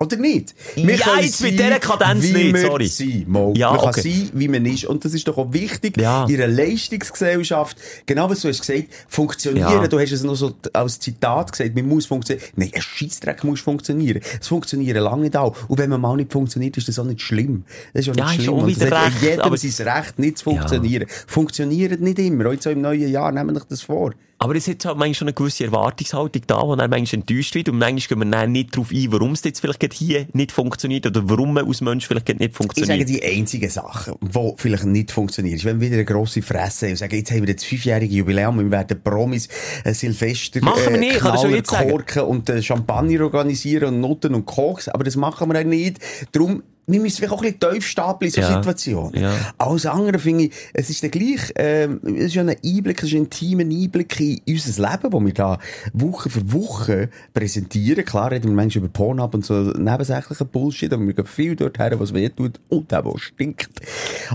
Oder 0.00 0.16
nicht? 0.16 0.56
Ja, 0.74 0.96
können 0.96 1.22
jetzt 1.22 1.40
mit 1.40 1.56
sein, 1.56 1.68
dieser 1.68 1.78
Kadenz 1.78 2.24
wie 2.24 2.32
nicht, 2.32 2.54
wir 2.54 2.60
sorry. 2.62 2.86
Sind. 2.88 3.28
Mal. 3.28 3.52
Ja, 3.56 3.70
man 3.70 3.78
kann 3.80 3.88
okay. 3.90 4.00
sein, 4.02 4.30
wie 4.34 4.48
man 4.48 4.66
ist. 4.66 4.86
Und 4.86 5.04
das 5.04 5.14
ist 5.14 5.28
doch 5.28 5.38
auch 5.38 5.52
wichtig 5.52 5.96
Ja. 6.00 6.26
in 6.26 6.34
einer 6.34 6.48
Leistungsgesellschaft. 6.48 7.76
Genau 8.04 8.28
was 8.28 8.40
du 8.40 8.48
hast 8.48 8.60
gesagt, 8.66 8.88
funktionieren. 9.08 9.68
Ja. 9.82 9.86
Du 9.86 10.00
hast 10.00 10.10
es 10.10 10.24
noch 10.24 10.34
so 10.34 10.52
als 10.72 10.98
Zitat 10.98 11.52
gesagt, 11.52 11.76
man 11.76 11.86
muss 11.86 12.06
funktionieren. 12.06 12.44
Nein, 12.56 12.72
ein 12.74 12.82
Scheissdreck 12.82 13.44
muss 13.44 13.60
funktionieren. 13.60 14.20
Es 14.40 14.48
funktionieren 14.48 14.98
lange 15.02 15.22
nicht 15.22 15.36
auch. 15.36 15.56
Und 15.68 15.78
wenn 15.78 15.90
man 15.90 16.00
mal 16.00 16.16
nicht 16.16 16.32
funktioniert, 16.32 16.76
ist 16.76 16.88
das 16.88 16.98
auch 16.98 17.04
nicht 17.04 17.20
schlimm. 17.20 17.64
Das 17.92 18.06
ist 18.06 18.12
auch 18.12 18.16
Ja, 18.16 18.24
nicht 18.30 18.38
ist 18.38 18.44
schlimm. 18.46 18.54
auch 18.58 18.66
wieder 18.66 18.90
recht, 18.90 19.22
jedem 19.22 19.40
aber- 19.42 19.56
sein 19.56 19.88
Recht, 19.88 20.18
nicht 20.18 20.38
zu 20.38 20.44
funktionieren. 20.44 21.06
Funktioniert 21.28 22.00
nicht 22.00 22.18
immer. 22.18 22.50
Jetzt 22.52 22.66
auch 22.66 22.72
im 22.72 22.80
neuen 22.80 23.08
Jahr, 23.10 23.30
nehmen 23.30 23.54
wir 23.54 23.62
das 23.68 23.82
vor. 23.82 24.12
Aber 24.38 24.54
es 24.56 24.66
hat 24.68 24.84
halt 24.84 24.96
manchmal 24.98 25.14
schon 25.14 25.28
eine 25.28 25.34
gewisse 25.34 25.64
Erwartungshaltung 25.64 26.42
da, 26.46 26.62
die 26.62 26.76
dann 26.76 26.90
manchmal 26.90 27.20
enttäuscht 27.20 27.54
wird 27.54 27.68
und 27.68 27.78
manchmal 27.78 28.18
gehen 28.18 28.30
wir 28.30 28.38
dann 28.38 28.52
nicht 28.52 28.74
darauf 28.74 28.90
ein, 28.90 29.12
warum 29.12 29.32
es 29.32 29.44
jetzt 29.44 29.60
vielleicht 29.60 29.92
hier 29.94 30.26
nicht 30.32 30.52
funktioniert 30.52 31.06
oder 31.06 31.28
warum 31.28 31.54
man 31.54 31.66
als 31.66 31.80
Mensch 31.80 32.06
vielleicht 32.06 32.28
nicht 32.28 32.40
Ich 32.40 32.46
sage, 32.52 32.56
funktioniert. 32.56 33.08
die 33.08 33.22
einzige 33.22 33.70
Sache, 33.70 34.16
die 34.20 34.52
vielleicht 34.56 34.84
nicht 34.84 35.12
funktioniert, 35.12 35.56
ist, 35.56 35.64
wenn 35.64 35.80
wir 35.80 35.86
wieder 35.86 35.96
eine 35.96 36.04
grosse 36.04 36.42
Fresse 36.42 36.86
haben 36.86 36.92
und 36.92 36.96
sagen, 36.98 37.16
jetzt 37.16 37.30
haben 37.30 37.46
wir 37.46 37.54
das 37.54 37.64
fünfjährige 37.64 38.14
Jubiläum, 38.14 38.58
wir 38.58 38.70
werden 38.70 39.00
Promis, 39.02 39.48
äh, 39.84 39.94
Silvester, 39.94 40.60
Machen 40.62 40.92
wir 40.92 40.98
nicht, 40.98 41.18
kann 41.18 41.34
ich 41.34 41.40
schon 41.40 41.50
Knaller, 41.50 41.56
jetzt 41.56 41.70
sagen. 41.70 41.90
Korken 41.90 42.22
und 42.24 42.48
äh, 42.50 42.62
Champagner 42.62 43.20
organisieren 43.22 43.94
und 43.94 44.00
Nutten 44.00 44.34
und 44.34 44.44
Koks, 44.46 44.88
aber 44.88 45.04
das 45.04 45.16
machen 45.16 45.50
wir 45.52 45.64
nicht. 45.64 45.98
Darum, 46.32 46.62
wir 46.86 47.00
müssen 47.00 47.16
vielleicht 47.16 47.32
auch 47.32 47.42
ein 47.42 47.54
bisschen 47.54 47.72
tief 47.74 47.86
stapeln 47.86 48.28
in 48.28 48.32
so 48.34 48.40
Ja. 48.40 48.54
Situationen. 48.56 49.20
Ja. 49.22 49.32
Alles 49.58 49.86
andere 49.86 50.18
finde 50.18 50.44
ich, 50.44 50.52
es 50.72 50.90
ist 50.90 51.02
der 51.02 51.10
gleich, 51.10 51.52
ähm, 51.56 52.00
es 52.04 52.24
ist 52.26 52.34
ja 52.34 52.42
ein 52.42 52.50
Einblick, 52.64 52.98
es 53.02 53.08
ist 53.08 53.14
ein 53.14 53.24
intimer 53.24 53.62
Einblick 53.62 54.20
in 54.20 54.40
unser 54.48 54.82
Leben, 54.90 55.10
das 55.10 55.20
wir 55.24 55.32
da 55.34 55.58
Woche 55.92 56.28
für 56.30 56.52
Woche 56.52 57.10
präsentieren. 57.32 58.04
Klar 58.04 58.30
reden 58.30 58.48
wir 58.48 58.54
manchmal 58.54 58.84
über 58.84 58.92
Pornhub 58.92 59.34
und 59.34 59.44
so 59.44 59.54
nebensächlichen 59.54 60.46
Bullshit, 60.48 60.92
aber 60.92 61.06
wir 61.06 61.14
gehen 61.14 61.26
viel 61.26 61.56
dorthin, 61.56 61.98
was 61.98 62.12
weh 62.14 62.28
tut 62.28 62.60
und 62.68 62.92
auch 62.94 63.14
was 63.14 63.20
stinkt. 63.22 63.68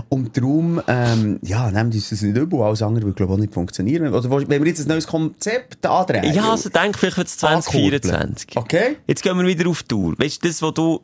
Und 0.08 0.36
darum, 0.36 0.80
ähm, 0.88 1.38
ja, 1.42 1.70
nehmt 1.70 1.94
uns 1.94 2.10
das 2.10 2.22
nicht 2.22 2.36
übel, 2.36 2.60
alles 2.62 2.82
andere 2.82 3.04
würde, 3.04 3.14
glaube 3.16 3.32
ich, 3.32 3.36
auch 3.38 3.40
nicht 3.40 3.54
funktionieren. 3.54 4.08
Oder 4.12 4.30
wo- 4.30 4.40
wenn 4.48 4.62
wir 4.62 4.68
jetzt 4.68 4.80
ein 4.80 4.88
neues 4.88 5.06
Konzept 5.06 5.86
andrehen. 5.86 6.34
Ja, 6.34 6.50
also 6.52 6.68
denk 6.68 6.98
vielleicht 6.98 7.16
für 7.16 7.24
das 7.24 7.36
2024. 7.38 8.56
Okay? 8.56 8.96
Jetzt 9.06 9.22
gehen 9.22 9.36
wir 9.38 9.46
wieder 9.46 9.68
auf 9.68 9.82
Tour. 9.84 10.14
Weißt 10.18 10.42
du, 10.44 10.48
das, 10.48 10.62
was 10.62 10.74
du 10.74 11.00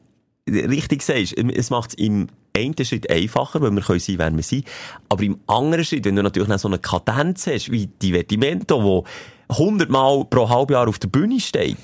richtig 0.48 1.02
sagst, 1.02 1.36
es 1.36 1.70
macht 1.70 1.90
es 1.90 1.94
im 1.94 2.28
einen 2.56 2.74
Schritt 2.84 3.10
einfacher, 3.10 3.60
weil 3.60 3.70
wir 3.70 3.82
können 3.82 4.00
sein, 4.00 4.18
wer 4.18 4.34
wir 4.34 4.42
sind. 4.42 4.66
Aber 5.08 5.22
im 5.22 5.38
anderen 5.46 5.84
Schritt, 5.84 6.04
wenn 6.04 6.16
du 6.16 6.22
natürlich 6.22 6.48
noch 6.48 6.58
so 6.58 6.68
eine 6.68 6.78
Kadenz 6.78 7.46
hast, 7.46 7.70
wie 7.70 7.86
Divertimento, 7.86 8.82
wo 8.82 9.04
100 9.48 9.90
Mal 9.90 10.24
pro 10.24 10.48
Halbjahr 10.48 10.88
auf 10.88 10.98
der 10.98 11.08
Bühne 11.08 11.38
steht, 11.38 11.76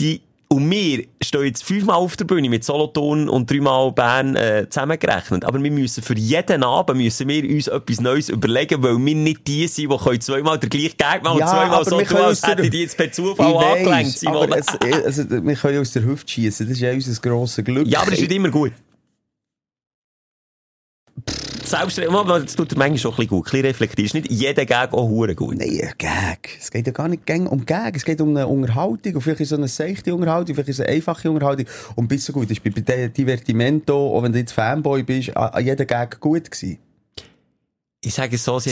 die 0.00 0.22
und 0.52 0.68
wir 0.68 1.04
stehen 1.22 1.44
jetzt 1.44 1.62
fünfmal 1.62 1.94
auf 1.96 2.16
der 2.16 2.24
Bühne 2.24 2.48
mit 2.48 2.64
Solothurn 2.64 3.28
und 3.28 3.48
dreimal 3.48 3.92
Bern 3.92 4.34
äh, 4.34 4.66
zusammengerechnet. 4.68 5.44
Aber 5.44 5.62
wir 5.62 5.70
müssen 5.70 6.02
für 6.02 6.16
jeden 6.16 6.64
Abend 6.64 6.98
müssen 6.98 7.28
wir 7.28 7.48
uns 7.48 7.68
etwas 7.68 8.00
Neues 8.00 8.28
überlegen, 8.30 8.82
weil 8.82 8.98
wir 8.98 9.14
nicht 9.14 9.46
die 9.46 9.68
sind, 9.68 9.92
die 9.92 9.96
können 9.96 10.20
zweimal 10.20 10.58
den 10.58 10.68
gleichen 10.68 10.96
Gag 10.98 11.22
machen 11.22 11.38
Ja, 11.38 11.44
und 11.44 11.50
zweimal 11.52 11.84
so 11.84 12.00
tun, 12.00 12.16
als 12.18 12.40
der- 12.40 12.50
hätten 12.50 12.70
die 12.70 12.80
jetzt 12.82 12.96
per 12.96 13.12
Zufall 13.12 13.56
angelenkt. 13.56 14.18
Simone. 14.18 14.40
aber 14.40 14.58
es, 14.58 14.66
also, 15.04 15.30
wir 15.30 15.54
können 15.54 15.80
aus 15.80 15.92
der 15.92 16.02
Hüfte 16.04 16.32
schießen. 16.32 16.66
Das 16.66 16.76
ist 16.76 16.80
ja 16.82 16.92
unser 16.92 17.20
grosses 17.20 17.64
Glück. 17.64 17.86
Ja, 17.86 18.00
aber 18.00 18.10
das 18.10 18.18
ist 18.20 18.28
nicht 18.28 18.36
immer 18.36 18.50
gut. 18.50 18.72
Selbst, 21.70 21.98
das 21.98 22.56
tut 22.56 22.72
dir 22.72 22.76
manchmal 22.76 22.98
schon 22.98 23.12
ein 23.12 23.16
bisschen 23.16 23.28
gut. 23.28 23.46
Ein 23.46 23.50
bisschen 23.50 23.66
reflektierst. 23.66 24.14
Nicht 24.14 24.28
jeder 24.28 24.66
Gag 24.66 24.92
auch 24.92 25.08
hure 25.08 25.36
gut. 25.36 25.56
Nein, 25.56 25.80
ein 25.80 25.92
Gag. 25.98 26.58
Es 26.58 26.68
geht 26.68 26.84
ja 26.84 26.92
gar 26.92 27.06
nicht 27.06 27.30
um 27.30 27.64
Gag. 27.64 27.94
Es 27.94 28.04
geht 28.04 28.20
um 28.20 28.30
eine 28.30 28.48
Unterhaltung. 28.48 29.14
Und 29.14 29.20
vielleicht 29.20 29.42
ist 29.42 29.52
es 29.52 29.58
eine 29.58 29.68
seichte 29.68 30.12
Unterhaltung, 30.12 30.56
vielleicht 30.56 30.68
ist 30.68 30.80
es 30.80 30.84
eine 30.84 30.96
einfache 30.96 31.30
Unterhaltung. 31.30 31.66
Und 31.94 32.08
bis 32.08 32.24
so 32.24 32.32
gut 32.32 32.50
ist 32.50 32.64
bei 32.64 32.70
Divertimento, 32.70 34.16
auch 34.16 34.20
wenn 34.24 34.32
du 34.32 34.40
jetzt 34.40 34.50
Fanboy 34.50 35.04
bist, 35.04 35.30
jeder 35.60 35.84
Gag 35.84 36.18
gut 36.18 36.50
gewesen. 36.50 36.78
Ich 38.02 38.14
sage 38.14 38.36
es 38.36 38.44
so, 38.44 38.58
sie 38.58 38.70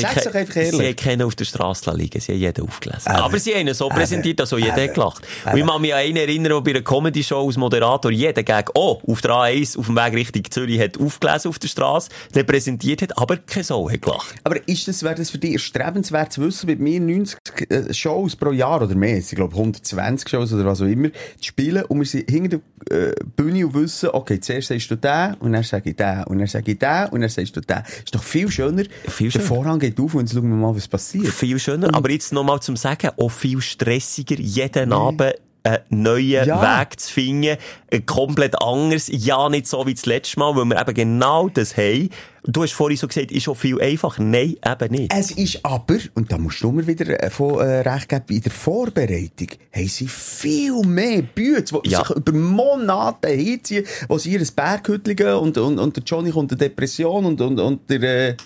sie 0.78 0.94
keinen 0.94 1.20
auf 1.20 1.34
der 1.34 1.44
Straße 1.44 1.90
liegen, 1.94 2.18
sie 2.18 2.32
haben 2.32 2.38
jeden 2.40 2.66
aufgelesen. 2.66 3.08
Aber- 3.12 3.24
Aber, 3.24 3.38
sie 3.38 3.52
haben 3.54 3.68
ihn 3.68 3.74
so 3.74 3.86
präsentiert, 3.90 4.40
dass 4.40 4.54
auch 4.54 4.58
jeder 4.58 4.72
aber- 4.72 4.82
hat 4.84 4.94
gelacht. 4.94 5.22
Und 5.52 5.58
ich 5.58 5.66
kann 5.66 5.80
mich 5.82 5.92
an 5.92 5.98
einen 6.00 6.16
erinnern, 6.16 6.50
der 6.52 6.60
bei 6.62 6.70
einer 6.70 6.80
Comedy-Show 6.80 7.46
als 7.46 7.58
Moderator 7.58 8.10
jeden 8.10 8.42
Gag 8.42 8.70
auch 8.74 9.02
auf 9.06 9.20
der 9.20 9.32
A1 9.32 9.76
auf 9.78 9.84
dem 9.84 9.96
Weg 9.96 10.14
Richtung 10.14 10.50
Zürich 10.50 10.80
hat 10.80 10.98
aufgelesen 10.98 11.50
auf 11.50 11.58
der 11.58 11.68
Straße, 11.68 12.08
der 12.34 12.44
präsentiert 12.44 13.02
hat, 13.02 13.18
aber 13.18 13.36
keine 13.36 13.64
Sau 13.64 13.90
hat 13.90 14.00
gelacht. 14.00 14.34
Aber 14.44 14.66
ist 14.66 14.88
das, 14.88 15.02
wäre 15.02 15.16
das 15.16 15.28
für 15.28 15.36
dich 15.36 15.52
erstrebenswert 15.52 16.32
zu 16.32 16.40
wissen, 16.40 16.64
mit 16.64 16.80
mir 16.80 16.98
90 16.98 17.38
äh, 17.70 17.92
Shows 17.92 18.34
pro 18.34 18.52
Jahr 18.52 18.80
oder 18.80 18.94
mehr, 18.94 19.18
ich 19.18 19.28
glaube 19.28 19.54
120 19.54 20.26
Shows 20.26 20.54
oder 20.54 20.64
was 20.64 20.80
auch 20.80 20.86
immer, 20.86 21.10
zu 21.12 21.18
spielen 21.42 21.84
und 21.84 21.98
wir 21.98 22.06
sind 22.06 22.30
hinter 22.30 22.60
der 22.90 23.08
äh, 23.10 23.14
Bühne 23.36 23.66
und 23.66 23.74
wissen, 23.74 24.08
okay, 24.10 24.40
zuerst 24.40 24.68
sagst 24.68 24.90
du 24.90 24.96
den 24.96 25.34
und 25.40 25.52
dann 25.52 25.64
sage 25.64 25.90
ich 25.90 25.96
den 25.96 26.24
und 26.24 26.38
dann 26.38 26.46
sage 26.46 26.72
ich 26.72 26.78
den 26.78 27.08
und 27.10 27.20
dann 27.20 27.28
sagst 27.28 27.54
du 27.54 27.60
den. 27.60 27.82
Ist 28.02 28.14
doch 28.14 28.22
viel 28.22 28.50
schöner. 28.50 28.84
Viel 29.18 29.30
Der 29.30 29.40
schöner. 29.40 29.44
Vorhang 29.46 29.78
geht 29.80 29.98
auf 29.98 30.14
und 30.14 30.20
jetzt 30.20 30.32
schauen 30.34 30.48
wir 30.48 30.54
mal, 30.56 30.74
was 30.76 30.86
passiert. 30.86 31.26
Viel 31.26 31.58
schöner, 31.58 31.92
aber 31.92 32.08
jetzt 32.10 32.32
nochmal 32.32 32.60
zum 32.60 32.76
Sagen, 32.76 33.10
auch 33.16 33.30
viel 33.30 33.60
stressiger, 33.60 34.36
jeden 34.38 34.92
Abend 34.92 35.34
einen 35.64 35.78
neuen 35.90 36.46
Ja. 36.46 36.80
Weg 36.80 36.98
zu 37.00 37.12
finden, 37.12 37.56
ein 37.92 38.06
komplett 38.06 38.54
anders, 38.62 39.08
ja 39.12 39.48
nicht 39.48 39.66
so 39.66 39.84
wie 39.86 39.92
das 39.94 40.06
letzte 40.06 40.38
Mal, 40.38 40.54
weil 40.54 40.64
wir 40.66 40.80
eben 40.80 40.94
genau 40.94 41.48
das 41.48 41.76
haben. 41.76 42.10
Du 42.44 42.62
hast 42.62 42.72
vorhin 42.72 42.96
so 42.96 43.08
gesagt, 43.08 43.32
ist 43.32 43.42
schon 43.42 43.56
viel 43.56 43.78
einfacher. 43.82 44.22
Nein, 44.22 44.54
eben 44.64 44.92
nicht. 44.94 45.12
Es 45.12 45.32
ist 45.32 45.62
aber, 45.64 45.96
und 46.14 46.30
da 46.32 46.38
musst 46.38 46.62
du 46.62 46.70
mir 46.70 46.86
wieder 46.86 47.20
äh, 47.22 47.28
von, 47.28 47.58
äh, 47.58 47.80
recht 47.80 48.08
geben, 48.08 48.24
in 48.28 48.40
der 48.40 48.52
Vorbereitung 48.52 49.48
haben 49.74 49.88
sie 49.88 50.06
viel 50.08 50.80
mehr 50.84 51.22
Bühne, 51.22 51.62
die 51.64 51.90
Ja. 51.90 52.04
sich 52.04 52.16
über 52.16 52.32
Monate 52.32 53.28
hinziehen, 53.28 53.84
wo 54.08 54.16
sie 54.16 54.32
ihr 54.32 54.46
Berghütchen 54.54 55.16
gehen 55.16 55.34
und, 55.34 55.58
und, 55.58 55.78
und 55.80 55.96
der 55.96 56.04
Johnny 56.04 56.30
kommt 56.30 56.52
eine 56.52 56.58
Depression 56.58 57.24
und, 57.26 57.40
und, 57.40 57.58
und 57.58 57.90
der, 57.90 58.02
äh, 58.30 58.36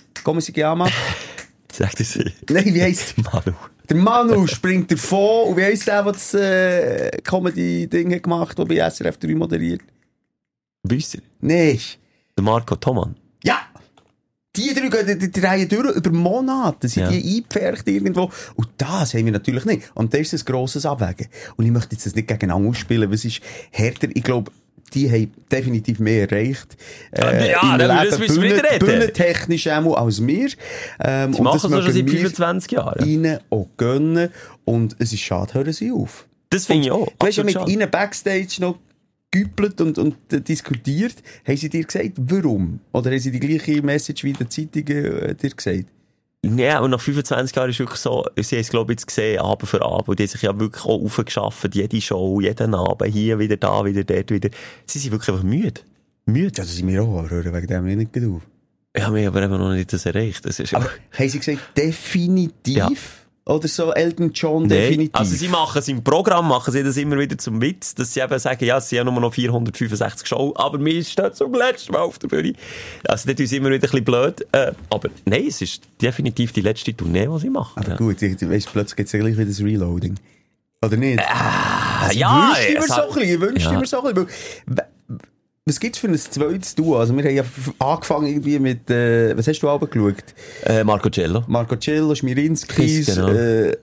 Chiama? 0.52 0.88
Sagt 1.72 2.00
er 2.00 2.04
sie. 2.06 2.32
Nein, 2.50 2.74
wie 2.74 2.82
heisst 2.82 3.14
Manu. 3.18 3.52
Der 3.88 3.96
Manu 3.96 4.46
springt 4.46 4.90
davon 4.92 5.48
und 5.48 5.56
wie 5.56 5.64
heisst 5.64 5.86
der, 5.86 6.02
der 6.02 6.12
das 6.12 6.34
äh, 6.34 7.10
Comedy-Ding 7.22 8.14
hat 8.14 8.22
gemacht, 8.22 8.58
der 8.58 8.64
bei 8.64 8.76
SRF 8.90 9.16
3 9.18 9.34
moderiert? 9.34 9.80
Ihr? 10.90 11.20
Nein. 11.40 11.78
Der 12.36 12.44
Marco 12.44 12.76
Thoman. 12.76 13.16
Ja! 13.44 13.58
Die 14.54 14.74
drei 14.74 14.88
gehen 15.02 15.18
die, 15.18 15.30
die 15.32 15.40
Reihe 15.40 15.66
durch 15.66 15.96
über 15.96 16.10
Monate, 16.10 16.86
sind 16.86 17.04
Ja. 17.04 17.10
die 17.10 17.36
eingepfercht 17.36 17.88
irgendwo. 17.88 18.30
Und 18.54 18.68
das 18.76 19.14
haben 19.14 19.24
wir 19.24 19.32
natürlich 19.32 19.64
nicht. 19.64 19.90
Und 19.94 20.12
das 20.12 20.32
ist 20.32 20.42
ein 20.46 20.52
grosses 20.52 20.84
Abwägen. 20.84 21.28
Und 21.56 21.64
ich 21.64 21.70
möchte 21.70 21.94
jetzt 21.94 22.04
das 22.04 22.14
nicht 22.14 22.28
gegeneinander 22.28 22.68
ausspielen, 22.68 23.08
weil 23.08 23.14
es 23.14 23.24
ist 23.24 23.40
härter. 23.70 24.08
Ich 24.12 24.22
glaube, 24.22 24.52
die 24.94 25.10
haben 25.10 25.32
definitiv 25.50 25.98
mehr 25.98 26.30
erreicht. 26.30 26.76
Äh, 27.12 27.50
Ja, 27.50 27.72
im 27.72 27.78
dann- 27.78 27.96
Leben, 27.98 28.10
das 28.10 28.18
müssen 28.18 28.42
wir 28.42 28.52
nicht 28.52 28.64
reden. 28.64 28.86
Bühnentechnisch 28.86 29.66
einmal 29.68 29.94
als 29.96 30.26
wir. 30.26 30.50
Ähm, 31.00 31.32
Die 31.32 31.40
machen 31.40 31.54
das 31.54 31.62
schon 31.62 31.70
seit 31.92 31.94
mögen 31.94 32.06
wir 32.12 32.18
25 32.20 32.72
Jahren. 32.72 33.08
ihnen 33.08 33.38
auch 33.50 33.68
gönnen. 33.76 34.28
Und 34.64 34.96
es 34.98 35.12
ist 35.12 35.20
schade, 35.20 35.54
hören 35.54 35.72
sie 35.72 35.90
auf. 35.92 36.26
Das 36.50 36.66
finde 36.66 36.86
ich 36.86 36.90
auch. 36.92 37.08
Du 37.18 37.26
hast 37.26 37.36
ja 37.36 37.44
mit 37.44 37.68
ihnen 37.68 37.90
Backstage 37.90 38.56
noch 38.60 38.78
güppelt 39.30 39.80
und, 39.80 39.96
und 39.96 40.14
diskutiert. 40.30 41.14
Haben 41.48 41.56
sie 41.56 41.70
dir 41.70 41.82
gesagt, 41.84 42.12
warum? 42.16 42.80
Oder 42.92 43.10
haben 43.12 43.18
sie 43.18 43.30
die 43.30 43.40
gleiche 43.40 43.80
Message 43.82 44.22
wie 44.24 44.30
in 44.30 44.36
den 44.36 44.50
Zeitungen 44.50 45.04
äh, 45.22 45.34
dir 45.34 45.50
gesagt? 45.50 45.86
Ja, 46.44 46.80
und 46.80 46.90
nach 46.90 47.00
25 47.00 47.54
Jahren 47.54 47.70
ist 47.70 47.78
wirklich 47.78 48.00
so, 48.00 48.26
sie 48.36 48.56
haben 48.56 48.60
es, 48.60 48.68
glaube 48.70 48.92
ich, 48.92 48.98
jetzt 48.98 49.06
gesehen, 49.06 49.40
Abend 49.40 49.68
für 49.68 49.80
Abend. 49.80 50.08
Und 50.08 50.18
die 50.18 50.24
haben 50.24 50.28
sich 50.28 50.42
ja 50.42 50.58
wirklich 50.58 50.84
auch 50.84 51.00
aufgeschafft, 51.00 51.74
jede 51.74 52.00
Show, 52.00 52.40
jeden 52.40 52.74
Abend, 52.74 53.12
hier, 53.12 53.38
wieder 53.38 53.56
da, 53.56 53.84
wieder 53.84 54.02
dort, 54.02 54.30
wieder. 54.30 54.50
Sie 54.86 54.98
sind 54.98 55.12
wirklich 55.12 55.28
einfach 55.28 55.44
müde. 55.44 55.80
Müde. 56.26 56.46
Ja, 56.56 56.64
das 56.64 56.74
sind 56.74 56.88
wir 56.88 57.02
auch, 57.02 57.18
aber 57.18 57.30
hören 57.30 57.54
wegen 57.54 57.66
dem 57.68 57.84
nicht 57.84 58.16
auf. 58.16 58.42
Ja, 58.96 59.14
wir 59.14 59.26
haben 59.26 59.28
aber 59.28 59.42
eben 59.42 59.58
noch 59.58 59.72
nicht 59.72 59.92
das 59.92 60.04
erreicht. 60.04 60.44
Das 60.44 60.58
ist 60.58 60.74
Aber 60.74 60.90
haben 61.12 61.28
sie 61.28 61.38
gesagt, 61.38 61.60
definitiv? 61.76 62.76
Ja. 62.76 62.90
Oder 63.44 63.66
so 63.66 63.92
Elton 63.92 64.30
John, 64.32 64.62
Nein. 64.62 64.68
definitiv? 64.68 65.14
Also 65.14 65.34
sie 65.34 65.48
machen 65.48 65.78
es 65.78 65.88
im 65.88 66.04
Programm, 66.04 66.46
machen 66.48 66.72
sie 66.72 66.84
das 66.84 66.96
immer 66.96 67.18
wieder 67.18 67.36
zum 67.36 67.60
Witz, 67.60 67.92
dass 67.94 68.14
sie 68.14 68.20
eben 68.20 68.38
sagen, 68.38 68.64
ja, 68.64 68.80
sind 68.80 68.98
ja 68.98 69.04
nur 69.04 69.20
noch 69.20 69.34
465 69.34 70.28
Shows, 70.28 70.54
aber 70.56 70.82
wir 70.84 71.02
stehen 71.04 71.32
zum 71.34 71.52
letzten 71.54 71.92
Mal 71.92 72.02
auf 72.02 72.20
der 72.20 72.28
Bühne. 72.28 72.52
Also 73.08 73.28
das 73.30 73.40
ist 73.40 73.52
immer 73.52 73.68
wieder 73.70 73.78
ein 73.78 73.80
bisschen 73.80 74.04
blöd. 74.04 74.46
Äh, 74.52 74.72
aber 74.90 75.08
nein, 75.24 75.46
es 75.48 75.60
ist 75.60 75.82
definitiv 76.00 76.52
die 76.52 76.60
letzte 76.60 76.96
Tournee, 76.96 77.26
die 77.26 77.38
sie 77.40 77.50
machen. 77.50 77.80
Aber 77.82 77.90
ja. 77.90 77.96
gut, 77.96 78.22
ich, 78.22 78.40
weißt, 78.40 78.70
plötzlich 78.72 78.96
gibt 78.96 79.06
es 79.08 79.12
ja 79.12 79.18
gleich 79.18 79.36
wieder 79.36 79.46
das 79.46 79.60
Reloading. 79.60 80.14
Oder 80.84 80.96
nicht? 80.96 81.18
Ah, 81.20 82.02
Also, 82.06 82.18
ja, 82.18 82.52
es 82.58 82.74
mir 82.74 82.82
so 82.86 82.94
ein 83.02 83.14
bisschen, 83.14 83.56
Ja. 83.72 83.78
mir 83.78 83.86
so 83.86 84.04
ein 84.04 84.14
bisschen. 84.14 84.28
Was 85.64 85.78
gibt's 85.78 85.98
für 85.98 86.08
ein 86.08 86.18
zweites 86.18 86.74
Duo? 86.74 86.98
Also, 86.98 87.16
wir 87.16 87.22
haben 87.22 87.34
ja 87.36 87.44
angefangen 87.78 88.26
irgendwie 88.26 88.58
mit, 88.58 88.90
äh, 88.90 89.36
was 89.36 89.46
hast 89.46 89.60
du 89.60 89.68
auch 89.68 89.78
geschaut? 89.78 90.24
Äh, 90.64 90.82
Marco 90.82 91.08
Cello. 91.08 91.44
Marco 91.46 91.76
Cello, 91.76 92.14
Schmirinskis, 92.16 93.06
Genau. 93.14 93.28
äh, 93.28 93.76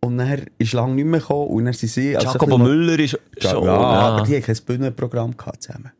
und 0.00 0.16
dann 0.16 0.46
ist 0.56 0.72
lange 0.72 0.94
nicht 0.94 1.04
mehr 1.04 1.20
gekommen, 1.20 1.48
und 1.48 1.64
dann 1.66 1.74
sind 1.74 1.90
sie, 1.90 2.16
also 2.16 2.28
Jacobo 2.28 2.56
Müller 2.56 2.98
ist 2.98 3.12
noch- 3.42 3.50
schon, 3.50 3.64
ja, 3.64 3.74
ja. 3.74 3.78
aber 3.80 4.24
die 4.26 4.36
haben 4.36 4.42
kein 4.42 4.56
Bühnenprogramm 4.64 5.36
gehabt 5.36 5.62
zusammen. 5.64 5.92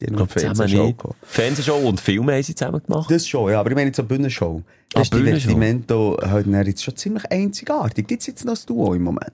Die 0.00 0.06
haben 0.06 0.14
nur 0.16 0.26
Fernsehshow 0.28 0.92
gehabt. 0.94 1.16
Fernsehshow 1.22 1.76
und 1.76 2.00
Filme 2.00 2.32
haben 2.32 2.42
sie 2.42 2.54
zusammen 2.54 2.80
gemacht. 2.86 3.10
Das 3.10 3.26
schon, 3.28 3.50
ja, 3.52 3.60
aber 3.60 3.68
ich 3.70 3.74
meine 3.76 3.88
jetzt 3.88 3.98
eine 3.98 4.08
Bühnenshow. 4.08 4.62
Ah, 4.94 5.00
Das 5.00 5.02
ist 5.08 5.10
Bühnenshow. 5.10 5.34
Vestimento 5.48 6.16
halt 6.22 6.46
dann 6.46 6.66
jetzt 6.66 6.82
schon 6.82 6.96
ziemlich 6.96 7.30
einzigartig. 7.30 8.06
Gibt's 8.06 8.26
jetzt 8.26 8.44
noch 8.44 8.52
das 8.54 8.64
Duo 8.66 8.94
im 8.94 9.02
Moment? 9.02 9.32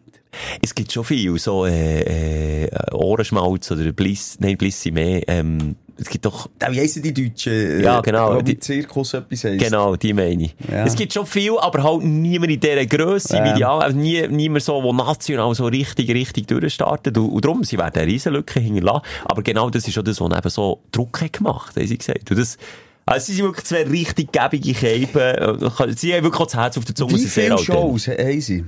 Es 0.60 0.74
gibt 0.74 0.90
schon 0.90 1.04
viel, 1.04 1.38
so 1.38 1.64
äh, 1.64 2.64
äh, 2.64 2.70
Ohrenschmalz 2.92 3.70
oder 3.70 3.92
Bliss, 3.92 4.36
nein, 4.40 4.56
Blissimé. 4.56 5.22
Ähm, 5.28 5.76
es 5.96 6.08
gibt 6.08 6.24
doch, 6.24 6.48
Da, 6.58 6.72
wie 6.72 6.80
heissen 6.80 7.04
die 7.04 7.14
Deutschen? 7.14 7.52
äh, 7.52 7.82
Ja, 7.82 8.00
genau, 8.00 8.40
die- 8.42 8.58
Zirkus 8.58 9.14
etwas 9.14 9.44
heisst. 9.44 9.62
genau, 9.64 9.94
die 9.94 10.12
meine 10.12 10.42
ich. 10.46 10.56
Ja. 10.68 10.84
Es 10.84 10.96
gibt 10.96 11.12
schon 11.12 11.24
viel, 11.24 11.56
aber 11.56 11.84
halt 11.84 12.02
niemand 12.02 12.50
in 12.50 12.58
dieser 12.58 12.84
Grösse 12.86 13.36
Ja. 13.36 13.44
wie 13.54 13.58
die. 13.58 13.64
Also 13.64 13.96
nie, 13.96 14.26
niemand 14.26 14.64
so, 14.64 14.82
der 14.82 14.92
national 14.92 15.54
so 15.54 15.66
richtig, 15.66 16.10
richtig 16.10 16.48
durchstartet. 16.48 17.16
Und, 17.16 17.28
und 17.30 17.44
darum, 17.44 17.62
sie 17.62 17.78
werden 17.78 17.94
eine 18.02 18.10
Riesenlücke 18.10 18.58
hinterlassen. 18.58 19.02
Aber 19.26 19.40
genau 19.44 19.70
das 19.70 19.86
ist 19.86 19.96
auch 19.96 20.02
das, 20.02 20.20
was 20.20 20.36
eben 20.36 20.50
so 20.50 20.80
Druck 20.90 21.20
hat 21.20 21.32
gemacht, 21.34 21.76
haben 21.76 21.86
sie 21.86 21.96
gesagt. 21.96 22.28
Und 22.28 22.40
das, 22.40 22.58
also 23.06 23.26
sie 23.26 23.34
sind 23.34 23.44
wirklich 23.44 23.64
zwei 23.64 23.82
richtig 23.82 24.32
gebige 24.32 24.72
Käben. 24.72 25.70
Sie 25.96 26.14
haben 26.14 26.24
wirklich 26.24 26.40
auch 26.40 26.46
das 26.46 26.54
Herz 26.54 26.78
auf 26.78 26.84
der 26.84 26.94
Zunge. 26.94 27.14
Wie 27.14 27.26
viele. 27.26 27.58
Shows 27.58 28.08
haben 28.08 28.40
sie? 28.40 28.64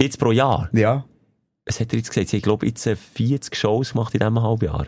Jetzt 0.00 0.18
pro 0.18 0.32
Jahr. 0.32 0.68
Ja. 0.72 1.04
Was 1.66 1.78
hat 1.78 1.92
er 1.92 1.98
jetzt 1.98 2.08
gesagt? 2.08 2.28
Sie 2.28 2.36
haben, 2.38 2.42
glaube 2.42 2.66
ich, 2.66 2.72
jetzt 2.72 2.86
äh, 2.86 2.96
40 2.96 3.54
Shows 3.54 3.92
gemacht 3.92 4.14
in 4.14 4.20
diesem 4.20 4.42
halben 4.42 4.64
Jahr. 4.64 4.86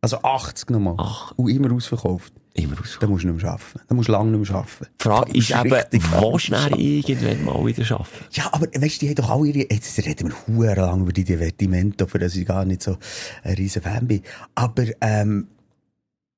Also 0.00 0.18
80 0.22 0.70
nochmal. 0.70 0.94
Ach. 0.98 1.32
Und 1.36 1.50
immer 1.50 1.72
ausverkauft. 1.72 2.32
Immer 2.54 2.80
aus. 2.80 2.96
Da 2.98 3.06
musst 3.06 3.24
du 3.24 3.28
nicht 3.28 3.42
mehr 3.42 3.52
arbeiten. 3.52 3.80
Da 3.86 3.94
musst 3.94 4.08
du 4.08 4.12
lange 4.12 4.36
nicht 4.36 4.50
mehr 4.50 4.58
arbeiten. 4.58 4.86
Die 4.98 5.02
Frage 5.02 5.32
ist 5.36 5.50
eben, 5.50 6.02
wo 6.20 6.38
schnell 6.38 6.80
irgendwann 6.80 7.44
mal 7.44 7.66
wieder 7.66 7.94
arbeiten. 7.94 8.24
Ja, 8.32 8.48
aber 8.52 8.66
weißt 8.66 8.96
du, 8.96 9.00
die 9.00 9.08
haben 9.08 9.14
doch 9.16 9.30
alle 9.30 9.48
ihre, 9.48 9.72
jetzt 9.72 9.98
reden 9.98 10.28
wir 10.28 10.56
huere 10.56 10.80
lang 10.80 11.02
über 11.02 11.12
die 11.12 11.24
Divertimento, 11.24 12.06
für 12.06 12.18
das 12.18 12.34
ich 12.34 12.46
gar 12.46 12.64
nicht 12.64 12.82
so 12.82 12.96
ein 13.42 13.54
riesen 13.54 13.82
Fan 13.82 14.06
bin. 14.06 14.22
Aber, 14.54 14.84
ähm, 15.00 15.48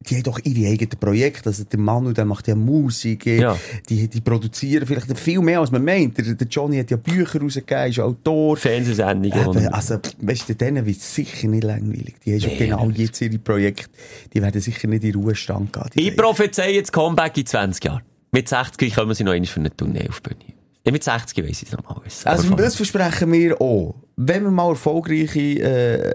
die 0.00 0.14
haben 0.14 0.22
doch 0.22 0.38
ihre 0.44 0.70
eigenen 0.70 0.98
Projekte. 1.00 1.48
Also 1.48 1.64
der 1.64 1.78
Manu, 1.78 2.12
der 2.12 2.24
macht 2.24 2.46
ja 2.46 2.54
Musik. 2.54 3.26
Ja. 3.26 3.56
Die, 3.88 4.06
die 4.08 4.20
produzieren 4.20 4.86
vielleicht 4.86 5.18
viel 5.18 5.40
mehr, 5.40 5.60
als 5.60 5.72
man 5.72 5.84
meint. 5.84 6.16
Der, 6.18 6.34
der 6.34 6.46
Johnny 6.46 6.78
hat 6.78 6.90
ja 6.90 6.96
Bücher 6.96 7.40
rausgegeben, 7.40 7.88
ist 7.90 7.98
Autor. 7.98 8.56
Fernsehsendungen. 8.56 9.56
Eben, 9.56 9.68
also, 9.68 9.98
weißt 10.20 10.48
du, 10.50 10.54
denen 10.54 10.86
wird 10.86 10.98
es 10.98 11.14
sicher 11.14 11.48
nicht 11.48 11.64
langweilig. 11.64 12.14
Die 12.24 12.32
haben 12.32 12.40
schon 12.40 12.50
Nee, 12.50 12.56
genau 12.58 12.86
nicht. 12.86 12.98
jetzt 13.00 13.20
ihre 13.20 13.38
Projekte. 13.38 13.90
Die 14.32 14.40
werden 14.40 14.60
sicher 14.60 14.86
nicht 14.86 15.02
in 15.02 15.14
Ruhestand 15.16 15.72
gehen. 15.72 15.82
Ich 15.94 16.04
beiden. 16.10 16.16
prophezeie 16.16 16.74
jetzt 16.74 16.92
Comeback 16.92 17.36
in 17.36 17.46
20 17.46 17.84
Jahren. 17.84 18.02
Mit 18.30 18.48
60 18.48 18.94
kommen 18.94 19.14
sie 19.14 19.24
noch 19.24 19.32
einmal 19.32 19.46
für 19.46 19.60
eine 19.60 19.76
Tournee 19.76 20.08
auf 20.08 20.22
Bühne. 20.22 20.57
Ja, 20.84 20.92
mit 20.92 21.04
60 21.04 21.44
weiss 21.44 21.62
ich 21.62 21.68
es 21.68 21.72
noch 21.72 21.84
mal. 21.84 22.00
Also, 22.24 22.54
das 22.54 22.76
versprechen 22.76 23.32
wir 23.32 23.60
auch. 23.60 23.94
Wenn 24.16 24.44
wir 24.44 24.50
mal 24.50 24.70
erfolgreiche 24.70 25.38
äh, 25.40 26.12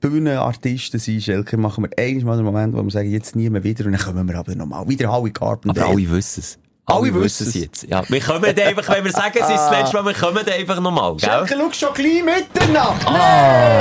Bühnenartisten 0.00 0.98
sind, 0.98 1.22
Schelker, 1.22 1.56
machen 1.56 1.84
wir 1.84 2.04
einmal 2.04 2.34
einen 2.34 2.44
Moment, 2.44 2.74
wo 2.74 2.82
wir 2.82 2.90
sagen, 2.90 3.10
jetzt 3.10 3.36
nie 3.36 3.48
mehr 3.50 3.62
wieder 3.62 3.86
und 3.86 3.92
dann 3.92 4.00
kommen 4.00 4.28
wir 4.28 4.36
aber 4.36 4.54
nochmal. 4.54 4.88
Wieder 4.88 5.12
Howie 5.12 5.30
Carpenter. 5.30 5.82
Aber 5.82 5.90
alle 5.92 6.10
wissen 6.10 6.40
es. 6.40 6.58
Alle 6.86 6.98
Alle 7.12 7.14
wissen 7.22 7.48
es. 7.48 7.54
jetzt. 7.54 7.82
Ja, 7.84 8.02
wir 8.08 8.20
kommen 8.20 8.54
dann 8.54 8.66
einfach, 8.66 8.88
wenn 8.94 9.04
wir 9.04 9.12
sagen, 9.12 9.34
es 9.34 9.40
ist 9.42 9.50
das 9.50 9.70
letzte 9.70 9.96
Mal, 9.96 10.04
wir 10.06 10.14
kommen 10.14 10.40
dann 10.44 10.54
einfach 10.54 10.80
nochmal? 10.80 11.18
Schelker, 11.18 11.56
schau 11.58 11.72
schon 11.72 11.94
gleich 11.94 12.24
Mitternacht. 12.24 13.06
Ah. 13.06 13.78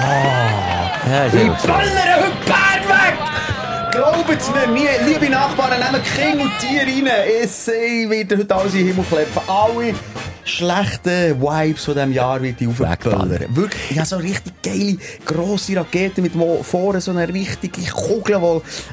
Nein! 0.00 0.72
Ja, 1.10 1.24
ist 1.24 1.34
Ich 1.34 1.40
Glaubt's 4.24 4.50
mir, 4.52 4.68
nie, 4.68 4.88
liebe 5.04 5.28
Nachbarn, 5.28 5.80
nehmen 5.80 6.02
King 6.16 6.40
und 6.40 6.52
Tier 6.60 6.82
rein. 6.82 7.48
Sehe, 7.48 8.08
wird 8.08 8.38
heute 8.38 8.54
alles 8.54 8.74
in 8.74 8.80
den 8.80 8.88
Himmel 8.88 9.04
kleppen. 9.04 9.42
Alle 9.48 9.94
schlechten 10.44 11.40
Vibes 11.40 11.84
von 11.84 11.94
diesem 11.94 12.12
Jahr 12.12 12.42
wird 12.42 12.60
die. 12.60 12.68
Wegballern. 12.78 13.38
Wirklich, 13.50 13.90
ich 13.90 13.98
habe 13.98 14.06
so 14.08 14.16
richtig 14.16 14.52
geile, 14.62 14.96
grosse 15.24 15.76
Raketen 15.76 16.22
mit 16.22 16.32
vorne 16.62 17.00
so 17.00 17.10
eine 17.10 17.28
richtige 17.28 17.82
Kugel, 17.90 18.40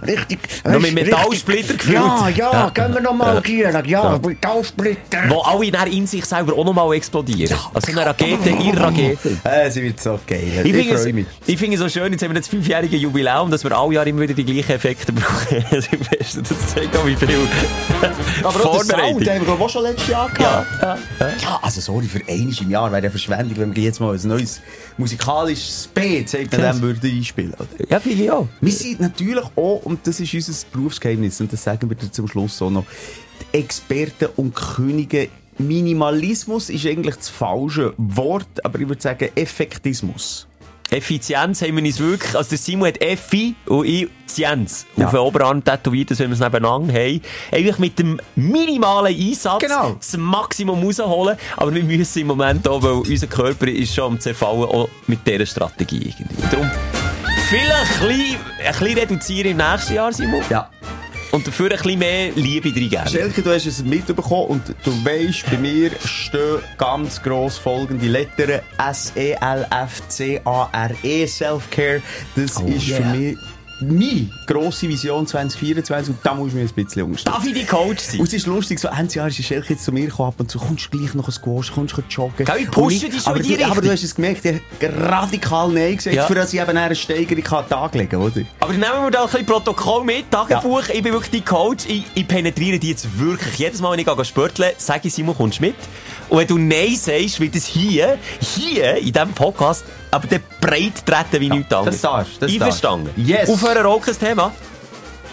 die 0.05 0.11
richtig... 0.11 0.39
Noch 0.63 0.79
mit 0.79 0.93
Metallsplitter 0.93 1.73
gefüllt. 1.73 1.95
Ja, 1.95 2.29
ja, 2.29 2.51
Ja. 2.51 2.69
gehen 2.69 2.93
wir 2.93 3.01
noch 3.01 3.13
mal 3.15 3.35
Ja. 3.35 3.41
gieren. 3.41 3.73
Ja, 3.85 4.13
Ja. 4.13 4.19
Metallsplitter. 4.23 5.19
Wo 5.29 5.41
alle 5.41 5.71
dann 5.71 5.91
in 5.91 6.05
sich 6.07 6.25
selber 6.25 6.53
auch 6.57 6.65
nochmal 6.65 6.93
explodieren. 6.95 7.57
Also 7.73 7.91
eine 7.91 8.05
Rakete, 8.05 8.49
ihre 8.49 8.79
Rakete. 8.79 9.37
Äh, 9.43 9.69
sie 9.71 9.83
wird 9.83 9.99
so 9.99 10.19
geil. 10.27 10.41
Ich 10.63 10.65
Ich, 10.65 10.75
finde 10.75 10.97
freue 10.97 11.13
mich. 11.13 11.25
es, 11.41 11.47
ich 11.49 11.57
finde 11.57 11.75
es 11.75 11.81
so 11.81 11.89
schön, 11.89 12.11
jetzt 12.11 12.21
haben 12.23 12.31
wir 12.33 12.39
das 12.39 12.47
fünfjährige 12.47 12.97
Jubiläum, 12.97 13.49
dass 13.51 13.63
wir 13.63 13.71
alle 13.77 13.93
Jahre 13.95 14.09
immer 14.09 14.21
wieder 14.21 14.33
die 14.33 14.45
gleichen 14.45 14.71
Effekte 14.73 15.11
brauchen. 15.13 15.63
Silvester, 15.69 16.41
das 16.41 16.67
zeigt 16.73 16.95
auch, 16.97 17.05
wie 17.05 17.15
viel 17.15 17.29
Aber 18.43 18.65
auch 18.65 18.83
der 18.85 18.97
Sound, 18.97 19.25
den 19.25 19.39
haben 19.41 19.47
wir 19.47 19.65
auch 19.65 19.69
schon 19.69 19.83
letztes 19.83 20.07
Jahr 20.09 20.29
Ja, 20.29 20.33
gehabt. 20.35 20.67
ja, 20.81 20.97
ja. 21.27 21.31
Ja, 21.41 21.59
also 21.61 21.79
sorry, 21.79 22.05
für 22.05 22.21
einiges 22.27 22.61
im 22.61 22.69
Jahr 22.69 22.91
wäre 22.91 22.97
eine 22.97 23.09
Verschwendung, 23.09 23.57
wenn 23.57 23.75
wir 23.75 23.83
jetzt 23.83 23.99
mal 23.99 24.13
ein 24.13 24.27
neues 24.27 24.61
musikalisches 24.97 25.89
sagt 26.27 26.51
man 26.51 26.61
dem, 26.61 26.81
würde 26.81 27.07
einspielen. 27.07 27.53
Oder? 27.53 27.89
Ja, 27.89 27.99
finde 27.99 28.23
ich 28.23 28.31
auch. 28.31 28.47
Wir 28.59 28.71
sind 28.71 28.99
natürlich 28.99 29.45
auch, 29.55 29.81
und 29.83 30.05
das 30.05 30.19
ist 30.19 30.33
unser 30.33 30.53
Berufsgeheimnis, 30.71 31.39
und 31.39 31.53
das 31.53 31.63
sagen 31.63 31.89
wir 31.89 31.95
dir 31.95 32.11
zum 32.11 32.27
Schluss 32.27 32.61
auch 32.61 32.69
noch, 32.69 32.85
die 33.53 33.59
Experten 33.59 34.29
und 34.35 34.53
Könige. 34.53 35.29
Minimalismus 35.57 36.69
ist 36.69 36.85
eigentlich 36.85 37.15
das 37.15 37.29
falsche 37.29 37.93
Wort, 37.97 38.63
aber 38.63 38.79
ich 38.79 38.87
würde 38.87 39.01
sagen 39.01 39.29
Effektismus. 39.35 40.48
Effizienz 40.91 41.61
haben 41.61 41.75
wir 41.77 41.83
uns 41.83 41.99
wirklich, 41.99 42.35
also 42.35 42.49
der 42.49 42.57
Simon 42.57 42.87
hat 42.87 43.01
Effi 43.01 43.55
und 43.67 43.85
ich 43.85 44.07
Zienz 44.25 44.85
Ja. 44.95 45.05
auf 45.05 45.11
den 45.11 45.19
Oberarm 45.19 45.63
tätowiert, 45.63 46.11
dass 46.11 46.19
wir 46.19 46.29
es 46.29 46.39
nebeneinander 46.39 46.93
haben. 46.93 47.21
Eigentlich 47.51 47.77
mit 47.79 47.97
dem 47.99 48.19
minimalen 48.35 49.15
Einsatz 49.15 49.61
Genau. 49.61 49.95
das 49.99 50.15
Maximum 50.17 50.83
rausholen, 50.83 51.37
aber 51.57 51.73
wir 51.73 51.83
müssen 51.83 52.19
im 52.19 52.27
Moment 52.27 52.67
auch, 52.67 52.81
weil 52.83 52.91
unser 52.91 53.27
Körper 53.27 53.67
ist 53.67 53.93
schon 53.95 54.13
am 54.13 54.19
zerfallen, 54.19 54.63
auch 54.63 54.89
mit 55.07 55.25
dieser 55.27 55.45
Strategie 55.45 56.13
irgendwie. 56.17 56.41
Darum 56.51 56.69
vielleicht 57.49 58.01
ein 58.01 58.07
bisschen, 58.07 58.35
ein 58.59 58.71
bisschen 58.79 58.97
reduzieren 58.99 59.51
im 59.51 59.57
nächsten 59.57 59.93
Jahr, 59.95 60.13
Simon, 60.13 60.41
Ja. 60.49 60.69
Und 61.31 61.45
dafür 61.47 61.71
ein 61.71 61.77
bisschen 61.77 61.99
mehr 61.99 62.31
Liebe 62.35 62.69
reingeben. 62.69 63.07
Schelke, 63.07 63.41
du 63.41 63.53
hast 63.53 63.65
es 63.65 63.83
mitbekommen 63.83 64.47
und 64.47 64.61
du 64.83 64.91
weisst, 65.05 65.45
bei 65.49 65.57
mir 65.57 65.91
stehen 66.03 66.59
ganz 66.77 67.21
gross 67.21 67.57
folgende 67.57 68.07
Lettern 68.07 68.61
S-E-L-F-C-A-R-E, 69.99 71.25
Self-Care. 71.27 72.01
Das 72.35 72.57
Oh, 72.57 72.65
ist 72.67 72.83
für 72.85 73.01
yeah. 73.01 73.13
mich 73.13 73.37
meine 73.81 74.29
grosse 74.45 74.87
Vision 74.87 75.25
2024 75.25 76.15
und 76.15 76.19
da 76.23 76.33
muss 76.33 76.49
ich 76.49 76.53
mich 76.53 76.71
ein 76.71 76.85
bisschen 76.85 77.03
umstellen. 77.03 77.35
Darf 77.35 77.45
ich 77.45 77.53
dein 77.53 77.67
Coach 77.67 78.03
sein? 78.03 78.19
Und 78.19 78.27
es 78.27 78.33
ist 78.33 78.45
lustig, 78.47 78.79
so 78.79 78.87
Ende 78.87 79.13
Jahr 79.13 79.27
ist 79.27 79.37
Schelke 79.43 79.73
jetzt 79.73 79.85
zu 79.85 79.91
mir 79.91 80.05
gekommen, 80.05 80.29
ab 80.29 80.35
und 80.39 80.51
zu 80.51 80.59
kommst 80.59 80.89
du 80.91 80.97
gleich 80.97 81.13
noch 81.13 81.27
ein 81.27 81.31
Squash, 81.31 81.71
kommst 81.71 81.97
du 81.97 82.01
joggen. 82.09 82.45
Gell, 82.45 82.57
ich 82.59 82.71
pushe 82.71 83.09
dich 83.09 83.21
schon 83.21 83.33
aber, 83.33 83.41
die 83.41 83.55
du, 83.57 83.65
aber 83.65 83.81
du 83.81 83.91
hast 83.91 84.03
es 84.03 84.15
gemerkt, 84.15 84.45
ich 84.45 84.61
radikal 84.81 85.69
Nein 85.69 85.95
gesagt, 85.95 86.15
Ja. 86.15 86.25
für 86.25 86.35
dass 86.35 86.53
ich 86.53 86.59
eben 86.59 86.77
eine 86.77 86.95
Steigerung 86.95 87.45
an 87.47 87.63
den 87.65 87.69
Tag 87.69 87.95
legen 87.95 88.15
oder? 88.21 88.41
Aber 88.59 88.71
nehmen 88.73 88.83
wir 89.03 89.11
da 89.11 89.23
ein 89.23 89.29
bisschen 89.29 89.45
Protokoll 89.45 90.03
mit, 90.03 90.29
Tagebuch. 90.31 90.89
Ich 90.89 91.01
bin 91.01 91.13
wirklich 91.13 91.31
dein 91.31 91.45
Coach. 91.45 91.85
Ich, 91.87 92.03
ich 92.13 92.27
penetriere 92.27 92.79
die 92.79 92.89
jetzt 92.89 93.07
wirklich. 93.17 93.55
Jedes 93.57 93.81
Mal, 93.81 93.91
wenn 93.93 93.99
ich 93.99 94.05
gehe 94.05 94.73
sage 94.77 95.07
ich, 95.07 95.13
Simon, 95.13 95.35
kommst 95.35 95.59
du 95.59 95.63
mit? 95.63 95.75
Und 96.29 96.37
wenn 96.37 96.47
du 96.47 96.57
Nein 96.57 96.95
sagst, 96.95 97.39
wird 97.39 97.55
es 97.55 97.65
hier, 97.65 98.17
hier, 98.39 98.95
in 98.97 99.11
diesem 99.11 99.31
Podcast, 99.33 99.83
aber 100.11 100.27
der 100.27 100.39
breit 100.61 101.05
treten 101.05 101.41
wie 101.41 101.49
nichts 101.49 101.73
anderes. 101.73 102.01
das 102.01 102.11
darfst, 102.11 102.41
das 102.41 102.51
Einverstanden? 102.51 103.09
Yes. 103.17 103.49
Aufhören, 103.49 103.77
rauchen, 103.85 104.03
das 104.07 104.19
Thema. 104.19 104.51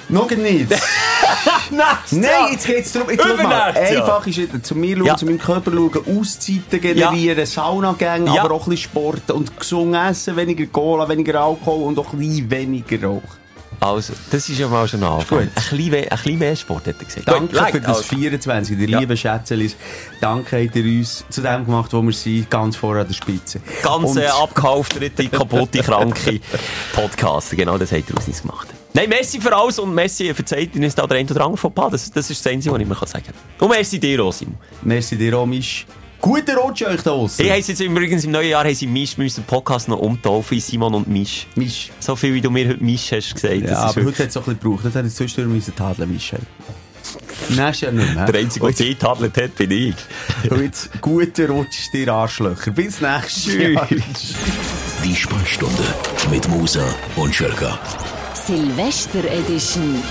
Noch 0.09 0.31
nicht. 0.31 0.69
Nein, 1.71 2.29
jetzt 2.53 2.67
geht's 2.67 2.93
darum, 2.93 3.11
jetzt 3.11 3.25
mal, 3.27 3.73
einfach 3.73 4.25
ist 4.27 4.39
es, 4.39 4.63
zu 4.63 4.75
mir 4.77 4.97
schauen, 4.97 5.07
Ja. 5.07 5.17
zu 5.17 5.27
meinem 5.27 5.39
Körper 5.39 5.73
schauen, 5.73 6.19
Auszeiten 6.21 6.81
generieren, 6.81 7.45
Saunagänge, 7.45 8.33
Ja. 8.35 8.45
aber 8.45 8.55
auch 8.55 8.67
ein 8.67 8.71
bisschen 8.71 8.91
Sport 8.91 9.31
und 9.33 9.59
gesund 9.59 9.97
essen, 9.97 10.37
weniger 10.37 10.67
Cola, 10.67 11.09
weniger 11.09 11.41
Alkohol 11.41 11.89
und 11.89 11.99
auch 11.99 12.13
ein 12.13 12.21
bisschen 12.21 12.51
weniger 12.51 13.03
Rauch. 13.07 13.23
Also, 13.81 14.15
das 14.31 14.49
ist 14.49 14.59
ja 14.59 14.69
mal 14.69 14.89
schon 14.89 15.03
ein 15.03 15.11
Anfang. 15.11 15.39
Ein 15.41 15.51
bisschen, 15.55 15.95
ein 15.95 16.09
bisschen 16.09 16.39
mehr 16.39 16.57
Sport, 16.57 16.87
hat 16.87 16.97
er 16.99 17.05
gesagt. 17.05 17.29
Danke 17.29 17.57
Gut, 17.57 17.71
für 17.71 17.81
das 17.81 17.99
also. 17.99 18.17
24, 18.17 18.79
ihr 18.79 18.89
Ja. 18.89 18.99
lieben 19.01 19.17
Schätzelis. 19.17 19.77
Danke 20.21 20.65
habt 20.65 20.77
ihr 20.77 20.85
uns 20.99 21.25
zu 21.29 21.43
dem 21.43 21.65
gemacht, 21.65 21.93
wo 21.93 22.03
wir 22.03 22.13
sind, 22.13 22.51
ganz 22.51 22.77
vor 22.77 22.97
an 22.97 23.07
der 23.07 23.15
Spitze. 23.15 23.61
Ganz 23.83 24.17
äh, 24.17 24.27
abgehalfterte, 24.27 25.29
kaputte, 25.29 25.81
kranke 25.81 26.41
Podcaster. 26.95 27.57
Genau 27.57 27.77
das 27.79 27.93
er 27.93 28.03
aus 28.17 28.27
uns 28.27 28.43
gemacht. 28.43 28.69
Nein, 28.95 29.11
Messi 29.11 29.41
für 29.41 29.55
alles 29.55 29.79
und 29.79 29.95
Messi 29.95 30.33
verzeiht 30.33 30.75
uns 30.75 30.95
da 30.95 31.07
der 31.07 31.19
ein 31.19 31.31
oder 31.31 31.43
andere 31.43 31.59
Fauxpas. 31.59 31.91
Das, 31.91 32.11
das 32.11 32.31
ist 32.31 32.45
das 32.45 32.51
Einzige, 32.53 32.75
was 32.75 32.81
ich 32.81 32.89
mir 32.89 32.95
sagen 32.95 33.25
kann. 33.27 33.35
Und 33.69 33.77
Messi 33.77 34.01
dir 34.01 34.25
auch, 34.25 34.33
Simon. 34.33 34.57
Merci 34.83 35.17
dir, 35.17 35.35
Romisch. 35.35 35.87
Guten 36.21 36.57
Rutsch 36.57 36.83
euch 36.83 37.03
da 37.03 37.11
draussen. 37.11 37.45
Ich 37.45 37.51
heisse 37.51 37.73
jetzt 37.73 37.81
übrigens 37.81 38.25
im 38.25 38.31
neuen 38.33 38.49
Jahr 38.49 38.65
haben 38.65 38.75
sie 38.75 38.87
Misch, 38.87 39.17
wir 39.17 39.25
müssen 39.25 39.43
den 39.43 39.47
Podcast 39.47 39.89
noch 39.89 39.99
umtaufen 39.99 40.55
in 40.55 40.61
Simon 40.61 40.95
und 40.95 41.09
Misch. 41.09 41.47
Misch. 41.55 41.91
So 42.01 42.17
viel, 42.17 42.35
wie 42.35 42.41
du 42.41 42.51
mir 42.51 42.69
heute 42.69 42.83
Misch 42.83 43.13
hast 43.13 43.35
gesagt. 43.35 43.63
Ja, 43.63 43.79
aber 43.79 44.05
heute 44.05 44.23
hat 44.23 44.31
es 44.31 44.37
auch 44.37 44.47
ein 44.47 44.57
bisschen 44.57 44.61
gebraucht. 44.61 44.85
Heute 44.85 44.99
hat 44.99 45.07
es 45.07 45.15
zwischendurch 45.15 45.55
müssen 45.55 45.77
tadeln, 45.77 46.13
Michel. 46.13 46.41
Nächstes 47.49 47.81
Jahr 47.83 47.93
nicht 47.93 48.15
mehr. 48.15 48.25
der 48.27 48.41
Einzige, 48.41 48.67
der 48.67 48.75
Zeit 48.75 49.03
hat, 49.05 49.21
hat, 49.21 49.55
bin 49.57 49.71
ich. 49.71 49.95
Und 50.51 50.63
jetzt 50.63 50.91
guten 51.01 51.51
Rutsch 51.51 51.93
dir 51.93 52.13
Arschlöcher. 52.13 52.71
Bis 52.73 53.01
nächstes 53.01 53.55
Jahr. 53.55 53.89
Die 55.05 55.15
Sprechstunde 55.15 55.85
mit 56.31 56.49
Musa 56.49 56.85
und 57.15 57.35
Schelka. 57.35 57.79
Silvester 58.35 59.25
Edition. 59.25 60.03